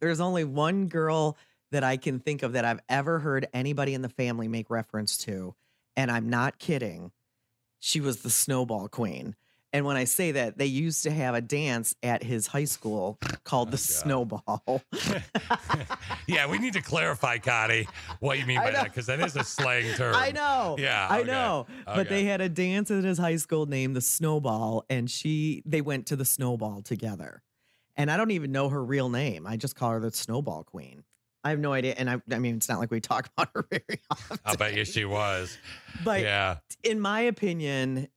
[0.00, 1.36] There's only one girl
[1.70, 5.16] that I can think of that I've ever heard anybody in the family make reference
[5.18, 5.54] to,
[5.96, 7.12] and I'm not kidding.
[7.78, 9.36] She was the snowball queen.
[9.72, 13.18] And when I say that, they used to have a dance at his high school
[13.44, 14.82] called oh, the snowball.
[16.30, 17.88] Yeah, we need to clarify, Connie,
[18.20, 20.14] what you mean by that because that is a slang term.
[20.14, 20.76] I know.
[20.78, 21.30] Yeah, I okay.
[21.30, 21.66] know.
[21.84, 25.80] But they had a dance at his high school named the Snowball, and she they
[25.80, 27.42] went to the Snowball together.
[27.96, 29.46] And I don't even know her real name.
[29.46, 31.02] I just call her the Snowball Queen.
[31.42, 31.94] I have no idea.
[31.98, 34.38] And I, I mean, it's not like we talk about her very often.
[34.44, 35.58] I'll bet you she was.
[36.04, 38.08] But yeah, in my opinion,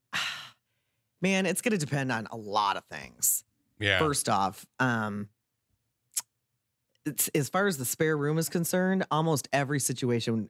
[1.23, 3.43] man, it's going to depend on a lot of things.
[3.79, 3.97] yeah.
[3.97, 5.29] First off, um,
[7.05, 10.49] it's, as far as the spare room is concerned, almost every situation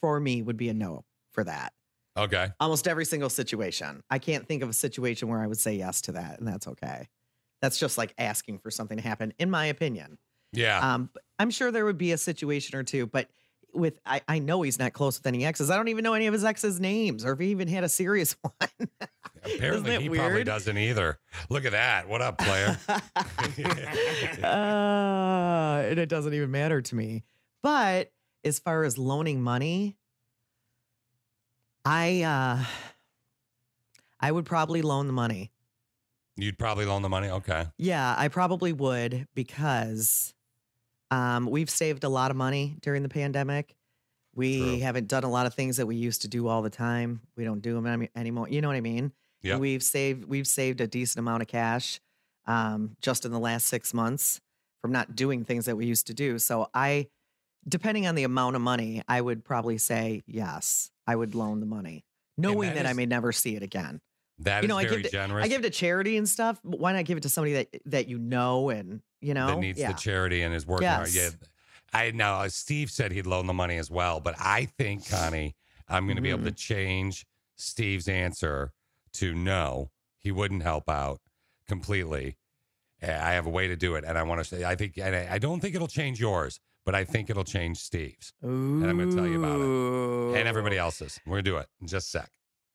[0.00, 1.72] for me would be a no for that.
[2.16, 2.48] Okay.
[2.58, 4.02] Almost every single situation.
[4.10, 6.66] I can't think of a situation where I would say yes to that, and that's
[6.66, 7.08] okay.
[7.62, 10.18] That's just like asking for something to happen, in my opinion.
[10.52, 10.80] Yeah.
[10.80, 13.28] Um, I'm sure there would be a situation or two, but
[13.72, 15.70] with I, I know he's not close with any exes.
[15.70, 17.88] I don't even know any of his exes' names, or if he even had a
[17.88, 18.52] serious one.
[19.42, 21.18] Apparently, he probably doesn't either.
[21.48, 22.08] Look at that.
[22.08, 22.78] What up, player?
[24.42, 27.24] uh, and it doesn't even matter to me.
[27.62, 28.12] But
[28.44, 29.96] as far as loaning money,
[31.84, 32.64] I uh
[34.20, 35.50] I would probably loan the money.
[36.36, 37.28] You'd probably loan the money.
[37.28, 37.66] Okay.
[37.76, 40.34] Yeah, I probably would because
[41.10, 43.74] um we've saved a lot of money during the pandemic.
[44.34, 44.80] We True.
[44.80, 47.20] haven't done a lot of things that we used to do all the time.
[47.36, 48.48] We don't do them any, anymore.
[48.48, 49.12] You know what I mean?
[49.42, 49.56] Yeah.
[49.56, 52.00] We've saved we've saved a decent amount of cash
[52.46, 54.40] um, just in the last six months
[54.80, 56.38] from not doing things that we used to do.
[56.38, 57.08] So I,
[57.68, 60.90] depending on the amount of money, I would probably say yes.
[61.06, 62.04] I would loan the money,
[62.38, 64.00] knowing that that, I may never see it again.
[64.38, 65.44] That you is know, I very give to, generous.
[65.44, 66.60] I give it to charity and stuff.
[66.64, 69.58] But why not give it to somebody that that you know and you know that
[69.58, 69.92] needs yeah.
[69.92, 71.12] the charity and is working hard.
[71.12, 71.22] Yeah.
[71.22, 71.36] Yes.
[71.92, 75.56] I know uh, Steve said he'd loan the money as well, but I think, Connie,
[75.88, 76.48] I'm going to be able Mm-hmm.
[76.48, 77.26] to change
[77.56, 78.72] Steve's answer
[79.14, 81.20] to no, he wouldn't help out
[81.66, 82.36] completely.
[83.02, 85.16] I have a way to do it, and I want to say, I think, and
[85.16, 88.96] I I don't think it'll change yours, but I think it'll change Steve's, and I'm
[88.98, 91.18] going to tell you about it, and everybody else's.
[91.26, 92.30] We're going to do it in just a sec.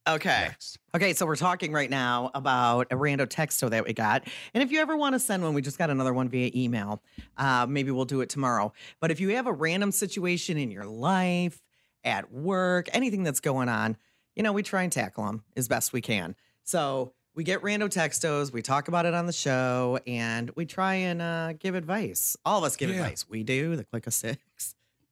[0.08, 0.46] Okay.
[0.50, 0.78] Next.
[0.96, 4.24] Okay, so we're talking right now about a rando texto that we got.
[4.54, 7.02] And if you ever want to send one, we just got another one via email.
[7.38, 8.72] Uh, maybe we'll do it tomorrow.
[9.00, 11.60] But if you have a random situation in your life,
[12.04, 13.98] at work, anything that's going on,
[14.36, 16.36] you know, we try and tackle them as best we can.
[16.64, 20.94] So we get rando textos, we talk about it on the show, and we try
[20.94, 22.38] and uh, give advice.
[22.46, 22.98] All of us give Yeah.
[22.98, 23.26] advice.
[23.28, 24.38] We do, the click of six.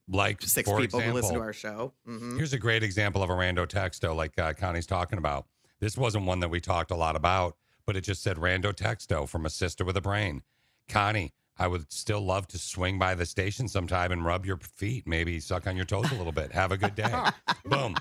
[0.10, 1.94] Like Six people who listen to our show.
[2.08, 2.36] Mhm.
[2.38, 5.46] Here's a great example of a rando texto, like uh, Connie's talking about.
[5.80, 7.56] This wasn't one that we talked a lot about,
[7.86, 10.44] but it just said rando texto from a sister with a brain.
[10.90, 15.08] Connie, I would still love to swing by the station sometime and rub your feet,
[15.08, 16.52] maybe suck on your toes a little bit.
[16.52, 17.14] Have a good day.
[17.66, 17.96] Boom.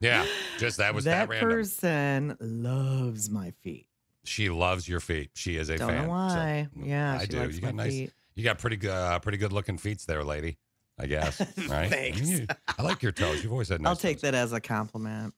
[0.00, 0.26] Yeah,
[0.58, 1.50] just that was that, that random.
[1.50, 3.86] person loves my feet.
[4.24, 5.30] she loves your feet.
[5.34, 5.96] She is a Don't fan.
[5.98, 6.68] know so why.
[6.82, 7.48] yeah, I do.
[7.48, 7.92] You got nice.
[7.92, 8.12] feet.
[8.34, 10.58] You got pretty good, uh, pretty good looking feet there, lady.
[10.98, 11.40] I guess.
[11.68, 11.90] Right.
[11.90, 12.20] Thanks.
[12.20, 12.46] I, mean, you-
[12.78, 13.42] I like your toes.
[13.42, 13.90] You've always had nice.
[13.90, 15.34] I'll take that as a compliment.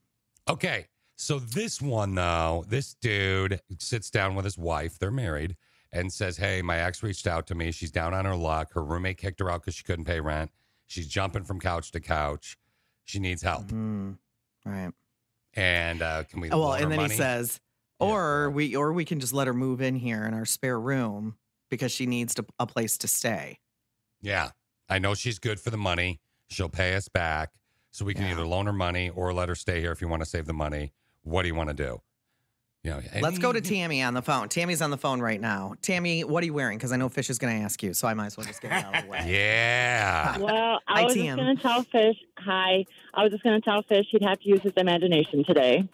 [0.49, 0.87] Okay.
[1.17, 5.57] So this one though, this dude sits down with his wife, they're married,
[5.91, 7.71] and says, Hey, my ex reached out to me.
[7.71, 8.71] She's down on her luck.
[8.73, 10.49] Her roommate kicked her out because she couldn't pay rent.
[10.87, 12.57] She's jumping from couch to couch.
[13.03, 13.65] She needs help.
[13.67, 14.17] Mm,
[14.65, 14.91] right.
[15.55, 17.13] And uh, can we Oh, well, and then money?
[17.13, 17.59] he says,
[17.99, 21.35] or we or we can just let her move in here in our spare room
[21.69, 23.59] because she needs to, a place to stay.
[24.21, 24.51] Yeah.
[24.89, 26.19] I know she's good for the money.
[26.47, 27.51] She'll pay us back.
[27.91, 28.31] So we can Yeah.
[28.33, 30.53] either loan her money or let her stay here if you want to save the
[30.53, 30.93] money.
[31.23, 32.01] What do you want to do?
[32.83, 34.47] You know, Let's go to Tammy on the phone.
[34.47, 35.73] Tammy's on the phone right now.
[35.81, 36.77] Tammy, what are you wearing?
[36.77, 38.61] Because I know Fish is going to ask you, so I might as well just
[38.61, 39.23] get it out of the way.
[39.27, 40.37] Yeah.
[40.39, 41.25] Well, I Hi, was Tam.
[41.25, 42.15] just going to tell Fish.
[42.37, 42.85] Hi.
[43.13, 45.89] I was just going to tell Fish he'd have to use his imagination today.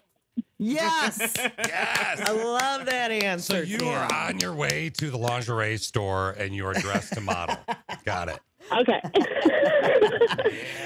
[0.58, 1.18] Yes.
[1.38, 2.20] yes.
[2.20, 3.64] I love that So answer.
[3.64, 3.88] you Tam.
[3.88, 7.56] are on your way to the lingerie store and you are dressed to model.
[8.04, 8.38] Got it.
[8.72, 9.00] Okay.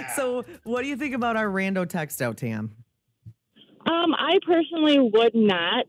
[0.09, 2.74] So, what do you think about our rando text out, Tam?
[3.86, 5.85] Um, I personally would not.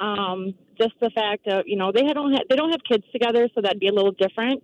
[0.00, 3.48] Um, just the fact of you know they don't have they don't have kids together,
[3.54, 4.62] so that'd be a little different.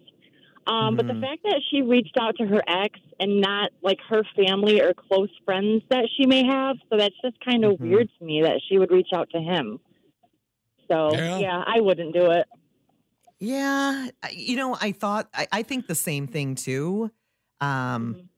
[0.67, 1.21] Um, But the Mhm.
[1.21, 5.31] fact that she reached out to her ex and not like her family or close
[5.45, 7.81] friends that she may have, so that's just kind of Mhm.
[7.81, 9.79] weird to me that she would reach out to him.
[10.91, 11.39] So Yeah.
[11.39, 12.47] yeah, I wouldn't do it.
[13.45, 17.11] Yeah, you know, I thought I, I think the same thing too.
[17.61, 18.29] Um, Mhm.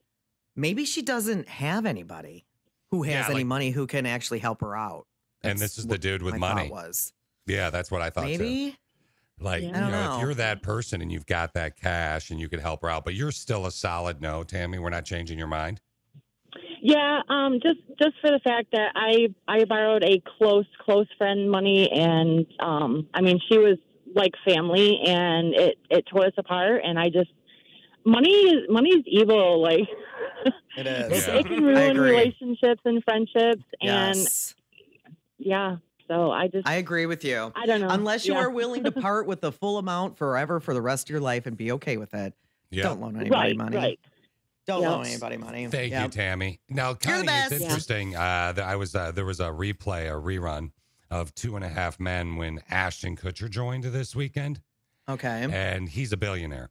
[0.56, 2.44] maybe she doesn't have anybody
[2.90, 5.06] who has Yeah, any like- money who can actually help her out.
[5.42, 6.70] And this is the dude with my money.
[6.70, 7.12] Was
[7.46, 8.38] Yeah, that's what I thought too.
[8.38, 8.76] maybe
[9.38, 9.68] Like, Yeah.
[9.68, 10.14] you know, know.
[10.16, 13.04] if you're that person and you've got that cash and you could help her out,
[13.04, 14.78] but you're still a solid no, Tammy.
[14.78, 15.80] We're not changing your mind.
[16.80, 21.50] Yeah, um, just just for the fact that I I borrowed a close close friend
[21.50, 23.76] money, and um, I mean she was
[24.16, 27.30] like family, and it it tore us apart, and I just
[28.04, 29.62] money is money is evil.
[29.62, 29.80] Like
[30.76, 31.26] it it, is.
[31.26, 31.34] Yeah.
[31.34, 34.54] it can ruin relationships and friendships, and Yes,
[35.38, 35.76] yeah.
[36.08, 37.52] So I just I I, agree with you.
[37.56, 37.88] I don't know.
[37.90, 38.40] Unless you Yeah.
[38.40, 41.46] are willing to part with the full amount forever for the rest of your life
[41.46, 42.32] and be okay with it,
[42.70, 42.84] Yeah.
[42.84, 43.76] don't loan anybody right, money.
[43.76, 44.00] right.
[44.68, 44.90] Don't Yeah.
[44.90, 45.66] loan anybody money.
[45.66, 46.60] Thank you, Tammy.
[46.68, 47.52] Now, You're Connie, best.
[47.52, 47.66] it's Yeah.
[47.68, 48.14] interesting.
[48.16, 50.70] Uh, that I was uh, there was a replay, a rerun
[51.10, 54.60] of Two and a Half Men when Ashton Kutcher joined this weekend,
[55.08, 55.46] Okay.
[55.50, 56.70] and he's a billionaire,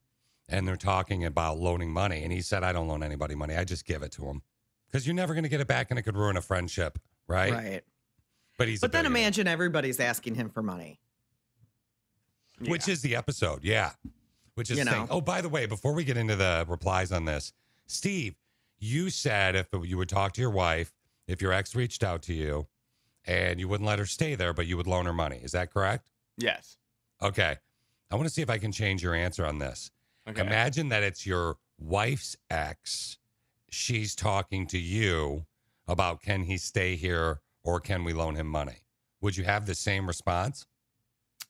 [0.50, 3.56] and they're talking about loaning money, and he said, "I don't loan anybody money.
[3.56, 4.42] I just give it to them
[4.88, 7.54] because you're never going to get it back, and it could ruin a friendship, right?"
[7.54, 7.84] Right.
[8.58, 11.00] But he's, But then imagine everybody's asking him for money.
[12.60, 13.92] which is the episode, yeah.
[14.54, 15.08] Which is You know.
[15.10, 17.52] Oh, by the way, before we get into the replies on this,
[17.88, 18.36] Steve,
[18.80, 20.94] you said if you would talk to your wife,
[21.28, 22.66] if your ex reached out to you,
[23.26, 25.40] and you wouldn't let her stay there, but you would loan her money.
[25.42, 26.10] Is that correct?
[26.38, 26.78] Yes.
[27.22, 27.58] Okay.
[28.12, 29.92] I want to see if I can change your answer on this.
[30.28, 30.42] Okay.
[30.42, 33.18] Imagine that it's your wife's ex.
[33.70, 35.46] She's talking to you
[35.88, 38.84] about can he stay here or can we loan him money?
[39.22, 40.66] Would you have the same response?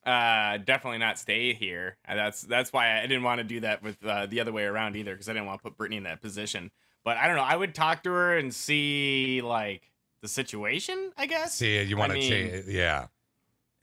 [0.05, 1.97] Uh, definitely not stay here.
[2.07, 4.95] That's that's why I didn't want to do that with uh, the other way around
[4.95, 6.69] either, because I didn't want to put Brittany in that position.
[7.03, 7.43] But I don't know.
[7.43, 9.89] I would talk to her and see like
[10.25, 11.11] the situation.
[11.17, 11.53] I guess.
[11.55, 12.65] See, you want to change.
[12.67, 13.07] Yeah.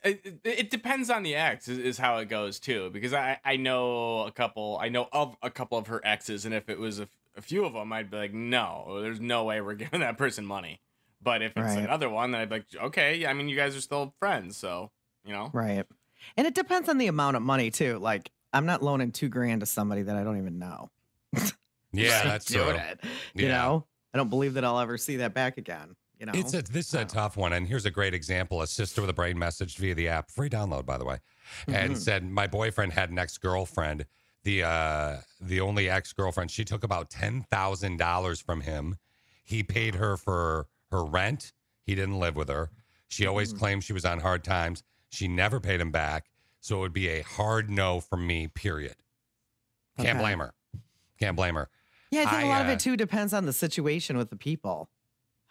[0.03, 3.39] It, it- it depends on the ex is, is how it goes too because I,
[3.45, 6.77] I know a couple i know of a couple of her exes and if it
[6.77, 9.75] was a, f- a few of them i'd be like no there's no way we're
[9.85, 10.81] giving that person money
[11.21, 11.85] but if it's Right.
[11.85, 14.57] another one then i'd be like okay yeah, i mean you guys are still friends
[14.57, 14.91] so
[15.25, 15.85] you know Right.
[16.35, 17.97] And it depends on the amount of money too.
[17.97, 20.89] Like I'm not loaning two grand to somebody that I don't even know.
[21.93, 22.63] Yeah, that's true.
[22.63, 22.99] Doing it.
[23.35, 23.85] You know?
[24.13, 25.95] I don't believe that I'll ever see that back again.
[26.23, 26.39] You know?
[26.39, 28.61] It's a this is a tough one, and here's a great example.
[28.61, 31.17] A sister with a brain messaged via the app, free download by the way,
[31.67, 31.97] and Mhm.
[31.97, 34.05] said my boyfriend had an ex girlfriend.
[34.43, 36.49] The uh the only ex girlfriend.
[36.49, 38.99] She took about ten thousand dollars from him.
[39.43, 41.51] He paid her for her rent.
[41.85, 42.69] He didn't live with her.
[43.09, 43.59] She always Mhm.
[43.59, 44.81] claimed she was on hard times.
[45.09, 46.29] She never paid him back.
[46.61, 48.47] So it would be a hard no from me.
[48.47, 48.95] Period.
[49.97, 50.19] Can't Okay.
[50.19, 50.53] blame her.
[51.19, 51.69] Can't blame her.
[52.11, 54.37] yeah, I think a lot of uh, it too depends on the situation with the
[54.37, 54.89] people.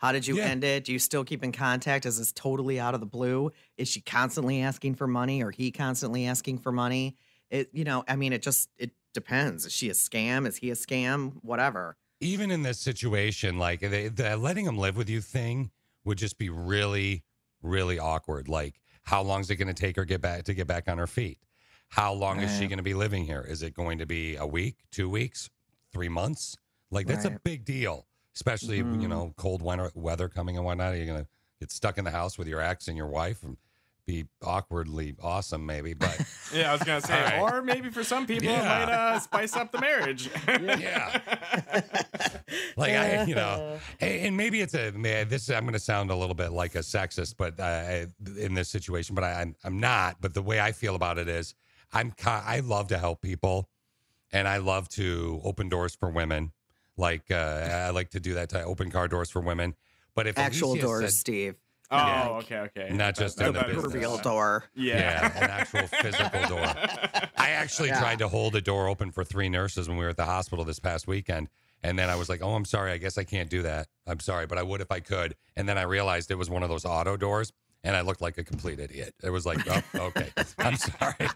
[0.02, 0.46] How did you Yeah.
[0.46, 0.84] end it?
[0.84, 2.04] Do you still keep in contact?
[2.06, 3.52] Is this totally out of the blue?
[3.78, 7.16] Is she constantly asking for money or he constantly asking for money?
[7.50, 9.64] It you know, I mean it just it depends.
[9.64, 10.46] Is she a scam?
[10.46, 11.34] Is he a scam?
[11.42, 11.96] Whatever.
[12.20, 15.70] even in this situation, like the, the letting him live with you thing
[16.04, 17.24] would just be really,
[17.62, 18.48] really awkward.
[18.48, 20.98] Like, how long is it going to take her get back to get back on
[20.98, 21.38] her feet?
[21.88, 23.44] How long is she going to be living here?
[23.46, 25.50] Is it going to be a week, two weeks,
[25.92, 26.56] three months?
[26.92, 29.08] Like, that's a big deal, especially you Mhm.
[29.08, 30.96] know cold winter weather coming and whatnot.
[30.96, 31.28] You're going to
[31.60, 33.56] get stuck in the house with your ex and your wife and
[34.04, 35.94] be awkwardly awesome, maybe.
[35.94, 36.20] But
[36.52, 37.54] yeah i was gonna say All right.
[37.54, 41.20] or maybe for some people it might uh, spice up the marriage yeah.
[42.76, 45.28] like I, you know, and, and maybe it's a man.
[45.28, 48.06] This I'm going to sound a little bit like a sexist, but uh,
[48.38, 50.16] in this situation, but I, I'm I'm not.
[50.20, 51.54] But the way I feel about it is,
[51.92, 53.68] I'm I love to help people,
[54.32, 56.52] and I love to open doors for women.
[56.96, 59.74] Like uh, I like to do that to open car doors for women.
[60.14, 61.54] But if Actual Alicia doors, said- Steve.
[61.90, 62.28] oh Yeah.
[62.42, 63.92] okay okay Not just That- in the that is- business.
[63.92, 64.64] Proverbial door.
[64.74, 66.66] yeah, Yeah, an actual physical door.
[67.36, 68.00] I actually Yeah.
[68.00, 70.64] tried to hold a door open for three nurses when we were at the hospital
[70.64, 71.48] this past weekend.
[71.82, 72.92] And then I was like, oh, I'm sorry.
[72.92, 73.88] I guess I can't do that.
[74.06, 75.34] I'm sorry, but I would if I could.
[75.56, 77.52] And then I realized it was one of those auto doors.
[77.84, 79.14] And I looked like a complete idiot.
[79.22, 81.28] It was like, oh, okay, I'm sorry.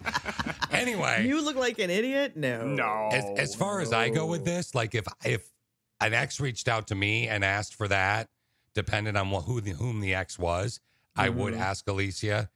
[0.71, 2.37] anyway, You look like an idiot?
[2.37, 2.67] No.
[2.67, 3.09] No.
[3.13, 5.49] as, as far as I go with this, like if if
[6.01, 8.29] an ex reached out to me and asked for that,
[8.75, 10.81] depending on what, who the, whom the ex was,
[11.17, 11.59] I would Mhm.
[11.61, 12.51] ask Alicia.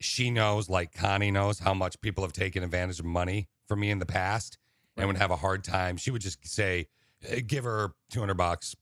[0.00, 3.90] She knows, like Connie knows, how much people have taken advantage of money from me
[3.90, 4.58] in the past,
[4.96, 5.96] and would have a hard time.
[5.96, 6.86] She would just say,
[7.26, 8.76] "Eh, "Give her two hundred bucks.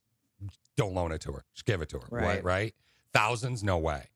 [0.77, 1.45] Don't loan it to her.
[1.55, 2.25] Just give it to her." Right.
[2.27, 2.45] Right.
[2.45, 2.75] Right.
[3.15, 4.09] Thousands, no way.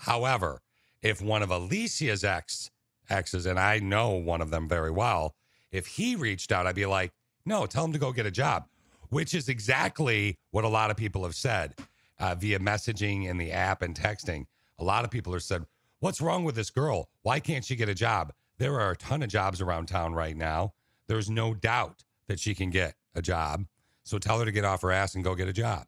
[0.00, 0.62] However,
[1.02, 2.70] if one of Alicia's ex
[3.10, 5.34] exes, and I know one of them very well,
[5.70, 7.12] if he reached out, I'd be like,
[7.44, 8.66] no, tell him to go get a job,
[9.10, 11.74] which is exactly what a lot of people have said
[12.18, 14.46] uh, via messaging in the app and texting.
[14.78, 15.66] A lot of people have said,
[15.98, 17.10] what's wrong with this girl?
[17.22, 18.32] Why can't she get a job?
[18.56, 20.72] There are a ton of jobs around town right now.
[21.08, 23.66] There's no doubt that she can get a job.
[24.04, 25.86] So tell her to get off her ass and go get a job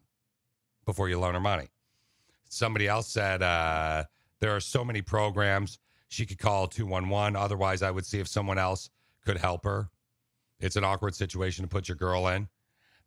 [0.85, 1.69] before you loan her money.
[2.53, 4.03] Somebody else said uh,
[4.39, 7.35] there are so many programs she could call 211.
[7.35, 8.89] Otherwise, I would see if someone else
[9.25, 9.89] could help her.
[10.59, 12.47] It's an awkward situation to put your girl in.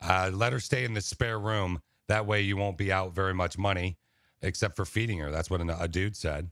[0.00, 1.80] Uh, let her stay in the spare room.
[2.08, 3.96] That way, you won't be out very much money,
[4.42, 5.30] except for feeding her.
[5.30, 6.50] That's what an, a dude said.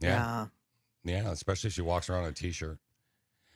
[0.00, 0.46] Yeah.
[1.04, 2.78] yeah, especially if she walks around in a t-shirt.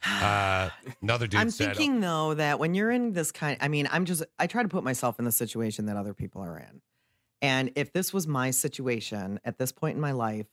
[0.06, 0.68] Uh,
[1.02, 4.04] another dude I'm said, thinking though that when you're in this kind, I mean, I'm
[4.04, 6.80] just I try to put myself in the situation that other people are in,
[7.42, 10.46] and if this was my situation at this point in my life,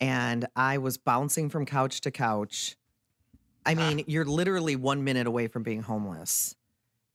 [0.00, 2.76] and I was bouncing from couch to couch,
[3.64, 3.76] I ah.
[3.76, 6.56] mean, you're literally one minute away from being homeless,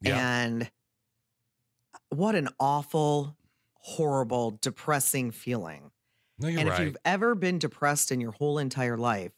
[0.02, 0.18] Yeah.
[0.18, 3.36] and uh, what an awful,
[3.74, 5.92] horrible, depressing feeling.
[6.40, 6.80] No, you're and right.
[6.80, 9.32] if you've ever been depressed in your whole entire life,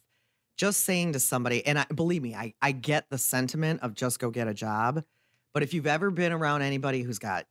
[0.55, 4.19] just saying to somebody, and I, believe me, I, I get the sentiment of just
[4.19, 5.03] go get a job.
[5.53, 7.45] But if you've ever been around anybody who's got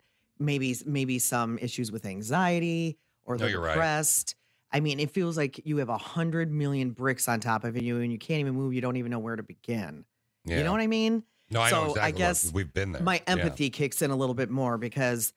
[0.44, 4.34] maybe maybe some issues with anxiety or No, you're right.
[4.74, 8.00] I mean, it feels like you have a hundred million bricks on top of you
[8.00, 8.72] and you can't even move.
[8.72, 10.04] You don't even know where to begin.
[10.46, 11.22] You know what I mean?
[11.50, 12.00] no, I so know exactly.
[12.02, 13.02] I what- guess we've been there.
[13.02, 13.22] my Yeah.
[13.34, 15.34] empathy kicks in a little bit more because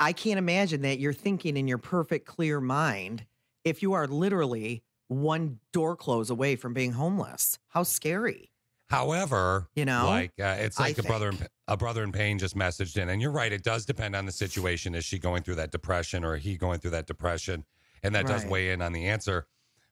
[0.00, 3.26] I can't imagine that you're thinking in your perfect, clear mind
[3.64, 7.58] if you are literally one door close away from being homeless.
[7.68, 8.50] How scary.
[8.94, 11.38] However, You know, like uh, it's I like a brother in,
[11.68, 13.52] a brother in pain just messaged in, and you're right.
[13.52, 14.94] It does depend on the situation.
[14.94, 17.64] Is she going through that depression, or he going through that depression,
[18.02, 19.46] and that does weigh in on the answer.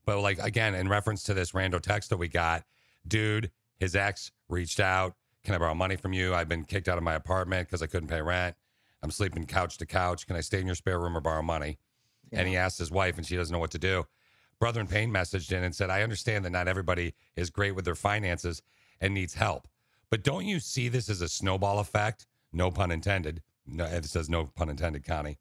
[0.04, 2.64] But like again, in reference to this rando text that we got,
[3.06, 5.14] dude, his ex reached out.
[5.44, 6.34] Can I borrow money from you?
[6.34, 8.54] I've been kicked out of my apartment because I couldn't pay rent.
[9.02, 10.26] I'm sleeping couch to couch.
[10.26, 11.78] Can I stay in your spare room or borrow money?
[12.30, 14.06] And he asked his wife, and she doesn't know what to do.
[14.60, 17.84] Brother in Pain messaged in and said, I understand that not everybody is great with
[17.84, 18.62] their finances
[19.02, 19.68] and needs help.
[20.10, 22.26] But don't you see this as a snowball effect?
[22.52, 23.42] No pun intended.
[23.66, 25.38] No, it says no pun intended, Connie.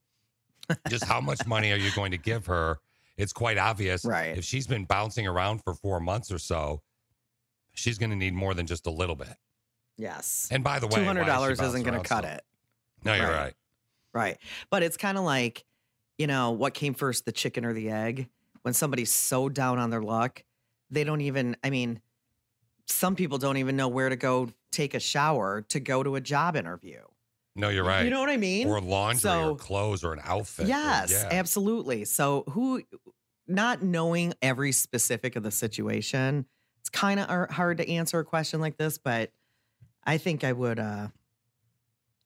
[0.89, 2.79] Just how much money are you going to give her?
[3.17, 4.03] It's quite obvious.
[4.05, 4.37] Right.
[4.37, 6.81] If she's been bouncing around for four months or so,
[7.73, 9.35] she's going to need more than just a little bit.
[9.97, 10.47] yes.
[10.51, 12.35] And by the way, two hundred is dollars isn't going to cut still?
[12.35, 12.41] it.
[13.03, 13.37] No, you're Right.
[13.37, 13.53] right.
[14.13, 14.37] Right.
[14.69, 15.65] But it's kind of like,
[16.17, 18.27] you know, what came first, the chicken or the egg?
[18.63, 20.43] When somebody's so down on their luck,
[20.89, 21.99] they don't even, I mean,
[22.91, 26.21] some people don't even know where to go take a shower to go to a
[26.21, 26.99] job interview.
[27.55, 28.03] No, you're right.
[28.03, 28.67] You know what I mean?
[28.67, 30.65] Or laundry So- or clothes or an outfit.
[30.65, 31.29] or- Yes, yeah.
[31.31, 32.05] absolutely.
[32.05, 32.81] So who
[33.47, 36.45] not knowing every specific of the situation,
[36.79, 39.31] it's kind of hard to answer a question like this, but
[40.05, 41.09] I think I would uh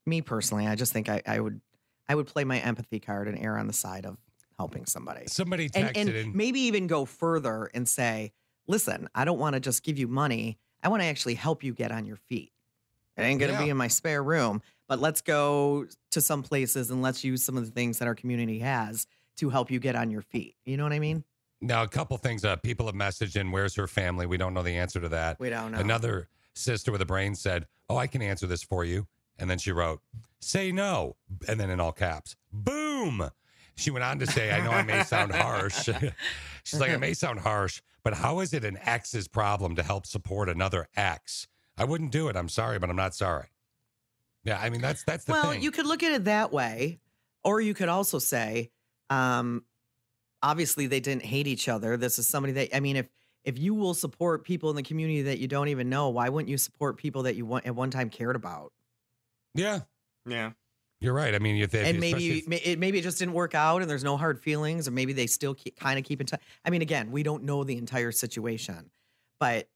[0.06, 1.60] me personally, I just think I, I would
[2.08, 4.18] I would play my empathy card and err on the side of
[4.58, 5.26] helping somebody.
[5.28, 6.38] Somebody And, texted and in.
[6.38, 8.32] maybe even go further and say,
[8.68, 10.58] listen, I don't want to just give you money.
[10.84, 12.52] I want to actually help you get on your feet.
[13.18, 16.92] It ain't going to be in my spare room, but let's go to some places
[16.92, 19.96] and let's use some of the things that our community has to help you get
[19.96, 20.56] on your feet.
[20.66, 21.24] You know what I mean?
[21.62, 22.44] Now, a couple things.
[22.44, 24.26] Uh, people have messaged in, where's her family?
[24.26, 25.40] We don't know the answer to that.
[25.40, 25.80] We don't know.
[25.80, 29.08] Another sister with a brain said, Oh, I can answer this for you.
[29.40, 30.02] And then she wrote,
[30.40, 31.16] Say no.
[31.48, 33.30] And then in all caps, boom.
[33.78, 35.90] She went on to say, I know I may sound harsh.
[36.64, 40.06] She's like, it may sound harsh, but how is it an ex's problem to help
[40.06, 41.48] support another ex?
[41.78, 42.36] I wouldn't do it.
[42.36, 43.48] I'm sorry, but I'm not sorry.
[44.46, 45.62] Yeah, I mean that's that's the well, thing.
[45.64, 47.00] you could look at it that way,
[47.44, 48.70] or you could also say,
[49.10, 49.66] um,
[50.42, 51.98] obviously they didn't hate each other.
[51.98, 53.08] This is somebody that I mean, if
[53.44, 56.50] if you will support people in the community that you don't even know, why wouldn't
[56.50, 58.72] you support people that you want, at one time cared about?
[59.54, 59.82] yeah,
[60.26, 60.52] Yeah.
[61.00, 61.36] You're right.
[61.36, 63.90] I mean, if, if and maybe if- it, maybe it just didn't work out, and
[63.90, 66.42] there's no hard feelings, or maybe they still keep, kind of keep in touch.
[66.64, 68.90] I mean, again, we don't know the entire situation,
[69.40, 69.68] but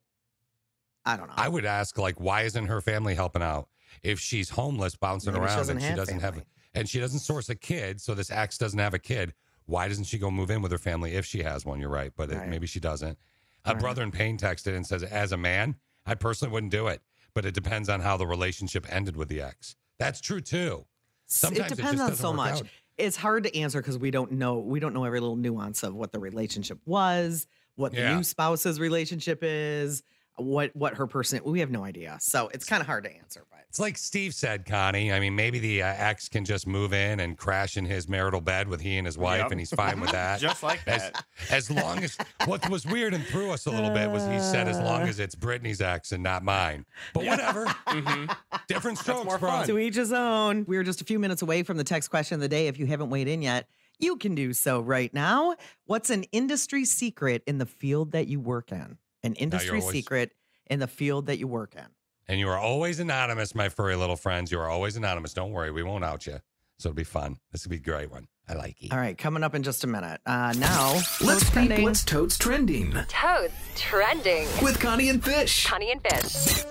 [1.06, 1.34] I don't know.
[1.38, 3.68] I would ask, like, why isn't her family helping out?
[4.04, 6.44] If she's homeless, bouncing Maybe around, doesn't and she doesn't have,
[6.74, 9.34] and she doesn't source a kid, so this ex doesn't have a kid.
[9.66, 11.80] Why doesn't she go move in with her family if she has one?
[11.80, 13.18] You're right, but it, maybe she doesn't.
[13.66, 13.80] A Right.
[13.80, 15.76] brother in pain texted and says, as a man,
[16.06, 17.02] I personally wouldn't do it,
[17.36, 19.76] but it depends on how the relationship ended with the ex.
[20.00, 20.86] That's true too.
[21.30, 22.56] Sometimes it depends just on so much.
[22.62, 22.64] out.
[22.98, 24.58] It's hard to answer because we don't know.
[24.60, 28.16] We don't know every little nuance of what the relationship was, what the Yeah.
[28.18, 30.04] new spouse's relationship is,
[30.44, 31.42] what what her person.
[31.44, 32.18] We have no idea.
[32.22, 33.44] So it's kind of hard to answer.
[33.50, 35.12] But It's like Steve said, Connie.
[35.14, 38.42] I mean, maybe the uh, ex can just move in and crash in his marital
[38.42, 39.52] bed with he and his wife, Yep.
[39.52, 40.40] and he's fine with that.
[40.40, 41.24] Just like that.
[41.52, 44.68] As long as what was weird and threw us a little bit was he said,
[44.68, 46.86] as long as it's Brittany's ex and not mine.
[47.14, 47.66] But whatever.
[48.68, 49.50] Different strokes, more bro.
[49.50, 49.68] fun.
[49.68, 50.66] to each his own.
[50.68, 52.68] We're just a few minutes away from the text question of the day.
[52.68, 53.68] If you haven't weighed in yet,
[54.00, 55.56] you can do so right now.
[55.86, 58.98] What's an industry secret in the field that you work in?
[59.24, 60.32] An industry always- secret
[60.68, 61.86] in the field that you work in.
[62.28, 64.52] And you are always anonymous, my furry little friends.
[64.52, 65.34] You are always anonymous.
[65.34, 66.40] Don't worry, we won't out you.
[66.78, 67.38] So it'll be fun.
[67.52, 68.28] This will be a great one.
[68.48, 68.92] I like it.
[68.94, 70.22] All right, coming up in just a minute.
[70.26, 71.84] Uh, now, Let's what's peep trending?
[71.84, 74.48] what's totes trending Toads trending.
[74.62, 75.66] with Connie and Fish.
[75.66, 76.64] Connie and Fish.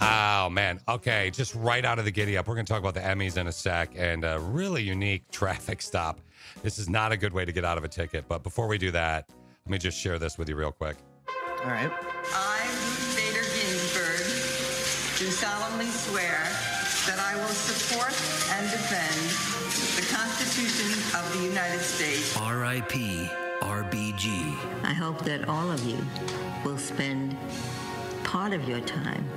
[0.00, 0.80] Oh man.
[0.88, 2.46] Okay, just right out of the giddy up.
[2.46, 5.82] We're going to talk about the Emmys in a sec and a really unique traffic
[5.82, 6.20] stop.
[6.62, 8.26] This is not a good way to get out of a ticket.
[8.28, 9.28] But before we do that,
[9.66, 10.96] let me just share this with you real quick.
[11.64, 11.90] All right.
[12.34, 14.22] I, Ruth Bader Ginsburg,
[15.18, 16.38] do solemnly swear
[17.06, 18.12] that I will support
[18.54, 19.58] and defend
[19.96, 23.28] the Constitution of the United States R.I.P.
[23.62, 24.28] R.B.G.
[24.84, 25.98] I hope that all of you
[26.64, 27.36] will spend
[28.22, 29.28] part of your time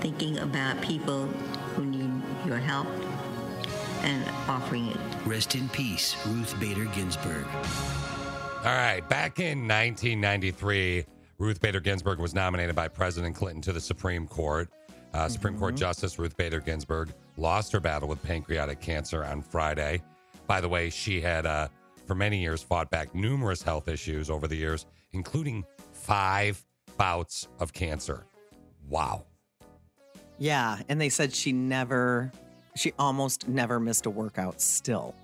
[0.00, 1.26] thinking about people
[1.74, 2.10] who need
[2.46, 2.86] your help
[4.02, 4.96] and offering it.
[5.24, 7.46] Rest in peace, Ruth Bader Ginsburg.
[8.64, 11.06] All right, back in 1993,
[11.44, 14.70] Ruth Bader Ginsburg was nominated by President Clinton to the Supreme Court.
[15.12, 20.02] Uh, Supreme Court Justice Ruth Bader Ginsburg lost her battle with pancreatic cancer on Friday.
[20.46, 21.68] By the way, she had, uh,
[22.06, 26.64] for many years, fought back numerous health issues over the years, including five
[26.96, 28.24] bouts of cancer.
[28.88, 29.26] Wow.
[30.38, 32.32] Yeah, and they said she never,
[32.74, 34.62] she almost never missed a workout.
[34.62, 35.14] Still,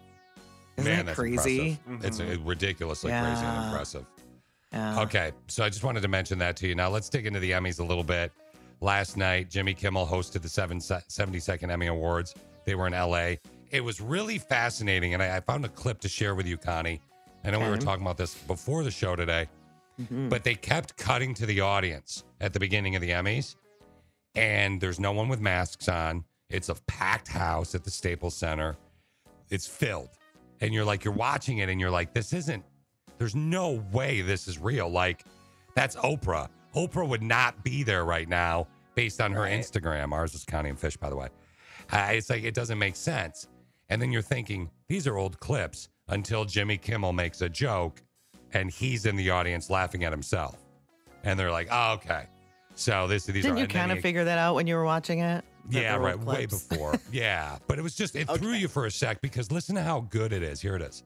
[0.77, 1.81] isn't Man, that that's crazy?
[1.89, 2.31] impressive.
[2.31, 4.05] It's ridiculously crazy and impressive.
[4.73, 5.01] Yeah.
[5.03, 6.75] Okay, so I just wanted to mention that to you.
[6.75, 8.33] Now let's dig into the Emmys a little bit.
[8.81, 12.35] Last night, Jimmy Kimmel hosted the seven, 72nd Emmy Awards.
[12.65, 13.35] They were in LA.
[13.71, 17.01] It was really fascinating, and I, I found a clip to share with you, Connie.
[17.45, 19.49] I know we were talking about this before the show today,
[20.01, 20.29] mm-hmm.
[20.29, 23.57] but they kept cutting to the audience at the beginning of the Emmys,
[24.35, 26.25] and there's no one with masks on.
[26.49, 28.77] It's a packed house at the Staples Center.
[29.51, 30.11] It's filled,
[30.61, 32.65] and you're like, you're watching it, and you're like, this isn't
[33.21, 34.89] there's no way this is real.
[34.89, 35.25] Like,
[35.75, 36.49] that's Oprah.
[36.75, 40.13] Oprah would not be there right now based on her Instagram.
[40.13, 41.29] Ours is Connie and Fish, by the way.
[41.93, 43.47] Uh, it's like, it doesn't make sense.
[43.91, 48.03] And then you're thinking, these are old clips until Jimmy Kimmel makes a joke
[48.55, 50.57] and he's in the audience laughing at himself.
[51.23, 52.25] And they're like, oh, okay.
[52.75, 53.61] So this, these Didn't are.
[53.61, 55.45] you kind of he- figure that out when you were watching it?
[55.69, 56.19] Yeah, there were right.
[56.21, 56.99] Way before.
[57.13, 57.59] yeah.
[57.67, 60.33] But it was just, it threw you for a sec because listen to how good
[60.33, 60.59] it is.
[60.63, 61.03] Here it is.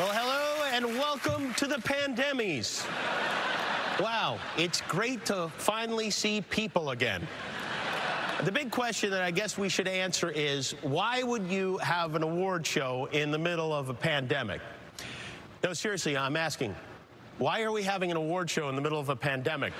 [0.00, 0.43] Well, hello
[0.74, 2.84] and welcome to the Pandemmys.
[4.00, 7.28] Wow, it's great to finally see people again.
[8.42, 12.24] The big question that I guess we should answer is why would you have an
[12.24, 14.60] award show in the middle of a pandemic?
[15.62, 16.74] No, seriously, I'm asking.
[17.38, 19.72] Why are we having an award show in the middle of a pandemic?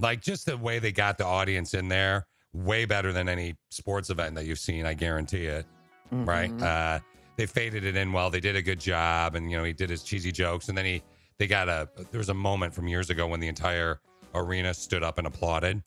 [0.00, 4.10] Like just the way they got the audience in there, way better than any sports
[4.10, 4.84] event that you've seen.
[4.84, 5.64] I guarantee it.
[6.10, 6.50] Right?
[6.60, 6.98] Uh,
[7.42, 8.30] they faded it in well.
[8.30, 10.84] They did a good job, and you know he did his cheesy jokes, and then
[10.84, 11.02] he
[11.38, 11.88] they got a.
[12.12, 14.00] There was a moment from years ago when the entire
[14.32, 15.82] arena stood up and applauded.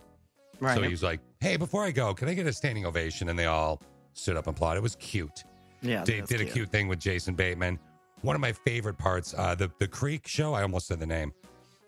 [0.60, 0.84] So Right.
[0.84, 3.46] he was like, "Hey, before I go, can I get a standing ovation?" And they
[3.46, 3.82] all
[4.14, 4.80] stood up and applauded.
[4.80, 5.44] It was cute.
[5.82, 6.52] Yeah, They did a cute.
[6.54, 7.80] cute thing with Jason Bateman.
[8.22, 10.54] One of my favorite parts, uh, the the Creek show.
[10.54, 11.32] I almost said the name.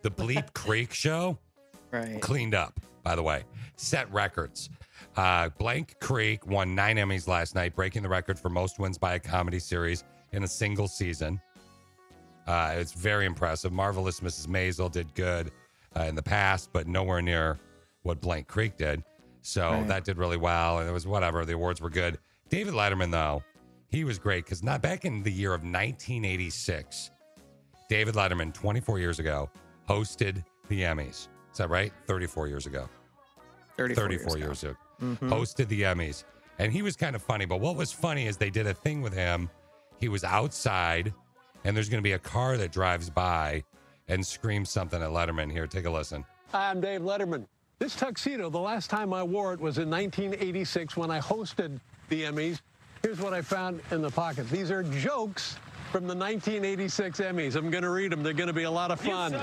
[0.02, 1.38] The Bleep Creek show
[1.91, 2.22] Right.
[2.22, 3.44] cleaned up, by the way,
[3.78, 4.70] set records.
[5.16, 9.14] Uh, Blank Creek won nine Emmys last night, breaking the record for most wins by
[9.16, 11.40] a comedy series in a single season.
[12.45, 13.72] Uh, it's very impressive.
[13.72, 14.48] Marvelous Mrs.
[14.48, 15.52] Maisel did good
[15.95, 17.60] uh, in the past, but nowhere near
[18.04, 19.04] what Blank Creek did.
[19.41, 19.88] So Right.
[19.88, 21.45] that did really well, and it was whatever.
[21.45, 22.18] The awards were good.
[22.49, 23.44] David Letterman, though,
[23.90, 27.12] he was great because not back in the year of 1986,
[27.90, 29.49] David Letterman, 24 years ago,
[29.88, 31.28] hosted the Emmys.
[31.52, 31.94] Is that right?
[32.06, 32.90] 34 years ago.
[33.78, 34.76] 34 years ago.
[35.02, 35.18] Mhm.
[35.30, 36.24] Hosted the Emmys.
[36.60, 37.45] And he was kind of funny.
[37.45, 39.49] But what was funny is they did a thing with him.
[39.99, 41.14] He was outside,
[41.64, 43.64] and there's going to be a car that drives by
[44.08, 45.52] and screams something at Letterman.
[45.52, 46.26] Here, take a listen.
[46.52, 47.45] Hi, I'm Dave Letterman.
[47.80, 51.80] This tuxedo, the last time I wore it was in 1986 when I hosted
[52.10, 52.62] the Emmys.
[53.04, 54.49] Here's what I found in the pocket.
[54.49, 55.58] These are jokes
[55.91, 57.56] from the 1986 Emmys.
[57.56, 58.24] I'm going to read them.
[58.24, 59.34] They're going to be a lot of fun.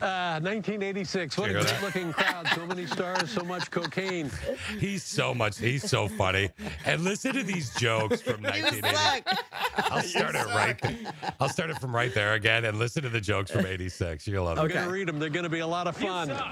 [0.00, 1.36] Uh, 1986.
[1.36, 2.48] What a Did you hear great looking crowd.
[2.54, 4.30] So many stars, so much cocaine.
[4.78, 5.58] He's so much.
[5.58, 6.50] He's so funny.
[6.86, 9.42] And listen to these jokes from 1986.
[9.90, 10.80] I'll start it right.
[10.80, 10.96] There.
[11.38, 14.26] I'll start it from right there again, and listen to the jokes from '86.
[14.26, 14.60] You'll love it.
[14.60, 14.72] I'm it.
[14.72, 15.18] going to read them.
[15.18, 16.30] They're going to be a lot of fun.
[16.30, 16.48] Uh,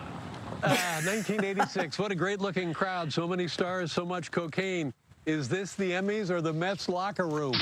[0.62, 1.98] 1986.
[1.98, 3.12] What a great looking crowd.
[3.12, 4.92] So many stars, so much cocaine.
[5.24, 7.54] Is this the Emmys or the Mets locker room?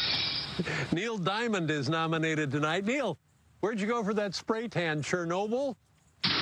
[0.92, 2.84] Neil Diamond is nominated tonight.
[2.84, 3.18] Neil,
[3.60, 5.02] where'd you go for that spray tan?
[5.02, 5.74] Chernobyl?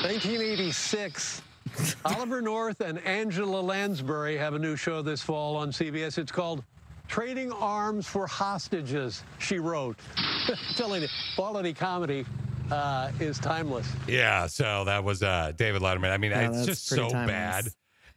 [0.03, 1.43] 1986.
[2.05, 6.19] Oliver North and Angela Lansbury have a new show this fall on CBS.
[6.19, 6.63] It's called
[7.09, 9.99] Trading Arms for Hostages, she wrote.
[10.77, 12.25] Telling you, quality comedy
[12.71, 13.87] uh, is timeless.
[14.07, 16.11] Yeah, so that was uh, David Letterman.
[16.11, 17.27] I mean, Yeah, it's just so timeless.
[17.27, 17.65] bad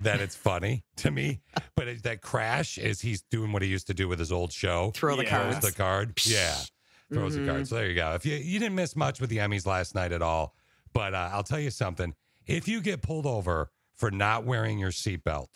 [0.01, 1.39] that it's funny to me.
[1.75, 4.51] But it, that crash is he's doing what he used to do with his old
[4.51, 4.91] show.
[4.93, 5.59] Throw the Throws cards.
[5.65, 6.13] the card.
[6.25, 6.55] Yeah,
[7.11, 7.47] throws the Mhm.
[7.47, 7.67] card.
[7.67, 8.13] So there you go.
[8.13, 10.55] If you you didn't miss much with the Emmys last night at all,
[10.93, 12.13] but uh, I'll tell you something.
[12.45, 15.47] If you get pulled over for not wearing your seatbelt,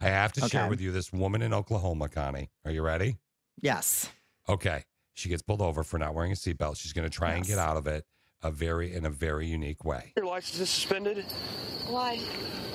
[0.00, 2.50] I have to share with you this woman in Oklahoma, Connie.
[2.64, 3.18] Are you ready?
[3.60, 4.10] Yes.
[4.48, 4.84] Okay.
[5.14, 6.78] She gets pulled over for not wearing a seatbelt.
[6.78, 8.04] She's going to try and get out of it
[8.42, 10.12] a very in a very unique way.
[10.16, 11.24] Your license is suspended?
[11.88, 12.20] Why?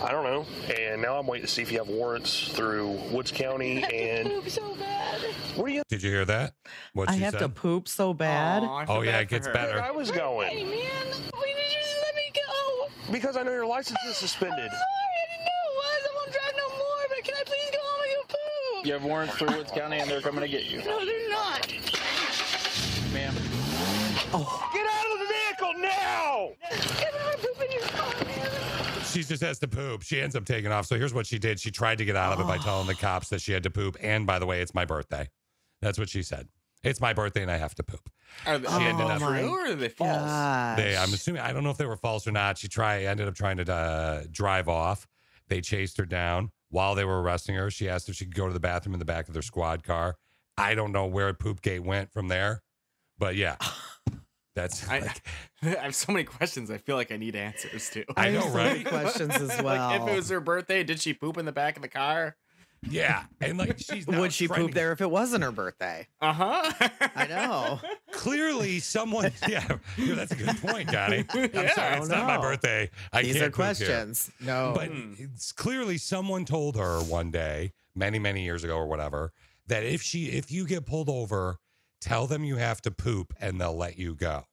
[0.02, 0.46] I don't know.
[0.74, 4.30] And now I'm waiting to see if you have warrants through Woods County and.
[4.30, 5.22] Poop so bad.
[5.56, 5.84] What are you?
[5.90, 6.54] Did you hear that?
[6.94, 7.40] What I she have said?
[7.40, 8.64] to poop so bad.
[8.88, 9.82] oh yeah, it gets better.
[9.82, 10.50] I was going.
[10.50, 10.74] Hey, man.
[10.74, 13.12] Why did you just let me go?
[13.12, 14.58] Because I know your license is suspended.
[14.58, 16.02] Sorry, I didn't know it.
[16.04, 18.86] I won't drive no more, but can I please go home and poop?
[18.86, 20.80] You have warrants through Woods County and they're coming to get you.
[20.80, 21.74] No, they're not.
[23.14, 23.34] Ma'am.
[23.34, 24.67] Get
[25.88, 26.50] now!
[26.70, 28.50] Get out poop in your car, man.
[29.04, 30.02] She just has to poop.
[30.04, 30.86] She ends up taking off.
[30.86, 31.60] So here's what she did.
[31.60, 33.70] She tried to get out of it by telling the cops that she had to
[33.70, 33.98] poop.
[34.02, 35.30] And by the way, it's my birthday.
[35.82, 36.48] That's what she said.
[36.84, 38.10] It's my birthday and I have to poop.
[38.46, 40.78] Are they, She ended up- true or are they false?
[40.78, 41.42] They, I'm assuming.
[41.42, 42.58] I don't know if they were false or not.
[42.58, 43.04] She tried.
[43.06, 45.08] Ended up trying to uh, drive off.
[45.48, 47.72] They chased her down while they were arresting her.
[47.72, 49.84] She asked if she could go to the bathroom in the back of their squad
[49.84, 50.16] car.
[50.58, 52.62] I don't know where Poopgate went from there,
[53.18, 53.56] but yeah,
[54.58, 54.88] that's.
[54.90, 55.14] I,
[55.64, 56.70] I have so many questions.
[56.70, 58.04] I feel like I need answers to.
[58.18, 58.86] I know, so right?
[58.86, 59.90] questions as well.
[59.92, 62.36] like if it was her birthday, did she poop in the back of the car?
[62.88, 66.08] Yeah, and like she's now Would she poop to- there if it wasn't her birthday?
[66.22, 66.72] Uh huh.
[67.16, 67.80] I know.
[68.12, 69.32] Clearly, someone.
[69.48, 69.66] Yeah,
[69.98, 71.26] yeah, that's a good point, Connie.
[71.30, 72.90] I'm Yeah, sorry, it's don't my birthday.
[73.12, 73.88] I These can't are poop here.
[73.88, 74.32] questions.
[74.40, 74.74] No.
[74.76, 79.34] but it's clearly someone told her one day, many many years ago or whatever,
[79.68, 81.58] that if she if you get pulled over,
[82.02, 84.46] tell them you have to poop and they'll let you go.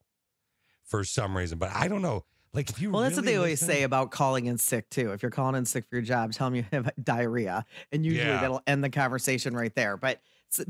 [0.84, 2.24] For some reason, but I don't know.
[2.52, 5.12] Like if you Well, that's what they always listen- say about calling in sick too.
[5.12, 8.26] If you're calling in sick for your job, tell them you have diarrhea, and usually
[8.28, 8.40] Yeah.
[8.40, 9.96] that'll end the conversation right there.
[9.96, 10.20] But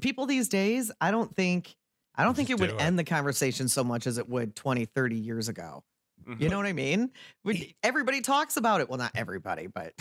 [0.01, 1.76] people these days, I don't think,
[2.14, 2.80] I don't think it would it.
[2.80, 5.84] end the conversation so much as it would 20, 30 years ago.
[6.26, 6.56] You know mm-hmm.
[6.56, 7.10] what I mean?
[7.82, 8.88] Everybody talks about it.
[8.88, 9.92] Well, not everybody, but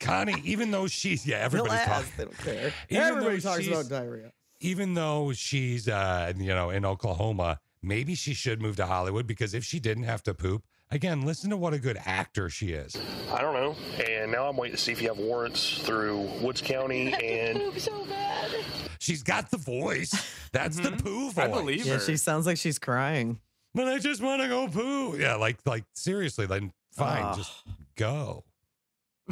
[0.00, 2.10] Connie, even though she's yeah, everybody talks.
[2.16, 2.72] They don't care.
[2.88, 4.32] Even Everybody talks about diarrhea.
[4.64, 9.54] Even though she's uh you know in Oklahoma, maybe she should move to Hollywood because
[9.54, 12.96] if she didn't have to poop, again, listen to what a good actor she is.
[13.30, 13.76] I don't know.
[14.02, 17.58] And now I'm waiting to see if you have warrants through Woods County and.
[17.60, 18.50] Poop so bad.
[18.98, 20.14] She's got the voice.
[20.52, 21.44] That's the poo voice.
[21.44, 21.94] I believe her.
[21.94, 23.40] Yeah, she sounds like she's crying.
[23.74, 25.18] But I just want to go poo.
[25.18, 27.36] Yeah, like like seriously, then fine, Ugh.
[27.36, 27.52] just
[27.96, 28.44] go.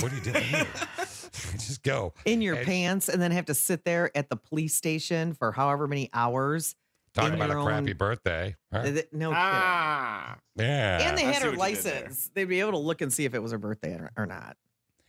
[0.01, 0.43] What are you doing?
[0.45, 0.67] here?
[1.53, 2.15] just go.
[2.25, 5.53] in your And pants and then have to sit there at the police station for
[5.53, 6.75] however many hours.
[7.15, 8.57] Talking about a your crappy birthday.
[8.73, 8.79] huh?
[8.79, 9.43] Uh, th- No kidding.
[9.43, 10.39] Ah.
[10.57, 11.09] Yeah.
[11.09, 11.95] and they I had her what you did there.
[12.05, 12.31] license.
[12.35, 14.57] They'd be able to look and see if it was her birthday or, or not.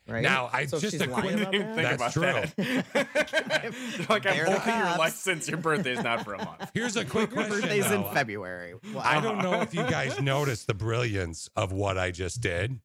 [0.05, 1.75] Right Now, I So just she's a quick- about Think?
[1.77, 4.07] That's about that.
[4.09, 5.47] like I'm holding your license.
[5.47, 6.71] Your birthday's not for a month.
[6.73, 7.61] Here's a quick Your question.
[7.61, 8.03] birthday's in.
[8.13, 8.73] February.
[8.93, 9.01] Wow.
[9.03, 12.81] I don't know if you guys noticed the brilliance of what I just did,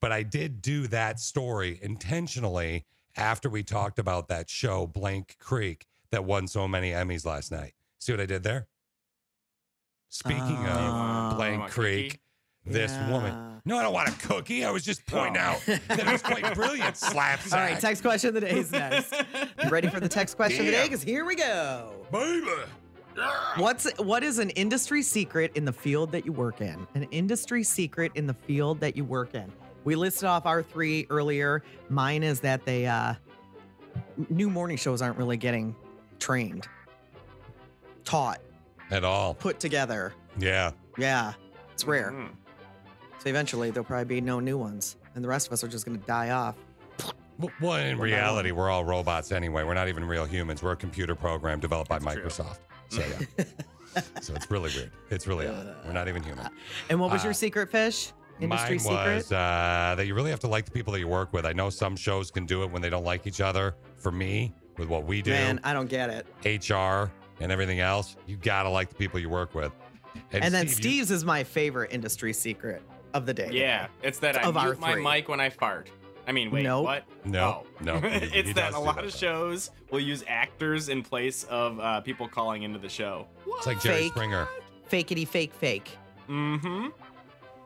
[0.00, 2.84] but I did do that story intentionally
[3.16, 7.74] after we talked about that show, Blank Creek, that won so many Emmys last night.
[7.98, 8.66] See what I did there?
[10.08, 11.36] Speaking of oh.
[11.36, 12.20] Blank want Creek,
[12.64, 13.10] this Yeah.
[13.10, 13.60] woman.
[13.64, 14.64] No, I don't want a cookie.
[14.64, 15.16] I was just oh.
[15.16, 15.44] pointing Oh.
[15.46, 16.96] out that it was quite brilliant.
[16.96, 19.12] Slap All right, text question of the day is next.
[19.62, 20.84] You ready for the text question of the day?
[20.84, 21.92] Because here we go.
[22.12, 22.46] Baby.
[23.56, 26.86] What's what is an industry secret in the field that you work in?
[26.94, 29.52] An industry secret in the field that you work in.
[29.84, 31.62] We listed off our three earlier.
[31.88, 33.14] Mine is that they uh
[34.30, 35.74] new morning shows aren't really getting
[36.18, 36.66] trained,
[38.04, 38.40] taught,
[38.90, 39.34] At all.
[39.34, 40.12] put together.
[40.38, 40.70] Yeah.
[40.96, 41.32] Yeah,
[41.72, 42.10] it's rare.
[42.12, 42.28] Mhm.
[43.18, 45.84] So eventually there'll probably be no new ones, and the rest of us are just
[45.86, 46.56] going to die off.
[47.60, 49.64] Well, in reality, we're all robots anyway.
[49.64, 50.62] We're not even real humans.
[50.62, 52.24] We're a computer program developed by That's true.
[52.24, 52.58] Microsoft.
[52.90, 53.02] So
[53.38, 53.44] yeah.
[54.20, 54.92] so it's really weird.
[55.10, 55.74] It's really odd.
[55.84, 56.48] We're not even human.
[56.90, 58.12] And what was Uh, your secret fish?
[58.40, 59.14] Industry Mine secret?
[59.16, 61.46] was uh, that you really have to like the people that you work with.
[61.46, 63.74] I know some shows can do it when they don't like each other.
[63.96, 66.10] For me, with what we do, Man, I don't get
[66.44, 66.62] it.
[66.62, 69.72] HR and everything else, you gotta like the people you work with.
[70.32, 72.82] And, then Steve, you- Steve's is my favorite industry secret
[73.14, 73.50] of the day.
[73.52, 75.90] Yeah, it's that I Of our mute my mic when I fart.
[76.26, 76.84] I mean, wait, Nope.
[76.84, 77.04] what?
[77.24, 77.84] No, Oh.
[77.84, 78.08] no, he-
[78.38, 79.16] it's he that a lot that, of though.
[79.18, 83.26] shows will use actors in place of uh, people calling into the show.
[83.58, 84.12] It's like Jerry Fake.
[84.12, 84.48] Springer.
[84.90, 85.96] Fakety fake fake.
[86.28, 86.86] Mm-hmm.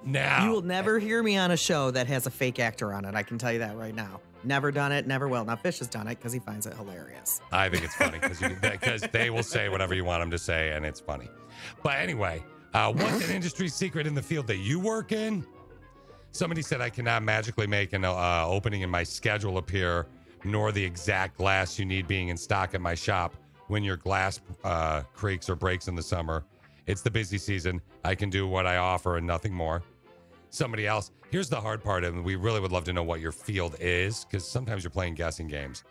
[0.05, 3.05] Now You will never hear me on a show that has a fake actor on
[3.05, 3.15] it.
[3.15, 4.21] I can tell you that right now.
[4.45, 5.45] Never done it, never will.
[5.45, 7.41] Now Fish has done it because he finds it hilarious.
[7.51, 10.87] I think it's funny because they will say whatever you want them to say, and
[10.87, 11.29] it's funny.
[11.83, 15.45] But anyway, uh, what's an industry secret in the field that you work in?
[16.31, 20.07] Somebody said I cannot magically make an uh, opening in my schedule appear,
[20.45, 23.35] nor the exact glass you need being in stock at my shop
[23.67, 26.45] when your glass uh, creaks or breaks in the summer.
[26.89, 27.81] It's the busy season.
[28.05, 29.83] I can do what I offer and nothing more.
[30.51, 31.13] Somebody else.
[31.31, 34.25] Here's the hard part, and we really would love to know what your field is
[34.25, 35.85] because sometimes you're playing guessing games.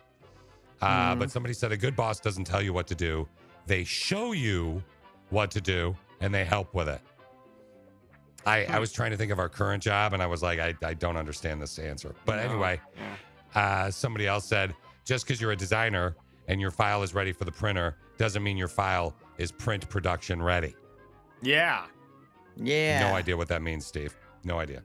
[0.82, 1.20] Uh, Mhm.
[1.20, 3.28] But somebody said a good boss doesn't tell you what to do.
[3.66, 4.82] They show you
[5.30, 7.00] what to do and they help with it.
[8.46, 10.74] I, I was trying to think of our current job and I was like, I,
[10.82, 12.14] I don't understand this answer.
[12.24, 12.42] But No.
[12.50, 12.80] anyway,
[13.54, 16.16] uh, somebody else said just because you're a designer
[16.48, 20.42] and your file is ready for the printer doesn't mean your file is print production
[20.42, 20.74] ready.
[21.42, 21.86] Yeah.
[22.56, 23.08] Yeah.
[23.08, 24.14] No idea what that means, Steve.
[24.44, 24.82] No idea.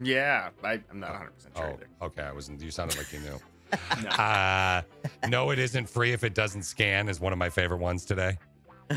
[0.00, 0.50] Yeah.
[0.64, 1.88] I, I'm not 100% sure Oh, either.
[2.02, 2.22] okay.
[2.22, 2.60] I wasn't.
[2.62, 3.38] You sounded like you knew.
[4.02, 4.08] No.
[4.10, 4.82] Uh,
[5.28, 7.08] no, it isn't free if it doesn't scan.
[7.08, 8.36] Is one of my favorite ones today.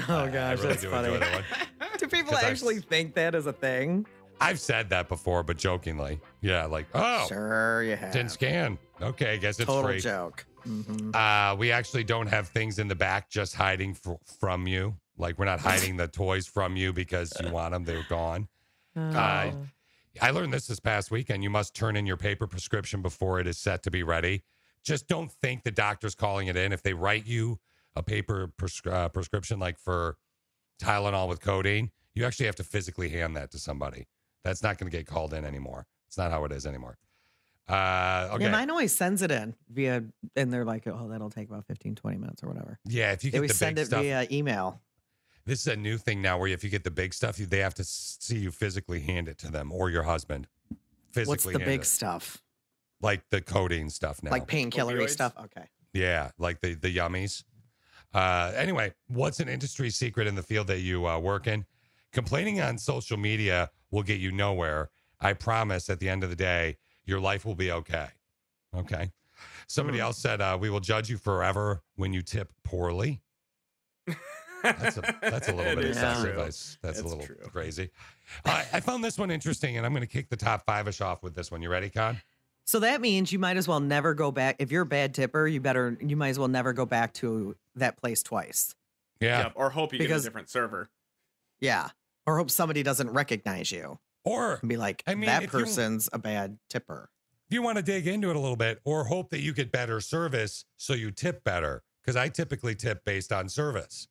[0.09, 1.07] Oh I- I gosh, really that's do funny.
[1.13, 1.89] enjoy that one.
[1.99, 4.07] Do people 'Cause I've actually s- think that is a thing?
[4.41, 6.19] I've said that before, but jokingly.
[6.41, 8.11] Yeah, like oh, Sure, you have.
[8.11, 8.79] didn't scan.
[8.99, 9.99] Okay, I guess it's Total free.
[9.99, 10.43] joke.
[10.67, 11.13] Mhm.
[11.15, 14.95] Uh, we actually don't have things in the back just hiding fr- from you.
[15.18, 18.48] Like we're not hiding the toys from you because you want them; they're gone.
[18.95, 19.65] Uh, Oh.
[20.22, 21.41] I learned this this past weekend.
[21.44, 24.44] You must turn in your paper prescription before it is set to be ready.
[24.84, 26.72] Just don't think the doctor's calling it in.
[26.72, 27.60] If they write you
[27.95, 30.18] a paper prescri- uh, prescription, like for
[30.80, 34.06] Tylenol with codeine, you actually have to physically hand that to somebody.
[34.44, 35.88] That's not going to get called in anymore.
[36.07, 36.98] It's not how it is anymore.
[37.68, 38.44] Uh, okay.
[38.44, 40.03] Yeah, mine always sends it in via,
[40.35, 42.77] and they're like, oh, that'll take about 15, 20 minutes or whatever.
[42.85, 44.81] yeah, if you They get the always send big it stuff, via email.
[45.45, 47.60] This is a new thing now where if you get the big stuff, you, they
[47.60, 50.48] have to see you physically hand it to them or your husband.
[51.11, 51.86] Physically What's the hand big it.
[51.86, 52.41] stuff?
[53.02, 54.32] Like the codeine stuff now.
[54.32, 55.34] Like painkiller stuff?
[55.38, 55.65] Okay.
[55.94, 57.44] yeah, like the, the yummies.
[58.14, 61.65] Uh, anyway, what's an industry secret in the field that you uh, work in?
[62.14, 64.91] Complaining on social media will get you nowhere.
[65.20, 68.07] I promise at the end of the day, your life will be okay.
[68.76, 69.11] Okay.
[69.68, 70.06] Somebody Hmm.
[70.06, 73.22] else said, uh, we will judge you forever when you tip poorly.
[74.64, 76.34] That's a, that's a little bit is excessive.
[76.34, 76.44] true.
[76.44, 77.35] That's, that's a little true.
[77.52, 77.90] crazy.
[78.45, 81.02] I I found this one interesting, and I'm going to kick the top five ish
[81.02, 81.61] off with this one.
[81.61, 82.22] You ready, Con?
[82.65, 84.56] So that means you might as well never go back.
[84.60, 87.57] If you're a bad tipper, you better, you might as well never go back to
[87.76, 88.73] that place twice.
[89.19, 89.44] Yeah.
[89.44, 90.90] Yep, Or hope you get a different server.
[91.60, 91.90] Yeah.
[92.26, 95.60] Or hope somebody doesn't recognize you Or and be like, I mean, that if you-
[95.60, 97.10] person's a bad tipper.
[97.49, 99.69] if you want to dig into it a little bit, or hope that you get
[99.72, 104.07] better service so you tip better, because I typically tip based on service.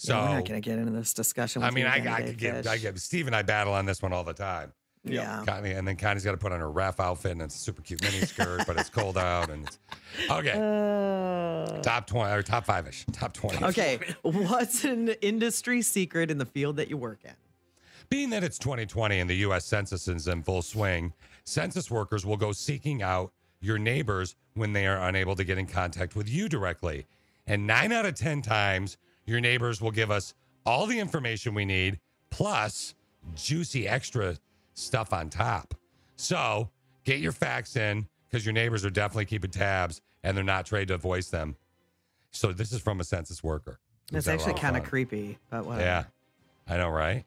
[0.00, 1.62] So Yeah, we're not going to get into this discussion.
[1.62, 4.00] I mean, you I, I could get, I get Steve and I battle on this
[4.00, 4.72] one all the time.
[5.04, 5.44] Yeah.
[5.46, 7.82] Connie, and then Connie's got to put on her ref outfit and it's a super
[7.82, 9.78] cute mini skirt, but it's cold out and it's
[10.30, 10.52] okay.
[10.52, 13.62] Uh, top twenty or top five ish, top twenty.
[13.62, 13.98] okay.
[14.22, 17.32] What's an industry secret in the field that you work in?
[18.08, 19.66] Being that it's 2020 and the U.S.
[19.66, 21.12] Census is in full swing,
[21.44, 25.66] census workers will go seeking out your neighbors when they are unable to get in
[25.66, 27.06] contact with you directly.
[27.46, 28.96] And nine out of 10 times,
[29.30, 30.34] your neighbors will give us
[30.66, 32.00] all the information we need,
[32.30, 32.94] plus
[33.34, 34.36] juicy extra
[34.74, 35.74] stuff on top.
[36.16, 36.68] So
[37.04, 40.88] get your facts in because your neighbors are definitely keeping tabs and they're not trained
[40.88, 41.56] to voice them.
[42.30, 43.78] So this is from a census worker.
[44.10, 45.82] That's Who's had a actually kind of creepy, but whatever.
[45.82, 46.04] Yeah,
[46.68, 47.24] I know, right?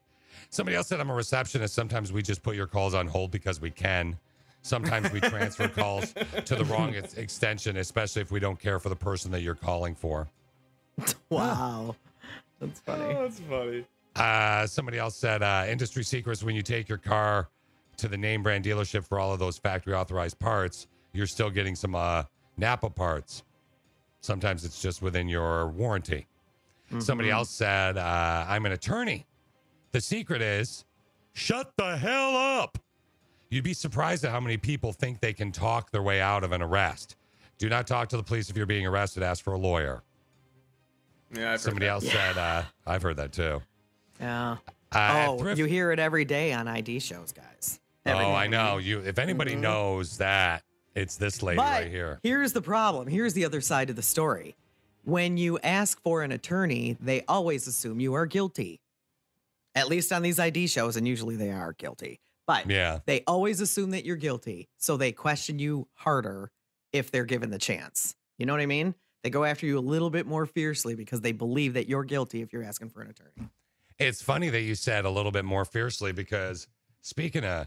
[0.50, 1.74] Somebody else said I'm a receptionist.
[1.74, 4.18] Sometimes we just put your calls on hold because we can.
[4.62, 6.14] Sometimes we transfer calls
[6.44, 9.54] to the wrong ex- extension, especially if we don't care for the person that you're
[9.54, 10.28] calling for.
[11.30, 11.96] Wow.
[12.60, 13.14] That's funny.
[13.16, 13.84] Oh, that's funny.
[14.14, 17.48] Uh, somebody else said uh, industry secrets when you take your car
[17.96, 21.74] to the name brand dealership for all of those factory authorized parts, you're still getting
[21.74, 22.22] some uh,
[22.56, 23.42] Napa parts.
[24.20, 26.26] Sometimes it's just within your warranty.
[27.00, 29.26] Somebody else said, uh, I'm an attorney.
[29.90, 30.84] The secret is
[31.32, 32.78] shut the hell up.
[33.50, 36.52] You'd be surprised at how many people think they can talk their way out of
[36.52, 37.16] an arrest.
[37.58, 39.22] Do not talk to the police if you're being arrested.
[39.24, 40.02] Ask for a lawyer.
[41.34, 41.92] Yeah, I've heard Somebody that.
[41.92, 43.60] else said, uh, I've heard that too.
[44.20, 44.56] Yeah.
[44.92, 47.80] Uh, oh, thrift- you hear it every day on ID shows, guys.
[48.06, 48.78] Oh, I know.
[48.78, 49.00] You.
[49.00, 49.60] If anybody Mhm.
[49.60, 50.62] knows that,
[50.94, 52.20] it's this lady But right here.
[52.22, 53.08] Here's the problem.
[53.08, 54.54] Here's the other side of the story.
[55.04, 58.80] When you ask for an attorney, they always assume you are guilty.
[59.74, 62.20] At least on these ID shows, and usually they are guilty.
[62.46, 63.00] But Yeah.
[63.06, 64.68] they always assume that you're guilty.
[64.76, 66.52] So they question you harder
[66.92, 68.14] if they're given the chance.
[68.38, 68.94] You know what I mean?
[69.24, 72.42] They go after you a little bit more fiercely because they believe that you're guilty
[72.42, 73.48] if you're asking for an attorney.
[73.98, 76.68] It's funny that you said a little bit more fiercely because
[77.00, 77.66] speaking of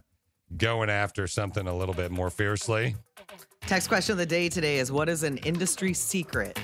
[0.56, 2.96] going after something a little bit more fiercely,
[3.62, 6.58] Text question of the day today is what is an industry secret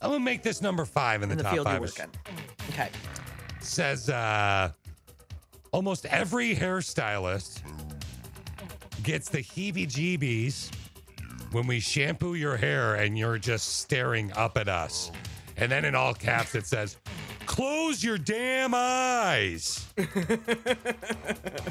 [0.00, 2.08] I'm gonna make this number five in the, in the top five.
[2.70, 2.88] Okay.
[3.60, 4.70] Says uh,
[5.72, 7.62] almost every hairstylist
[9.02, 10.70] gets the heebie-jeebies
[11.52, 15.10] when we shampoo your hair and you're just staring up at us.
[15.56, 16.96] And then in all caps it says,
[17.46, 19.86] "Close your damn eyes."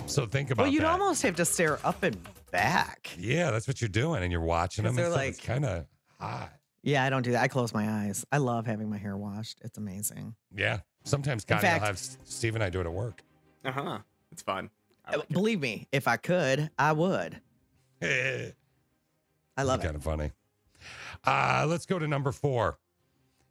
[0.08, 0.92] so think about Well, you'd that.
[1.00, 2.18] almost have to stare up and
[2.52, 3.12] back.
[3.18, 4.96] Yeah, that's what you're doing, and you're watching them.
[4.96, 5.22] They're stuff.
[5.24, 5.86] it's like- kind of
[6.20, 6.52] hot.
[6.82, 7.42] Yeah, I don't do that.
[7.44, 8.26] I close my eyes.
[8.32, 9.60] I love having my hair washed.
[9.64, 10.36] It's amazing.
[10.56, 10.80] Yeah.
[11.04, 13.24] Sometimes In Connie fact- will have S- Steve and I do it at work.
[13.64, 14.00] Uh huh.
[14.32, 14.70] It's fun.
[15.08, 17.42] Uh, Believe me, if I could, I would.
[19.58, 19.84] I love it.
[19.84, 20.32] Kind of funny.
[21.26, 22.78] Uh, let's go to number four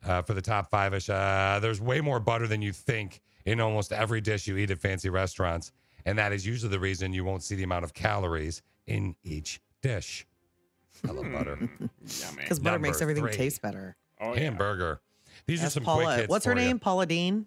[0.06, 1.08] uh, for the top five ish.
[1.10, 4.78] Uh, there's way more butter than you think in almost every dish you eat at
[4.78, 5.72] fancy restaurants.
[6.06, 9.60] And that is usually the reason you won't see the amount of calories in each
[9.82, 10.26] dish.
[11.08, 11.58] I love butter.
[11.80, 12.36] Yummy.
[12.36, 13.32] Because butter makes everything three.
[13.34, 13.96] taste better.
[14.20, 14.40] Oh, yeah.
[14.40, 15.00] Hamburger.
[15.46, 16.04] These are some Paula.
[16.04, 16.28] quick hits.
[16.28, 16.66] What's her for you.
[16.66, 16.78] name?
[16.78, 17.46] Paula Deen?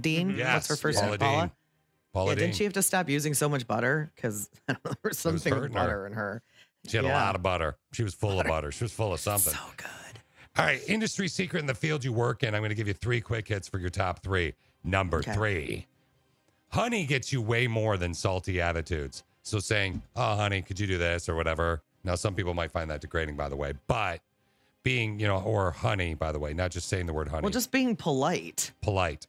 [0.00, 0.28] Deen?
[0.28, 1.18] What's Yes, her first Paula name?
[1.18, 1.40] Paula?
[1.42, 1.50] Deen.
[2.12, 2.44] Paula yeah, Deen.
[2.44, 4.12] didn't she have to stop using so much butter?
[4.14, 5.82] Because there was something with hurting her.
[5.82, 6.42] butter in her.
[6.86, 7.76] She had a lot of butter.
[7.92, 8.70] She was full of butter.
[8.72, 9.52] She was full of something.
[9.52, 9.88] So good.
[10.56, 12.54] All right, industry secret in the field you work in.
[12.54, 14.54] I'm going to give you three quick hits for your top three.
[14.84, 15.32] Number Okay.
[15.32, 15.86] three,
[16.68, 19.24] honey gets you way more than salty attitudes.
[19.42, 22.90] So saying, "Oh, honey, could you do this or whatever?" Now, some people might find
[22.90, 24.20] that degrading, by the way, but
[24.82, 27.50] being, you know, or honey, by the way, not just saying the word honey Well,
[27.50, 28.72] just being polite.
[28.82, 29.26] polite,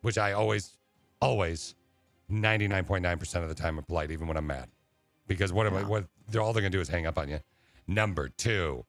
[0.00, 0.78] which I always,
[1.20, 1.74] always,
[2.32, 4.68] 99.9% of the time, am polite, even when I'm mad.
[5.26, 7.28] Because what am I, what, they're all they're going to do is hang up on
[7.28, 7.40] you.
[7.86, 8.84] Number two,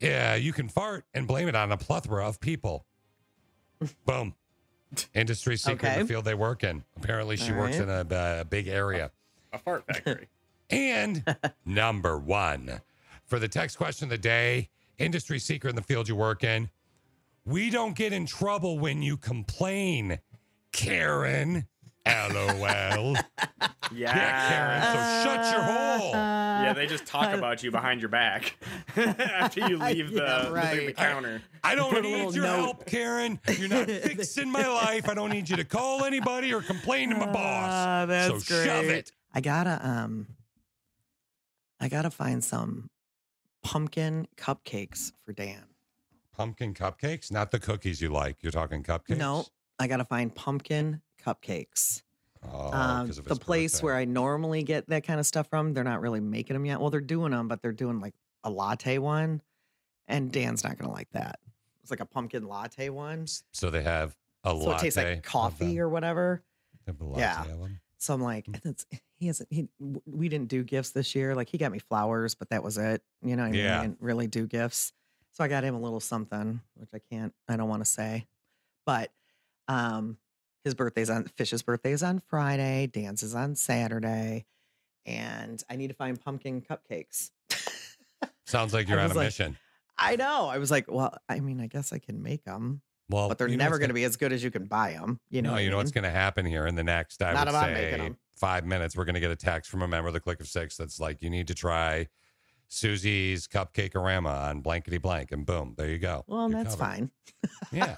[0.00, 2.84] yeah, you can fart and blame it on a plethora of people.
[4.06, 4.34] Boom.
[5.14, 6.84] Industry secret in the field they work in.
[6.96, 7.88] Apparently, she All works right.
[7.88, 9.10] in a, a uh, big area.
[9.52, 10.28] A fart factory.
[10.70, 11.22] And
[11.66, 12.80] number one,
[13.26, 16.70] for the text question of the day, industry secret in the field you work in,
[17.44, 20.18] we don't get in trouble when you complain,
[20.72, 21.66] Karen.
[22.06, 23.16] LOL.
[23.94, 24.16] Yeah.
[24.16, 24.82] yeah, Karen,
[25.24, 26.12] so shut your hole.
[26.14, 28.56] Yeah, they just talk about you behind your back
[28.96, 30.96] after you leave the, Yeah, the- the, right.
[30.96, 31.42] counter.
[31.62, 32.56] I don't Put a need your note.
[32.56, 33.38] help, Karen.
[33.58, 35.10] You're not fixing my life.
[35.10, 37.68] I don't need you to call anybody or complain to my boss.
[37.70, 38.96] Ah, that's so shove great.
[39.00, 39.12] it.
[39.34, 40.26] I gotta um
[41.78, 42.88] I gotta find some
[43.62, 45.64] pumpkin cupcakes for Dan.
[46.34, 48.36] Pumpkin cupcakes, not the cookies you like.
[48.42, 49.18] You're talking cupcakes.
[49.18, 49.44] No,
[49.78, 52.02] I gotta find pumpkin cupcakes.
[52.50, 53.84] Oh, um, the place birthday.
[53.84, 56.80] where I normally get that kind of stuff from, they're not really making them yet.
[56.80, 59.42] Well, they're doing them, but they're doing like a latte one,
[60.08, 61.38] and Dan's not gonna like that.
[61.82, 64.64] It's like a pumpkin latte one, so So they have a latte.
[64.64, 66.42] So it tastes like coffee or whatever.
[66.84, 67.44] They have a latte Yeah.
[67.98, 69.48] So I'm like, it's, he hasn't.
[69.52, 69.68] He
[70.04, 71.36] we didn't do gifts this year.
[71.36, 73.02] Like he got me flowers, but that was it.
[73.22, 73.60] You know, I mean?
[73.60, 73.82] Yeah.
[73.82, 74.92] didn't really do gifts.
[75.30, 77.32] So I got him a little something, which I can't.
[77.48, 78.26] I don't want to say,
[78.84, 79.12] but
[79.68, 80.18] um,
[80.64, 82.86] his birthday's on Fish's birthday is on Friday.
[82.86, 84.46] Dan's is on Saturday,
[85.06, 87.30] and I need to find pumpkin cupcakes.
[88.46, 89.56] Sounds like you're on a like, mission.
[89.98, 90.46] I know.
[90.46, 93.48] I was like, well, I mean, I guess I can make them, Well, but they're
[93.48, 95.20] never going to be as good as you can buy them.
[95.30, 96.02] You know, no, you know what's mean?
[96.02, 98.66] going to happen here in the next, I Not would if I'm making say, five
[98.66, 98.96] minutes.
[98.96, 100.98] We're going to get a text from a member of the Click of Six that's
[100.98, 102.08] like, you need to try
[102.74, 106.24] Susie's Cupcake-orama on blankety blank, and boom, there you go.
[106.26, 106.90] Well, You're that's covered.
[106.94, 107.10] fine.
[107.70, 107.96] Yeah,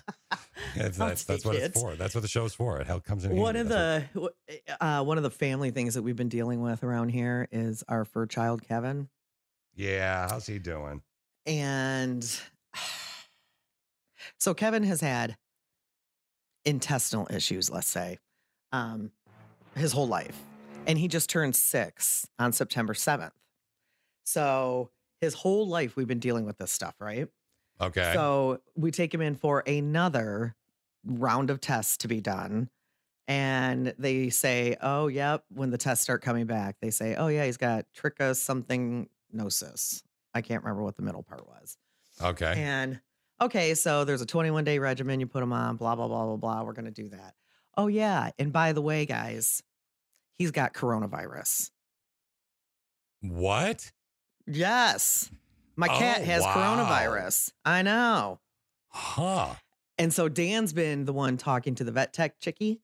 [0.76, 1.62] That's- that's, that's what it.
[1.62, 1.94] it's for.
[1.96, 2.80] That's what the show's for.
[2.80, 3.34] It help comes in.
[3.36, 3.72] One handy.
[3.72, 7.08] of That's the uh, one of the family things that we've been dealing with around
[7.10, 9.08] here is our fur child Kevin,
[9.76, 11.02] yeah, how's he doing?
[11.46, 12.40] and
[14.38, 15.36] so Kevin has had
[16.64, 17.70] intestinal issues.
[17.70, 18.18] Let's say,
[18.72, 19.10] um,
[19.76, 20.38] his whole life,
[20.86, 23.32] and he just turned six on September seventh.
[24.24, 24.90] So
[25.20, 27.28] his whole life we've been dealing with this stuff, right?
[27.80, 28.12] Okay.
[28.14, 30.54] So we take him in for another
[31.04, 32.70] round of tests to be done.
[33.26, 37.46] And they say, oh, yep, when the tests start coming back, they say, oh, yeah,
[37.46, 40.02] he's got tricha something gnosis.
[40.34, 41.78] I can't remember what the middle part was.
[42.20, 42.54] okay.
[42.56, 43.00] And
[43.40, 45.20] okay, so there's a 21 day regimen.
[45.20, 46.62] You put him on, blah, blah, blah, blah, blah.
[46.64, 47.34] We're going to do that.
[47.76, 48.30] Oh, yeah.
[48.38, 49.62] And by the way, guys,
[50.34, 51.70] he's got coronavirus.
[53.20, 53.90] What?
[54.46, 55.30] Yes.
[55.76, 56.54] My cat Oh, has wow.
[56.54, 57.52] coronavirus.
[57.64, 58.40] I know.
[58.88, 59.54] Huh.
[59.98, 62.80] And so Dan's been the one talking to the vet tech chickie,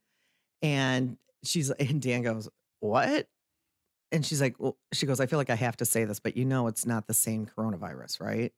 [0.62, 2.48] and she's and Dan goes,
[2.80, 3.28] "What?"
[4.12, 6.36] And she's like, "Well," she goes, "I feel like I have to say this, but
[6.36, 8.52] you know, it's not the same coronavirus, right?"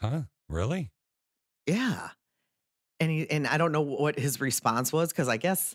[0.00, 0.22] Huh?
[0.48, 0.90] Really?
[1.66, 2.10] Yeah.
[3.00, 5.74] And he and I don't know what his response was because I guess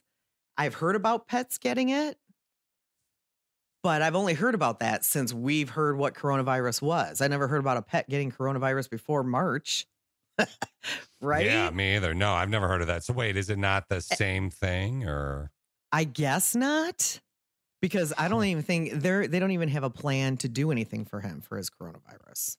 [0.58, 2.18] I've heard about pets getting it,
[3.84, 7.22] but I've only heard about that since we've heard what coronavirus was.
[7.22, 9.86] I never heard about a pet getting coronavirus before March.
[11.22, 11.46] right?
[11.46, 12.14] Yeah, me either.
[12.14, 13.04] No, I've never heard of that.
[13.04, 15.52] So wait, is it not Eh the same thing or
[15.92, 17.22] I guess not.
[17.80, 21.06] Because I don't even think they're they don't even have a plan to do anything
[21.06, 22.58] for him for his coronavirus.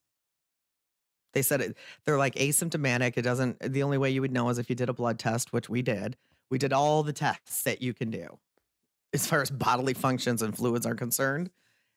[1.35, 1.77] They said it,
[2.07, 3.15] they're like asymptomatic.
[3.17, 5.53] It doesn't the only way you would know is if you did a blood test,
[5.53, 6.17] which we did.
[6.51, 8.39] We did all the tests that you can do
[9.13, 11.51] as far as bodily functions and fluids are concerned.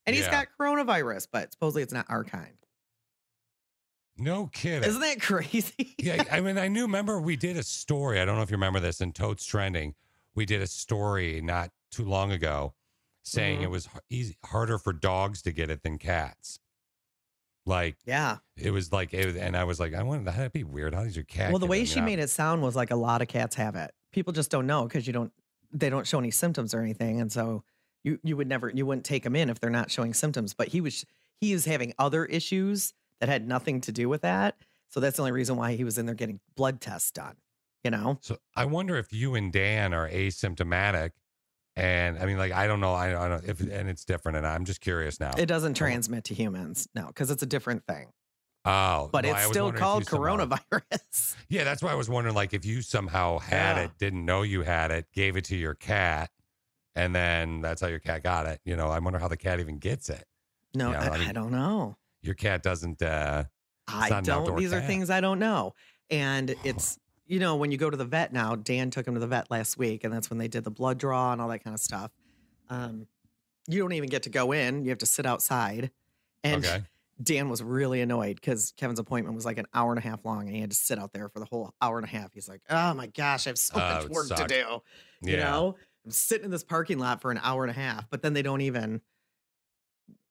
[0.06, 0.32] And he's Yeah.
[0.32, 2.54] got coronavirus, but supposedly it's not our kind.
[4.18, 4.88] no kidding?
[4.88, 5.96] Isn't that crazy?
[5.98, 6.84] yeah, I mean, I knew.
[6.84, 8.20] Remember, we did a story.
[8.20, 9.96] I don't know if you remember this in Totes Trending.
[10.36, 12.74] We did a story not too long ago
[13.24, 13.64] saying Mhm.
[13.64, 16.60] it was easy, harder for dogs to get it than cats.
[17.66, 18.38] Like, Yeah.
[18.58, 20.94] it was like, it, was- and I was like, I wonder that'd be weird.
[20.96, 21.52] How does your cat?
[21.52, 23.94] Well, the way she made it sound was like a lot of cats have it.
[24.12, 25.32] People just don't know because you don't
[25.73, 27.64] they don't show any symptoms or anything, and so
[28.03, 30.53] you you would never you wouldn't take them in if they're not showing symptoms.
[30.53, 31.06] But he was
[31.39, 34.56] he is having other issues that had nothing to do with that.
[34.89, 37.35] So that's the only reason why he was in there getting blood tests done.
[37.84, 41.11] You know, So I wonder if you and Dan are asymptomatic,
[41.76, 42.93] and I mean, like, I don't know.
[42.93, 45.31] I, I don't know if and it's different, and I'm just curious now.
[45.35, 48.10] it doesn't transmit to humans, no, because it's a different thing.
[48.66, 51.36] Oh, But I it's still called coronavirus.
[51.50, 53.84] Yeah, that's why I was wondering, like, if you somehow had Yeah.
[53.86, 56.32] it, didn't know you had it, gave it to your cat,
[56.96, 58.62] and then that's how your cat got it.
[58.64, 60.24] You know, I wonder how the cat even gets it.
[60.74, 61.98] No, Yeah, I, I mean, I don't know.
[62.22, 63.02] Your cat doesn't.
[63.02, 63.46] uh
[63.88, 64.56] I don't.
[64.58, 65.74] These are things I don't know.
[66.10, 69.20] And it's, you know, when you go to the vet now, Dan took him to
[69.20, 71.64] the vet last week, and that's when they did the blood draw and all that
[71.64, 72.12] kind of stuff.
[72.70, 73.08] Um,
[73.68, 75.92] you don't even get to go in, you have to sit outside.
[76.44, 76.84] And Okay.
[77.22, 80.48] Dan was really annoyed because Kevin's appointment was like an hour and a half long,
[80.48, 82.34] and he had to sit out there for the whole hour and a half.
[82.34, 84.81] He's like, oh my gosh, I have so Oh, much work to do.
[85.30, 85.52] You Yeah.
[85.52, 85.76] know,
[86.06, 88.41] I'm sitting in this parking lot for an hour and a half, but then they
[88.41, 89.02] don't even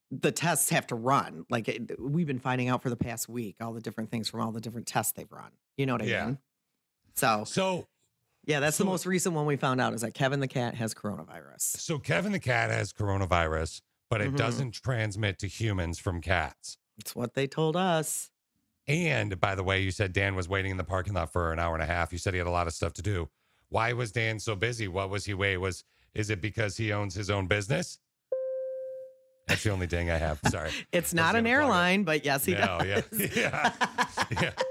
[0.09, 1.45] the tests have to run.
[1.49, 4.41] Like it, we've been finding out for the past week, all the different things from
[4.41, 5.51] all the different tests they've run.
[5.77, 6.25] You know what I Yeah.
[6.25, 6.39] mean?
[7.15, 7.87] So, So,
[8.45, 10.93] yeah, that's the most recent one we found out is that Kevin the cat has
[10.93, 11.61] coronavirus.
[11.61, 14.37] so Kevin the cat has coronavirus, but it Mhm.
[14.37, 16.77] doesn't transmit to humans from cats.
[17.01, 18.29] It's what they told us.
[18.87, 21.57] And by the way, you said Dan was waiting in the parking lot for an
[21.59, 22.11] hour and a half.
[22.11, 23.27] You said he had a lot of stuff to do.
[23.69, 24.87] Why was Dan so busy?
[24.87, 25.57] What was he wait?
[25.57, 25.83] Was
[26.13, 27.97] is it because he owns his own business?
[29.47, 30.39] That's the only ding I have.
[30.49, 30.69] Sorry.
[30.91, 31.65] It's not an gonna plug it.
[31.65, 33.35] airline, but yes, he No, yeah, does.
[33.35, 33.73] yeah,
[34.41, 34.51] yeah.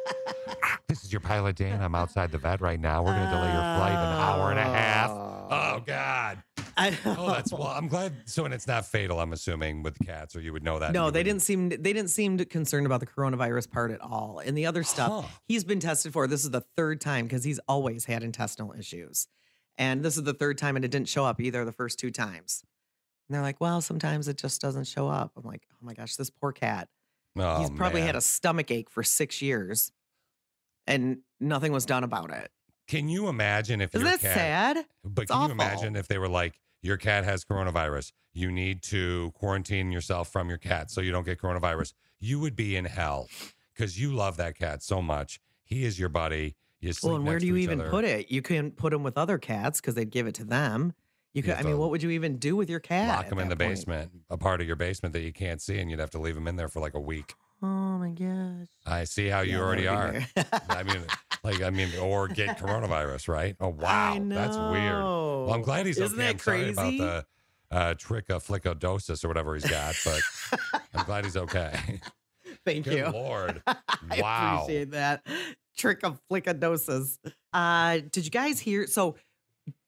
[0.89, 1.81] This is your pilot, Dan.
[1.81, 3.03] I'm outside the vet right now.
[3.05, 5.11] We're going to delay your flight an hour and a half.
[5.13, 6.43] Oh God.
[6.81, 7.67] I Oh, that's well.
[7.69, 8.13] I'm glad.
[8.29, 9.21] So, and it's not fatal.
[9.21, 10.93] I'm assuming with cats, or you would know that.
[10.93, 14.41] No, they didn't seem they didn't seem concerned about the coronavirus part at all.
[14.45, 15.29] And the other stuff Huh.
[15.47, 16.27] he's been tested for.
[16.27, 19.27] This is the third time because he's always had intestinal issues,
[19.79, 22.11] and this is the third time, and it didn't show up either the first two
[22.11, 22.63] times.
[23.29, 26.17] And they're like, "Well, sometimes it just doesn't show up." I'm like, "Oh my gosh,
[26.17, 26.89] this poor cat.
[27.39, 28.07] Oh, he's probably man.
[28.09, 29.93] had a stomach ache for six years,
[30.87, 32.51] and nothing was done about it.
[32.89, 34.87] Can you imagine if Isn't your that cat, sad?
[35.05, 35.49] But It's can awful.
[35.49, 38.13] you imagine if they were like, your cat has coronavirus.
[38.33, 41.95] You need to quarantine yourself from your cat so you don't get coronavirus.
[42.19, 43.29] You would be in hell
[43.75, 45.41] because you love that cat so much.
[45.65, 46.57] He is your buddy.
[46.81, 47.91] You Well, and where do you even other.
[47.91, 48.31] put it?
[48.31, 50.95] You couldn't put him with other cats because they'd give it to them.
[51.35, 51.55] You could.
[51.55, 53.09] I mean, what would you even do with your cat?
[53.09, 53.71] Lock him in the point?
[53.73, 56.37] basement, a part of your basement that you can't see, and you'd have to leave
[56.37, 57.35] him in there for like a week.
[57.63, 57.67] Oh
[57.99, 58.69] my gosh.
[58.87, 60.27] I see how you Yeah, that already are.
[60.69, 61.03] I mean,
[61.45, 63.55] like, I mean, or get coronavirus, right?
[63.61, 64.19] Oh, wow.
[64.19, 65.03] That's weird.
[65.03, 66.27] Well, I'm glad he's Isn't okay.
[66.27, 66.99] that I'm sorry about crazy?
[66.99, 67.27] the
[67.71, 70.21] uh, trichophlikodosis or whatever he's got, but
[70.95, 72.01] I'm glad he's okay.
[72.65, 72.93] Thank you.
[72.93, 73.09] Good you.
[73.11, 73.63] Lord.
[73.67, 75.27] I appreciate that.
[75.77, 77.19] Trick of flickadosis.
[77.53, 78.87] Uh, did you guys hear?
[78.87, 79.17] So,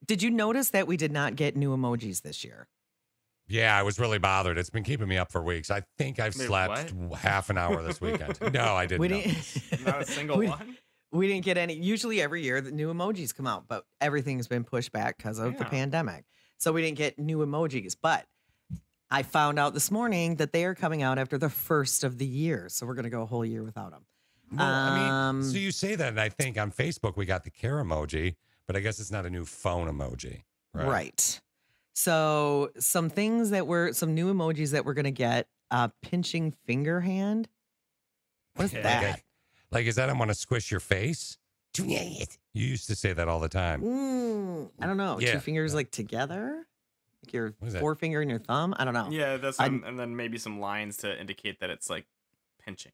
[0.05, 2.67] did you notice that we did not get new emojis this year?
[3.53, 4.57] Yeah, I was really bothered.
[4.57, 5.69] It's been keeping me up for weeks.
[5.69, 8.39] I think I've Wait, slept half an hour this weekend.
[8.51, 9.01] No, I didn't.
[9.01, 9.85] We didn't.
[9.85, 10.75] Not a single we, one.
[11.11, 11.75] We didn't get any.
[11.75, 15.55] Usually, every year the new emojis come out, but everything's been pushed back because of
[15.59, 16.25] the pandemic.
[16.57, 17.95] So we didn't get new emojis.
[18.01, 18.25] But
[19.11, 22.25] I found out this morning that they are coming out after the first of the
[22.25, 22.69] year.
[22.69, 24.05] So we're going to go a whole year without them.
[24.51, 27.43] Well, I mean, Um, so you say that, and I think on Facebook we got
[27.43, 28.35] the care emoji,
[28.65, 30.41] but I guess it's not a new phone emoji,
[30.73, 30.87] right?
[30.87, 31.41] Right.
[31.93, 35.47] So some things that we're some new emojis that we're gonna get.
[35.71, 37.47] Uh, pinching finger hand.
[38.55, 39.03] What is Like, that?
[39.03, 39.23] I-
[39.71, 41.37] like, is that I want to squish your face?
[41.79, 43.81] You used to say that all the time.
[43.81, 45.19] Mm, I don't know.
[45.19, 45.33] Yeah.
[45.33, 46.67] Two fingers like together,
[47.25, 48.75] like your forefinger and your thumb.
[48.77, 49.07] I don't know.
[49.09, 52.05] Yeah, that's some, and then maybe some lines to indicate that it's like
[52.63, 52.91] pinching.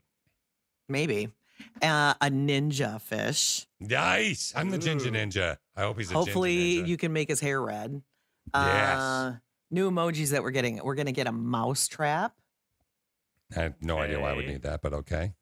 [0.88, 1.27] Maybe.
[1.81, 3.67] Uh, a ninja fish.
[3.81, 4.53] Nice.
[4.55, 5.57] I'm the ginger ninja.
[5.76, 6.88] I hope he's a Hopefully, ginger ninja.
[6.88, 8.01] you can make his hair red.
[8.53, 8.99] Yes.
[8.99, 9.35] Uh,
[9.71, 10.80] new emojis that we're getting.
[10.84, 12.34] We're gonna get a mouse trap.
[13.55, 15.34] I have no idea why I would need that, but okay.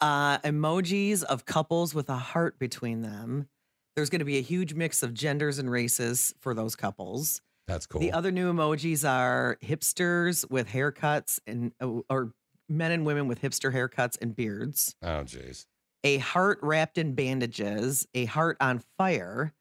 [0.00, 3.48] uh, emojis of couples with a heart between them.
[3.96, 7.40] There's going to be a huge mix of genders and races for those couples.
[7.68, 8.00] That's cool.
[8.00, 12.32] The other new emojis are hipsters with haircuts and uh, or
[12.68, 14.94] men and women with hipster haircuts and beards.
[15.02, 15.66] oh, jeez.
[16.02, 19.54] A heart wrapped in bandages, a heart on fire,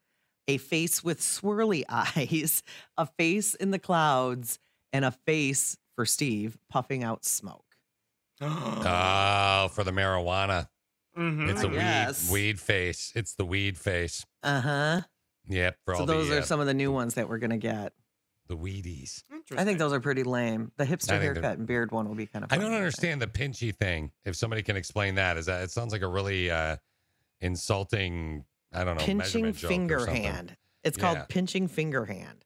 [0.48, 2.64] a face with swirly eyes,
[2.98, 4.60] a face in the clouds,
[4.92, 7.66] and a face for Steve puffing out smoke.
[8.42, 10.68] Oh, for the marijuana.
[11.18, 11.50] Mhm.
[11.50, 13.12] It's a weed weed face.
[13.16, 14.26] It's the weed face.
[14.42, 15.02] Uh huh.
[15.48, 15.78] Yep.
[15.86, 17.58] For So all those the, are uh, some of the new ones that we're gonna
[17.58, 17.94] get.
[18.48, 19.24] the weedies.
[19.56, 20.72] I think those are pretty lame.
[20.78, 22.52] The hipster I they're- haircut and beard one will be kind of.
[22.52, 24.12] I don't understand the pinchy thing.
[24.26, 26.78] If somebody can explain that, is that it sounds like a really uh
[27.42, 30.58] insulting, I don't know, Pinching measurement joke or finger hand.
[30.84, 31.26] It's called Yeah.
[31.30, 32.46] pinching finger hand.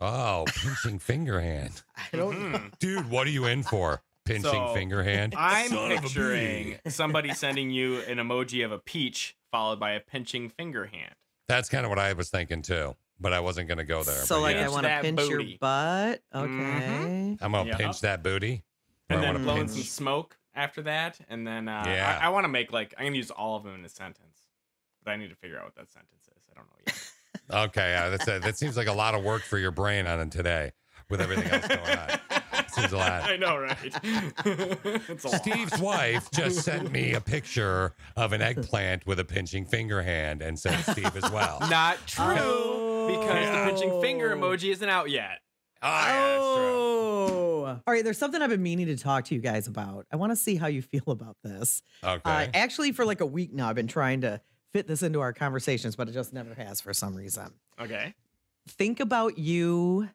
[0.00, 1.82] Oh, pinching finger hand.
[1.96, 2.60] I don't know.
[2.78, 4.02] Dude, what are you in for?
[4.24, 5.34] Pinching So, finger hand?
[5.38, 10.48] I'm Son picturing somebody sending you an emoji of a peach followed by a pinching
[10.48, 11.14] finger hand.
[11.48, 14.14] That's kind of what I was thinking too, but I wasn't going to go there.
[14.24, 14.66] So like yeah.
[14.66, 15.58] I want to that pinch your booty.
[15.60, 16.22] butt.
[16.34, 16.48] Okay.
[16.48, 17.38] Mhm.
[17.40, 17.78] I'm going to Yep.
[17.78, 18.64] pinch that booty.
[19.10, 21.20] And I then wanna blowing pinch- some smoke after that.
[21.28, 22.18] And then uh, Yeah.
[22.22, 23.88] I, I want to make like, I'm going to use all of them in a
[23.90, 24.43] sentence.
[25.04, 26.42] But I need to figure out what that sentence is.
[26.50, 27.00] I don't know yet.
[27.50, 30.18] Okay, yeah, that's a, that seems like a lot of work for your brain on
[30.20, 30.72] it today
[31.10, 32.68] with everything else going on.
[32.70, 33.22] Seems a lot.
[33.24, 33.76] I know, right?
[35.04, 35.42] it's a lot.
[35.42, 40.40] Steve's wife just sent me a picture of an eggplant with a pinching finger hand
[40.40, 41.58] and said Steve as well.
[41.68, 44.36] Not true, because the pinching finger Oh.
[44.38, 45.40] emoji isn't out yet.
[45.82, 47.80] Oh.
[47.86, 50.06] All right, there's something I've been meaning to talk to you guys about.
[50.12, 51.82] I want to see how you feel about this.
[52.02, 52.20] Okay.
[52.24, 54.40] Uh, actually, for like a week now, I've been trying to
[54.74, 57.52] fit this into our conversations, but it just never has for some reason.
[57.80, 58.12] Okay.
[58.68, 60.10] Think about you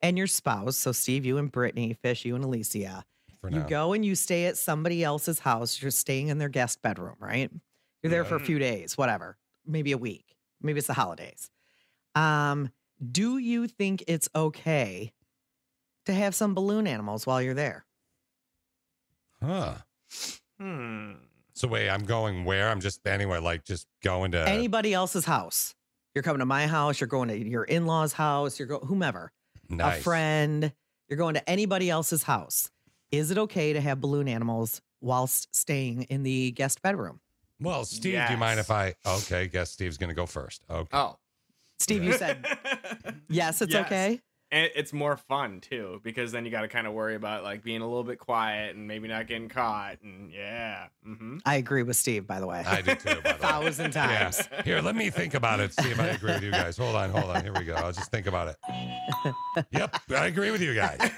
[0.00, 0.76] and your spouse.
[0.76, 3.04] So, Steve, you and Brittany, Fish, you and Alicia.
[3.40, 3.66] For you now.
[3.66, 5.80] go and you stay at somebody else's house.
[5.82, 7.50] You're staying in their guest bedroom, right?
[8.02, 11.50] You're there for a few days, whatever, maybe a week, maybe it's the holidays.
[12.14, 12.70] Um,
[13.12, 15.12] do you think it's okay
[16.06, 17.84] to have some balloon animals while you're there?
[19.42, 19.74] Huh.
[20.60, 21.12] Hmm.
[21.58, 22.68] So wait, I'm going where?
[22.68, 25.74] I'm just anyway, like just going to Anybody else's house?
[26.14, 27.00] You're coming to my house.
[27.00, 28.60] You're going to your in-laws' house.
[28.60, 29.32] You're going whomever,
[29.68, 29.98] nice.
[29.98, 30.72] a friend.
[31.08, 32.70] You're going to anybody else's house.
[33.10, 37.18] Is it okay to have balloon animals whilst staying in the guest bedroom?
[37.60, 38.94] Well, Steve, do you mind if I?
[39.04, 40.62] Okay, guess Steve's going to go first.
[40.70, 40.96] Okay.
[40.96, 41.16] Oh.
[41.80, 42.46] Steve, you said
[43.28, 43.86] yes, it's Yes.
[43.86, 44.20] okay.
[44.50, 47.62] And it's more fun too, because then you got to kind of worry about like
[47.62, 49.98] being a little bit quiet and maybe not getting caught.
[50.02, 50.86] And yeah.
[51.06, 51.38] Mm-hmm.
[51.44, 52.64] I agree with Steve, by the way.
[52.66, 53.16] I do too.
[53.16, 53.32] By the way.
[53.40, 54.06] thousand Yeah.
[54.06, 54.48] times.
[54.64, 55.74] Here, let me think about it.
[55.74, 56.78] See if I agree with you guys.
[56.78, 57.42] Hold on, hold on.
[57.42, 57.74] Here we go.
[57.74, 58.56] I'll just think about it.
[59.72, 60.98] Yep, I agree with you guys.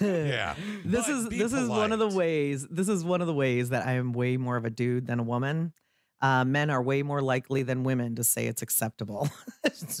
[0.00, 0.54] yeah.
[0.84, 2.66] This But is be this is one of the ways.
[2.68, 5.20] This is one of the ways that I am way more of a dude than
[5.20, 5.72] a woman.
[6.20, 9.28] Uh, men are way more likely than women to say it's acceptable.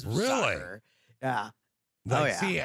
[0.06, 0.26] Really?
[0.26, 0.82] Shocker.
[1.22, 1.50] Yeah.
[2.06, 2.40] Like, Oh, yeah.
[2.40, 2.60] See,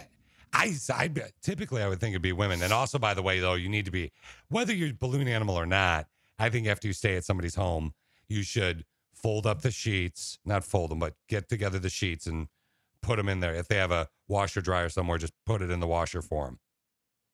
[0.54, 1.10] I, I
[1.42, 2.62] typically I would think it'd be women.
[2.64, 4.12] And also, by the way, though, you need to be
[4.50, 6.08] whether you're a balloon animal or not.
[6.40, 7.94] I think after you stay at somebody's home,
[8.28, 12.48] you should fold up the sheets, not fold them, but get together the sheets and
[13.02, 13.54] put them in there.
[13.54, 16.60] If they have a washer dryer somewhere, just put it in the washer for them.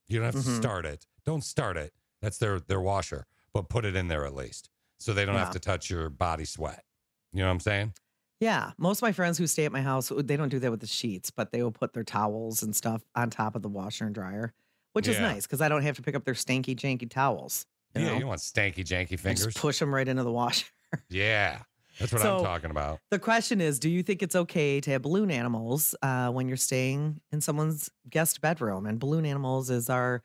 [0.08, 0.58] You don't have to Mhm.
[0.58, 1.06] start it.
[1.26, 1.94] Don't start it.
[2.22, 4.70] That's their their washer, but put it in there at least,
[5.00, 5.46] so they don't Yeah.
[5.46, 6.84] have to touch your body sweat.
[7.32, 7.94] You know what I'm saying?
[8.40, 8.72] Yeah.
[8.78, 10.88] Most of my friends who stay at my house, they don't do that with the
[10.88, 14.14] sheets, but they will put their towels and stuff on top of the washer and
[14.14, 14.54] dryer,
[14.94, 15.22] which is Yeah.
[15.34, 17.66] nice because I don't have to pick up their stanky janky towels.
[17.96, 18.18] You yeah, know?
[18.20, 19.46] you want stanky janky I fingers.
[19.46, 20.66] just push them right into the washer.
[21.10, 21.60] yeah,
[21.98, 23.00] that's what So- I'm talking about.
[23.10, 26.58] The question is, do you think it's okay to have balloon animals uh, when you're
[26.58, 28.86] staying in someone's guest bedroom?
[28.86, 30.24] And balloon animals is our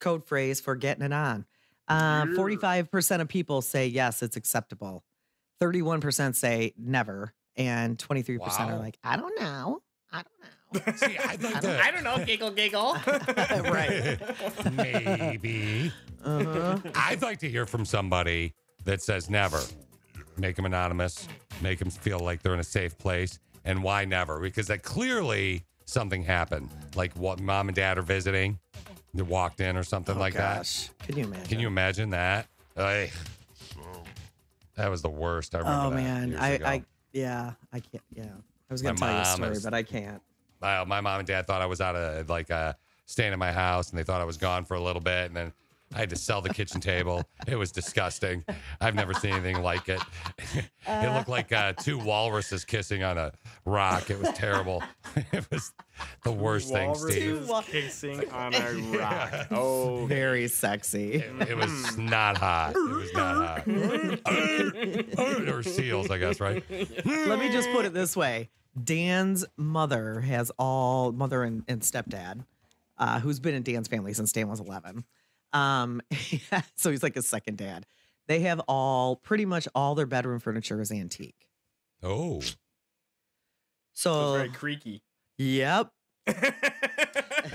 [0.00, 1.46] code phrase for getting it on.
[1.88, 5.02] Uh, 45% of people say yes, it's acceptable.
[5.62, 7.32] 31% say never.
[7.58, 9.82] And 23% are like, I don't know.
[10.12, 10.92] I don't know.
[10.96, 11.82] See, I'd like to.
[11.82, 12.24] I don't know.
[12.24, 12.96] Giggle, giggle.
[13.06, 14.18] right.
[14.72, 15.92] Maybe.
[16.24, 16.78] Uh-huh.
[16.94, 18.54] I'd like to hear from somebody
[18.84, 19.60] that says never.
[20.36, 21.26] Make them anonymous,
[21.60, 23.38] make them feel like they're in a safe place.
[23.64, 24.38] And why never?
[24.40, 26.68] Because that clearly something happened.
[26.94, 28.58] Like what mom and dad are visiting,
[29.14, 30.90] they walked in or something Oh, like gosh.
[31.02, 31.42] Can you imagine?
[31.42, 31.48] that.
[31.48, 32.46] Can you imagine that?
[32.76, 33.10] Ay.
[34.76, 35.54] that was the worst.
[35.54, 36.66] I remember Oh that man, years I, ago.
[36.66, 36.82] I,
[37.18, 38.02] yeah, I can't.
[38.12, 38.24] Yeah,
[38.70, 40.22] I was gonna My tell you a mom story, is- but I can't.
[40.60, 42.72] my, my mom and dad thought I was out of like uh,
[43.06, 45.36] staying in my house, and they thought I was gone for a little bit, and
[45.36, 45.52] then
[45.94, 47.24] I had to sell the kitchen table.
[47.46, 48.44] It was disgusting.
[48.80, 50.00] I've never seen anything like it.
[50.86, 53.32] it looked like uh, two walruses kissing on a
[53.64, 54.10] rock.
[54.10, 54.82] It was terrible.
[55.32, 55.72] it was
[56.24, 57.48] the worst thing, Steve.
[57.48, 59.46] Walruses kissing on a rock.
[59.50, 61.24] Oh, Very sexy.
[61.40, 62.72] It was not hot.
[62.76, 65.48] It was not hot.
[65.48, 66.62] or seals, I guess, right?
[67.04, 68.50] Let me just put it this way:
[68.82, 72.44] Dan's mother has all mother and, and stepdad,
[72.98, 75.04] uh, who's been in Dan's family since Dan was eleven.
[75.52, 76.00] Um,
[76.76, 77.86] so he's like a second dad.
[78.26, 81.48] They have all pretty much all their bedroom furniture is antique.
[82.02, 82.54] Oh, so
[83.94, 85.02] So, very creaky.
[85.38, 85.90] yep,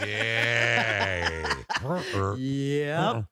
[0.01, 1.53] yeah.
[2.37, 3.25] yep.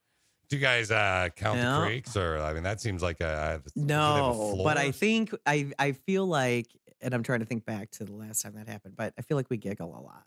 [0.48, 1.78] Do you guys uh, count Yeah.
[1.80, 4.76] the creeks, or I mean, that seems like a do they have a No, but
[4.76, 6.66] I think I I feel like,
[7.00, 9.36] and I'm trying to think back to the last time that happened, but I feel
[9.36, 10.26] like we giggle a lot.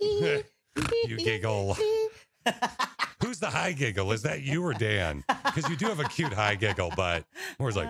[1.06, 1.76] you giggle.
[3.22, 4.12] Who's the high giggle?
[4.12, 5.24] Is that you or Dan?
[5.44, 7.24] Because you do have a cute high giggle, but
[7.58, 7.88] where's like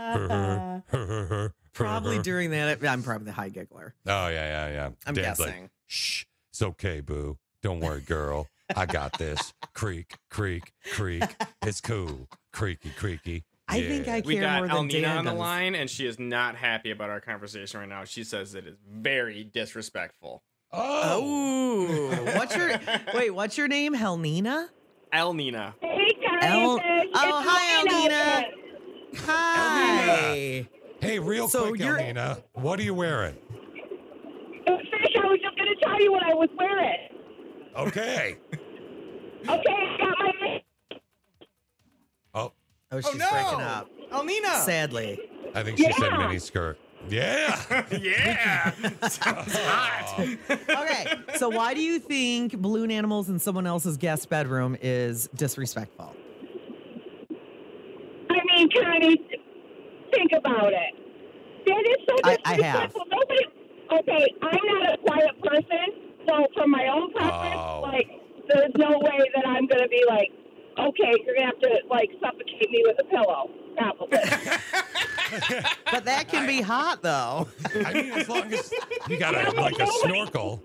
[1.72, 3.94] Probably during that, I'm probably the high giggler.
[4.06, 4.90] Oh yeah, yeah, yeah.
[5.06, 5.70] I'm Dan's like, guessing.
[5.86, 7.38] Shh, it's okay, boo.
[7.62, 8.48] Don't worry, girl.
[8.76, 9.52] I got this.
[9.74, 11.24] Creak, creak, creak.
[11.62, 12.28] It's cool.
[12.52, 13.44] Creaky, creaky.
[13.68, 15.38] I think I We care got more than Alnina Dan on the does.
[15.40, 18.04] line, and she is not happy about our conversation right now.
[18.04, 20.42] She says it is very disrespectful.
[20.72, 22.70] Oh, what's your
[23.14, 23.30] wait?
[23.30, 23.94] What's your name?
[23.94, 24.68] Helnina?
[25.12, 25.74] Elnina.
[25.80, 27.06] Hey, El- guys.
[27.14, 28.44] oh, hi, Alnina.
[29.26, 30.68] Hi.
[31.00, 33.34] Hey, real So quick, you're- Elnina, what are you wearing?
[33.34, 37.08] Fish, I was just going to tell you what I was wearing.
[37.76, 38.36] Okay.
[39.48, 40.62] Okay, I got my.
[42.34, 42.52] Oh,
[42.92, 43.88] Oh, she's oh, breaking up.
[44.12, 44.60] Alnina.
[44.66, 45.18] Sadly.
[45.54, 46.78] I think she said mini skirt.
[47.08, 47.84] Yeah.
[48.00, 48.70] yeah.
[49.08, 50.28] Sounds hot.
[50.50, 51.06] Okay,
[51.38, 56.14] so why do you think balloon animals in someone else's guest bedroom is disrespectful?
[58.30, 59.16] I mean, Connie,
[60.14, 60.94] think about it.
[61.66, 62.90] That is so I- I have.
[62.90, 63.06] disrespectful.
[63.10, 63.46] Nobody.
[63.92, 67.80] Okay, I'm not a quiet person, so from my own preference, Oh.
[67.82, 68.06] like,
[68.48, 70.30] there's no way that I'm going to be like,
[70.78, 73.50] okay, you're going to have to like suffocate me with a pillow.
[73.80, 74.18] Probably.
[75.92, 77.48] But that can be hot though.
[77.84, 78.72] I mean, as long as
[79.08, 80.62] you got a, like a snorkel.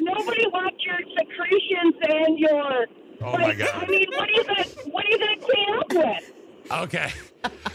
[0.00, 2.86] Nobody wants your secretions and your.
[3.22, 3.84] Oh like, my God.
[3.84, 6.32] I mean, what are you gonna what are you gonna clean up with?
[6.72, 7.12] Okay.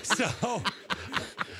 [0.04, 0.62] So,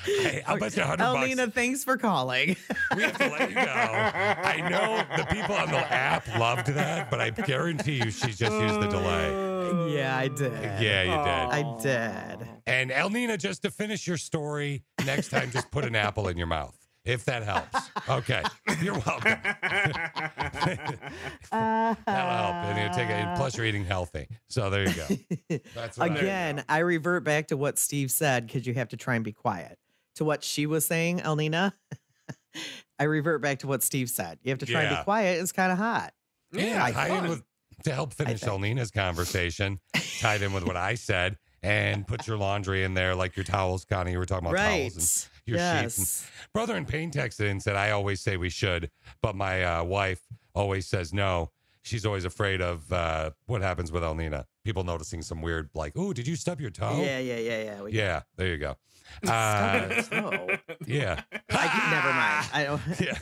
[0.04, 1.26] hey, I'll bet you a hundred bucks.
[1.26, 2.56] Alnina, thanks for calling.
[2.94, 3.62] We have to let you go.
[3.62, 8.52] I know the people on the app loved that, but I guarantee you she just
[8.52, 9.94] used the delay.
[9.94, 10.52] yeah, I did.
[10.82, 11.68] Yeah, you did.
[11.68, 12.48] I did.
[12.66, 16.36] And El Elnina, just to finish your story, next time just put an apple in
[16.36, 16.76] your mouth.
[17.04, 17.90] If that helps.
[18.08, 18.42] Okay.
[18.80, 19.36] You're welcome.
[21.50, 22.54] That'll help.
[22.66, 23.36] And you take it.
[23.36, 24.28] Plus, you're eating healthy.
[24.48, 25.58] So there you go.
[25.74, 28.96] That's what I- Again, I revert back to what Steve said because you have to
[28.96, 29.78] try and be quiet.
[30.16, 31.72] To what she was saying, Elnina,
[32.98, 34.38] I revert back to what Steve said.
[34.42, 35.40] You have to try and be quiet.
[35.40, 36.12] It's kind of hot.
[36.52, 37.42] Yeah, Like tie in with
[37.84, 39.80] to help finish Elnina's conversation,
[40.20, 43.84] tied in with what I said, and put your laundry in there like your towels,
[43.84, 44.12] Connie.
[44.12, 44.80] You were talking about Right.
[44.92, 45.98] towels and your sheets.
[45.98, 46.26] And Yes.
[46.52, 48.90] brother in pain texted and said, I always say we should,
[49.20, 50.20] but my uh, wife
[50.54, 51.50] always says no.
[51.84, 54.46] She's always afraid of uh, what happens with Elnina.
[54.64, 57.02] People noticing some weird, like, oh, did you stub your toe?
[57.02, 57.82] Yeah, yeah, yeah, yeah.
[57.82, 58.76] We Yeah, there you go.
[59.28, 60.56] Uh,
[60.86, 61.22] yeah.
[61.50, 62.48] I never mind.
[62.52, 63.00] I don't.
[63.00, 63.18] Yeah.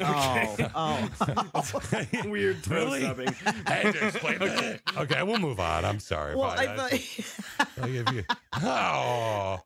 [0.74, 1.10] Oh,
[1.54, 2.28] oh.
[2.30, 3.00] Weird toe Really?
[3.02, 3.34] stubbing.
[3.66, 4.80] I had to explain that.
[4.96, 5.84] Okay, we'll move on.
[5.84, 6.34] I'm sorry.
[6.36, 8.24] Well, if I thought I'll give you.
[8.62, 9.60] Oh.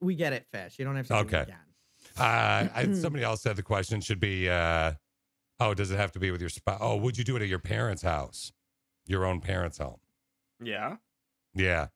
[0.00, 0.76] we get it, fish.
[0.78, 1.12] You don't have to.
[1.12, 1.42] do it Okay.
[1.42, 1.56] again.
[2.18, 4.92] Uh, I, somebody else said the question should be, uh,
[5.60, 6.78] oh, does it have to be with your spouse?
[6.80, 8.52] Oh, would you do it at your parents' house,
[9.06, 9.98] your own parents' home?
[10.62, 10.96] Yeah.
[11.54, 11.88] Yeah,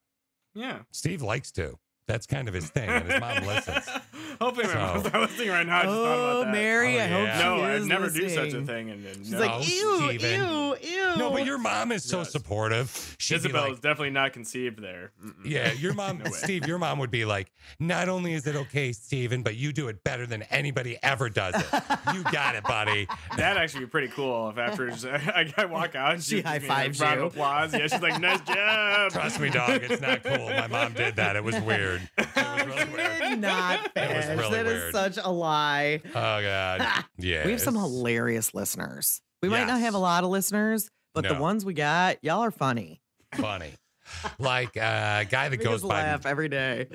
[0.54, 0.80] Yeah.
[0.90, 1.78] Steve likes to.
[2.10, 3.88] That's kind of his thing, and his mom listens.
[4.40, 5.78] Hopefully, my So- mom's not listening right now.
[5.78, 6.52] I just thought Oh, about that.
[6.52, 7.38] Mary, I oh, hope yeah.
[7.38, 8.66] she No, I'd is never do such a listening.
[8.66, 8.90] thing.
[8.90, 9.38] And, and She's no.
[9.40, 10.40] like, ew, Steven.
[10.40, 11.16] ew, ew.
[11.16, 12.32] No, but your mom is so Yes.
[12.32, 13.16] supportive.
[13.18, 15.12] She'd be Isabel like, is definitely not conceived there.
[15.24, 15.32] Mm-mm.
[15.44, 16.30] Yeah, your mom, No way.
[16.30, 19.88] Steve, your mom would be like, not only is it okay, Steven, but you do
[19.88, 21.82] it better than anybody ever does it.
[22.14, 23.06] You got it, buddy.
[23.36, 24.90] That'd actually be pretty cool if after
[25.34, 27.26] I, I walk out and She gives me a high-fives round you.
[27.26, 27.72] of applause.
[27.74, 29.12] Yeah, she's like, nice job.
[29.12, 30.48] Trust me, dog, it's not cool.
[30.50, 31.36] My mom did that.
[31.36, 32.08] It was weird.
[32.18, 33.18] It was really weird.
[33.20, 33.94] Did not
[34.28, 34.94] was really That is weird.
[35.14, 36.00] such a lie.
[36.08, 37.04] Oh, God.
[37.18, 37.44] Yeah.
[37.44, 39.20] We have some hilarious listeners.
[39.42, 42.50] We might not have a lot of listeners, but the ones we got, y'all are
[42.50, 43.00] funny.
[43.34, 43.72] funny.
[44.38, 46.88] Like uh, a guy that Make goes by laugh every day.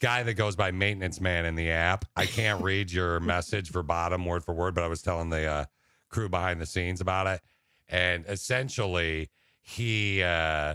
[0.00, 2.04] guy that goes by maintenance man in the app.
[2.16, 5.64] I can't read your message verbatim word for word, but I was telling the uh,
[6.08, 7.40] crew behind the scenes about it,
[7.88, 9.28] and essentially
[9.60, 10.74] he uh,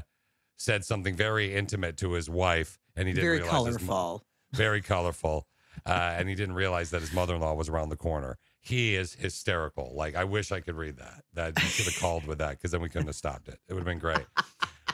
[0.55, 4.23] said something very intimate to his wife, and he didn't Very realize his mo- colorful.
[4.53, 5.47] very colorful,
[5.85, 8.37] uh, and he didn't realize that his mother-in-law was around the corner.
[8.61, 9.93] He is hysterical.
[9.95, 11.23] Like I wish I could read that.
[11.33, 13.59] That you should have called with that because then we couldn't have stopped it.
[13.67, 14.25] It would have been great.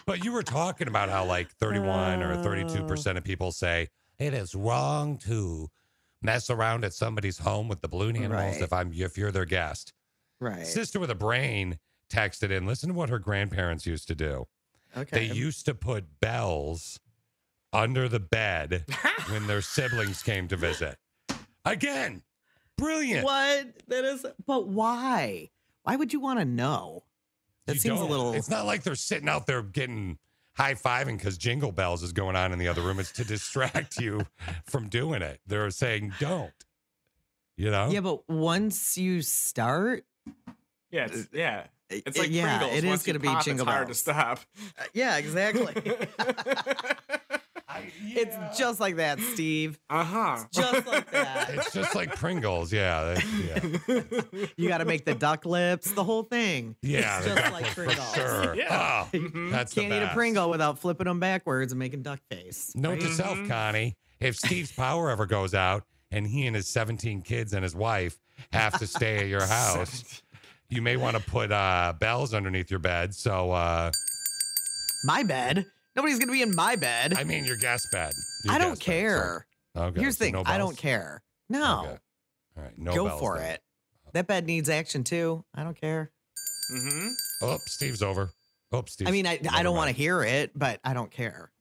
[0.06, 3.88] But you were talking about how like 31 or 32 percent of people say
[4.20, 5.70] it is wrong to
[6.22, 8.62] mess around at somebody's home with the balloon animals Right.
[8.62, 9.94] if I'm if you're their guest.
[10.40, 10.68] Right.
[10.68, 11.80] Sister with a brain
[12.10, 12.66] texted in.
[12.68, 14.46] Listen to what her grandparents used to do.
[14.96, 15.28] Okay.
[15.28, 17.00] They used to put bells
[17.74, 18.86] under the bed
[19.30, 20.98] when their siblings came to visit.
[21.66, 22.22] Again,
[22.78, 23.26] brilliant.
[23.26, 23.68] What?
[23.88, 25.50] That is, but why?
[25.84, 27.04] Why would you want to know?
[27.66, 28.34] That You seems a little.
[28.34, 30.18] It's not like they're sitting out there getting
[30.56, 33.00] high fiving because Jingle Bells is going on in the other room.
[33.00, 34.26] It's to distract you
[34.66, 35.40] from doing it.
[35.48, 36.52] They're saying don't.
[37.56, 37.90] You know?
[37.90, 40.06] Yeah, but once you start,
[40.92, 41.64] Yeah, it's, yeah.
[41.90, 42.78] It's like yeah, Pringles.
[42.78, 44.40] it is Once you gonna be pop, Jingle it's hard to stop.
[44.80, 45.74] uh, yeah, exactly.
[48.04, 49.80] It's just like that, Steve.
[49.90, 50.44] Uh huh.
[50.52, 51.50] Just like that.
[51.54, 52.72] It's just like Pringles.
[52.72, 53.20] Yeah.
[53.48, 53.60] yeah.
[54.58, 56.76] You got to make the duck lips, the whole thing.
[56.82, 57.18] Yeah.
[57.20, 58.14] It's just like Pringles.
[58.16, 58.56] sure.
[58.56, 59.06] Yeah.
[59.14, 59.52] Oh, Mhm.
[59.52, 60.14] that's the Can't eat a.
[60.14, 62.72] Pringle without flipping them backwards and making duck face.
[62.76, 63.16] Note to right?
[63.16, 67.64] self, Connie, if Steve's power ever goes out and he and his 17 kids and
[67.64, 68.20] his wife
[68.52, 70.22] have to stay at your house,
[70.70, 73.14] you may want to put uh, bells underneath your bed.
[73.14, 73.92] So, uh,
[75.04, 75.66] My bed.
[75.96, 77.14] Nobody's gonna be in my bed.
[77.16, 78.14] I mean, your guest bed.
[78.44, 79.46] Your I don't guest bed, care.
[79.76, 80.00] so- okay.
[80.02, 80.34] Here's so the thing.
[80.34, 81.24] no I don't care.
[81.50, 81.82] No.
[81.86, 81.98] Okay.
[82.58, 82.78] All right.
[82.78, 83.52] No Go bells for then.
[83.54, 83.64] it.
[84.14, 85.44] That bed needs action too.
[85.56, 86.12] I don't care.
[86.72, 87.08] Mm-hmm.
[87.42, 88.30] Oh, Steve's over.
[88.72, 89.10] Oh, Steve's.
[89.10, 91.52] I mean, I, I don't want to hear it, but I don't care.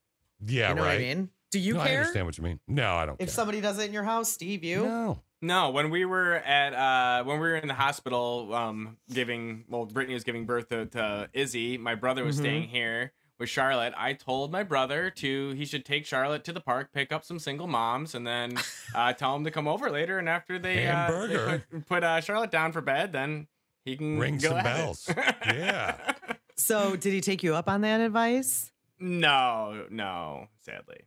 [0.45, 0.89] Yeah, you know right.
[0.89, 1.31] what I mean?
[1.51, 2.61] Do you No, I understand what you mean.
[2.69, 3.35] No, I don't If care.
[3.35, 4.85] somebody does it in your house, Steve, you?
[4.85, 5.19] No.
[5.43, 9.85] No, when we were at uh when we were in the hospital, um, giving well,
[9.87, 11.77] Brittany was giving birth to, to Izzy.
[11.79, 12.41] My brother was Mhm.
[12.41, 13.13] staying here
[13.43, 13.93] with Charlotte.
[13.97, 17.41] I told my brother to he should take Charlotte to the park, pick up some
[17.41, 18.55] single moms, and then
[18.95, 20.19] uh, tell them to come over later.
[20.21, 23.49] And after they, uh, they put, put uh, Charlotte down for bed, then
[23.85, 25.11] he can Ring go some at bells.
[25.47, 26.15] yeah.
[26.57, 28.71] So, did he take you up on that advice?
[29.01, 31.01] No, no, sadly.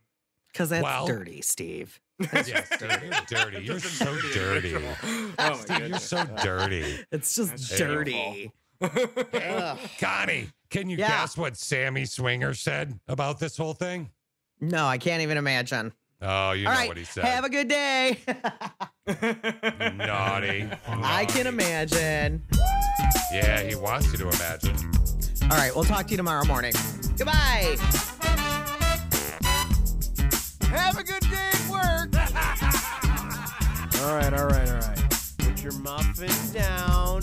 [0.52, 1.98] Because that's Well- dirty, Steve.
[2.32, 3.10] Yes, dirty.
[3.28, 3.64] dirty.
[3.64, 4.74] You're so dirty.
[4.74, 4.80] Oh
[5.38, 7.04] my Steve, you're so dirty.
[7.12, 8.52] It's just That's dirty.
[10.00, 11.08] Connie, can you Yeah.
[11.08, 14.10] guess what Sammy Swinger said about this whole thing?
[14.60, 15.92] No, I can't even imagine.
[16.22, 17.24] Oh, you All know right, what he said.
[17.24, 18.18] have a good day.
[19.96, 20.68] Naughty.
[20.88, 22.42] I can imagine.
[23.32, 24.74] Yeah, he wants you to imagine.
[25.42, 26.72] All right, we'll talk to you tomorrow morning.
[27.18, 27.76] Goodbye.
[30.70, 32.14] Have a good day at work.
[34.02, 35.04] all right, all right, all right.
[35.38, 37.22] Put your muffin down.